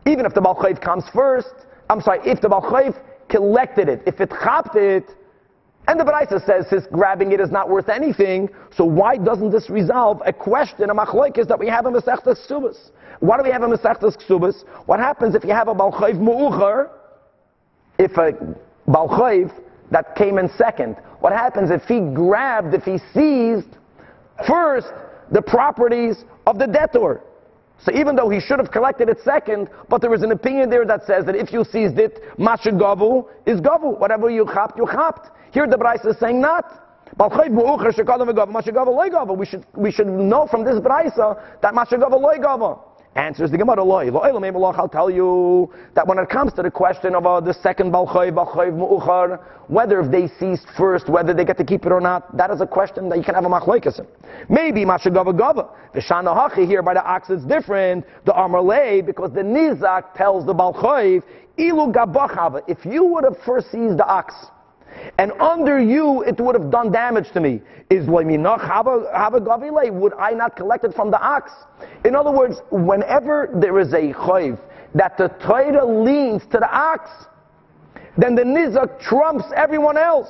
even 0.06 0.26
if 0.26 0.34
the 0.34 0.40
Balchayv 0.40 0.80
comes 0.82 1.04
first, 1.14 1.54
I'm 1.88 2.00
sorry, 2.00 2.20
if 2.24 2.40
the 2.40 2.48
Balchayv 2.48 2.98
collected 3.28 3.88
it, 3.88 4.02
if 4.06 4.20
it 4.20 4.30
chapped 4.42 4.76
it, 4.76 5.04
And 5.88 5.98
the 5.98 6.04
Braisa 6.04 6.44
says 6.44 6.66
since 6.68 6.86
grabbing 6.92 7.32
it 7.32 7.40
is 7.40 7.50
not 7.50 7.68
worth 7.68 7.88
anything, 7.88 8.48
so 8.70 8.84
why 8.84 9.16
doesn't 9.16 9.50
this 9.50 9.70
resolve 9.70 10.22
a 10.24 10.32
question, 10.32 10.88
a 10.90 10.94
machloikis 10.94 11.48
that 11.48 11.58
we 11.58 11.68
have 11.68 11.86
in 11.86 11.92
Masechtas 11.92 12.46
Ksubas? 12.46 12.90
Why 13.20 13.36
do 13.36 13.42
we 13.42 13.50
have 13.50 13.62
a 13.62 13.66
Masechtas 13.66 14.16
Ksubas? 14.16 14.64
What 14.86 15.00
happens 15.00 15.34
if 15.34 15.44
you 15.44 15.50
have 15.50 15.68
a 15.68 15.74
Balchayv 15.74 16.18
Mu'ucher, 16.18 16.90
if 17.98 18.12
a 18.16 18.32
Balchayv 18.88 19.52
that 19.90 20.14
came 20.14 20.38
in 20.38 20.48
second, 20.56 20.96
what 21.20 21.32
happens 21.32 21.70
if 21.70 21.82
he 21.84 22.00
grabbed, 22.00 22.74
if 22.74 22.84
he 22.84 22.98
seized 23.12 23.76
first 24.46 24.92
the 25.30 25.42
properties 25.42 26.24
of 26.46 26.58
the 26.58 26.66
debtor? 26.66 27.22
So 27.84 27.92
even 27.94 28.14
though 28.14 28.28
he 28.28 28.40
should 28.40 28.58
have 28.58 28.70
collected 28.70 29.08
it 29.08 29.20
second, 29.24 29.70
but 29.88 30.02
there 30.02 30.12
is 30.12 30.22
an 30.22 30.32
opinion 30.32 30.68
there 30.68 30.84
that 30.84 31.06
says 31.06 31.24
that 31.24 31.34
if 31.34 31.52
you 31.52 31.64
seized 31.64 31.98
it, 31.98 32.20
masha 32.38 32.70
gavu 32.70 33.26
is 33.46 33.60
gavu. 33.60 33.98
Whatever 33.98 34.28
you 34.30 34.44
chapped, 34.52 34.76
you 34.76 34.86
chapped. 34.86 35.30
Here 35.52 35.66
the 35.66 35.78
Bryce 35.78 36.04
is 36.04 36.18
saying 36.18 36.40
not. 36.40 36.86
We 37.18 37.26
should, 39.46 39.66
we 39.74 39.90
should 39.90 40.06
know 40.06 40.46
from 40.46 40.64
this 40.64 40.76
Braisa 40.76 41.60
that 41.62 41.74
masha 41.74 41.96
gavu 41.96 42.20
loy 42.20 42.38
gavu. 42.38 42.78
Answers 43.16 43.50
the 43.50 43.58
Gemara. 43.58 43.84
I'll 43.84 44.88
tell 44.88 45.10
you 45.10 45.72
that 45.94 46.06
when 46.06 46.18
it 46.18 46.28
comes 46.28 46.52
to 46.52 46.62
the 46.62 46.70
question 46.70 47.16
of 47.16 47.26
uh, 47.26 47.40
the 47.40 47.52
second 47.52 47.90
balchay, 47.90 48.30
balchay 48.30 48.70
mu'uchar, 48.70 49.40
whether 49.66 50.00
if 50.00 50.12
they 50.12 50.28
ceased 50.38 50.68
first, 50.78 51.08
whether 51.08 51.34
they 51.34 51.44
get 51.44 51.56
to 51.58 51.64
keep 51.64 51.84
it 51.86 51.90
or 51.90 52.00
not, 52.00 52.36
that 52.36 52.52
is 52.52 52.60
a 52.60 52.66
question 52.66 53.08
that 53.08 53.18
you 53.18 53.24
can 53.24 53.34
have 53.34 53.44
a 53.44 53.48
machlokes 53.48 53.98
in. 53.98 54.06
Maybe 54.48 54.84
masha 54.84 55.10
gava. 55.10 55.70
The 55.92 56.00
shana 56.00 56.68
here 56.68 56.82
by 56.82 56.94
the 56.94 57.04
ox 57.04 57.30
is 57.30 57.42
different. 57.44 58.04
The 58.26 58.32
amarlei 58.32 59.04
because 59.04 59.32
the 59.32 59.42
nizak 59.42 60.14
tells 60.14 60.46
the 60.46 60.54
balchay 60.54 61.20
ilu 61.58 61.92
gabachava. 61.92 62.62
If 62.68 62.84
you 62.84 63.04
would 63.06 63.24
have 63.24 63.38
first 63.44 63.72
seized 63.72 63.98
the 63.98 64.06
ox. 64.06 64.34
And 65.18 65.32
under 65.40 65.80
you, 65.80 66.22
it 66.22 66.40
would 66.40 66.54
have 66.54 66.70
done 66.70 66.92
damage 66.92 67.30
to 67.32 67.40
me. 67.40 67.60
Is 67.90 68.06
would 68.06 68.26
I 68.26 70.32
not 70.32 70.56
collect 70.56 70.84
it 70.84 70.94
from 70.94 71.10
the 71.10 71.20
ox? 71.20 71.52
In 72.04 72.14
other 72.14 72.30
words, 72.30 72.60
whenever 72.70 73.50
there 73.54 73.78
is 73.78 73.92
a 73.92 74.12
chayv 74.12 74.58
that 74.94 75.16
the 75.16 75.28
Torah 75.46 75.84
leans 75.84 76.42
to 76.50 76.58
the 76.58 76.70
ox, 76.70 77.10
then 78.16 78.34
the 78.34 78.42
nizak 78.42 79.00
trumps 79.00 79.44
everyone 79.54 79.96
else. 79.96 80.28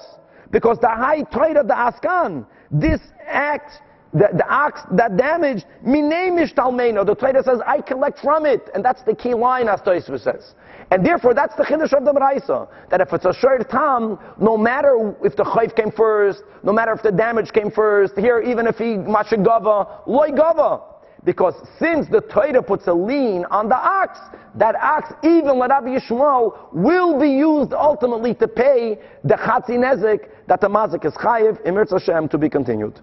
Because 0.50 0.78
the 0.80 0.88
high 0.88 1.22
Torah, 1.22 1.64
the 1.64 1.74
askan, 1.74 2.44
this 2.70 3.00
act, 3.26 3.82
the, 4.12 4.28
the 4.32 4.46
ox 4.48 4.80
that 4.92 5.16
damaged, 5.16 5.66
minemish. 5.86 6.54
The 6.54 7.14
Torah 7.14 7.42
says, 7.42 7.60
I 7.66 7.80
collect 7.80 8.18
from 8.18 8.46
it. 8.46 8.68
And 8.74 8.84
that's 8.84 9.02
the 9.02 9.14
key 9.14 9.34
line, 9.34 9.68
as 9.68 9.80
Tosfos 9.80 10.24
says. 10.24 10.54
And 10.90 11.06
therefore, 11.06 11.34
that's 11.34 11.54
the 11.54 11.62
chiddush 11.62 11.92
of 11.92 12.04
the 12.04 12.12
Braisa. 12.12 12.68
That 12.90 13.00
if 13.00 13.12
it's 13.12 13.24
a 13.24 13.32
shor 13.32 13.58
tam, 13.58 14.18
no 14.40 14.56
matter 14.56 15.14
if 15.22 15.36
the 15.36 15.44
chayv 15.44 15.76
came 15.76 15.92
first, 15.92 16.42
no 16.64 16.72
matter 16.72 16.92
if 16.92 17.02
the 17.02 17.12
damage 17.12 17.52
came 17.52 17.70
first, 17.70 18.18
here, 18.18 18.40
even 18.40 18.66
if 18.66 18.76
he 18.76 18.96
mashagava, 18.96 20.06
loy 20.06 20.30
gava. 20.30 20.82
Because 21.22 21.54
since 21.78 22.08
the 22.08 22.22
Torah 22.22 22.62
puts 22.62 22.86
a 22.86 22.92
lien 22.92 23.44
on 23.50 23.68
the 23.68 23.76
ox, 23.76 24.18
that 24.54 24.74
ox, 24.76 25.12
even 25.22 25.60
Rabbi 25.60 25.98
Yishmael, 25.98 26.72
will 26.72 27.20
be 27.20 27.28
used 27.28 27.72
ultimately 27.72 28.34
to 28.34 28.48
pay 28.48 28.98
the 29.22 29.34
chatzi 29.34 29.76
nezek 29.76 30.30
that 30.48 30.60
the 30.60 30.68
mazik 30.68 31.04
is 31.04 31.12
chayiv, 31.14 31.60
in 31.62 31.76
Hashem, 31.76 32.28
to 32.30 32.38
be 32.38 32.48
continued. 32.48 33.00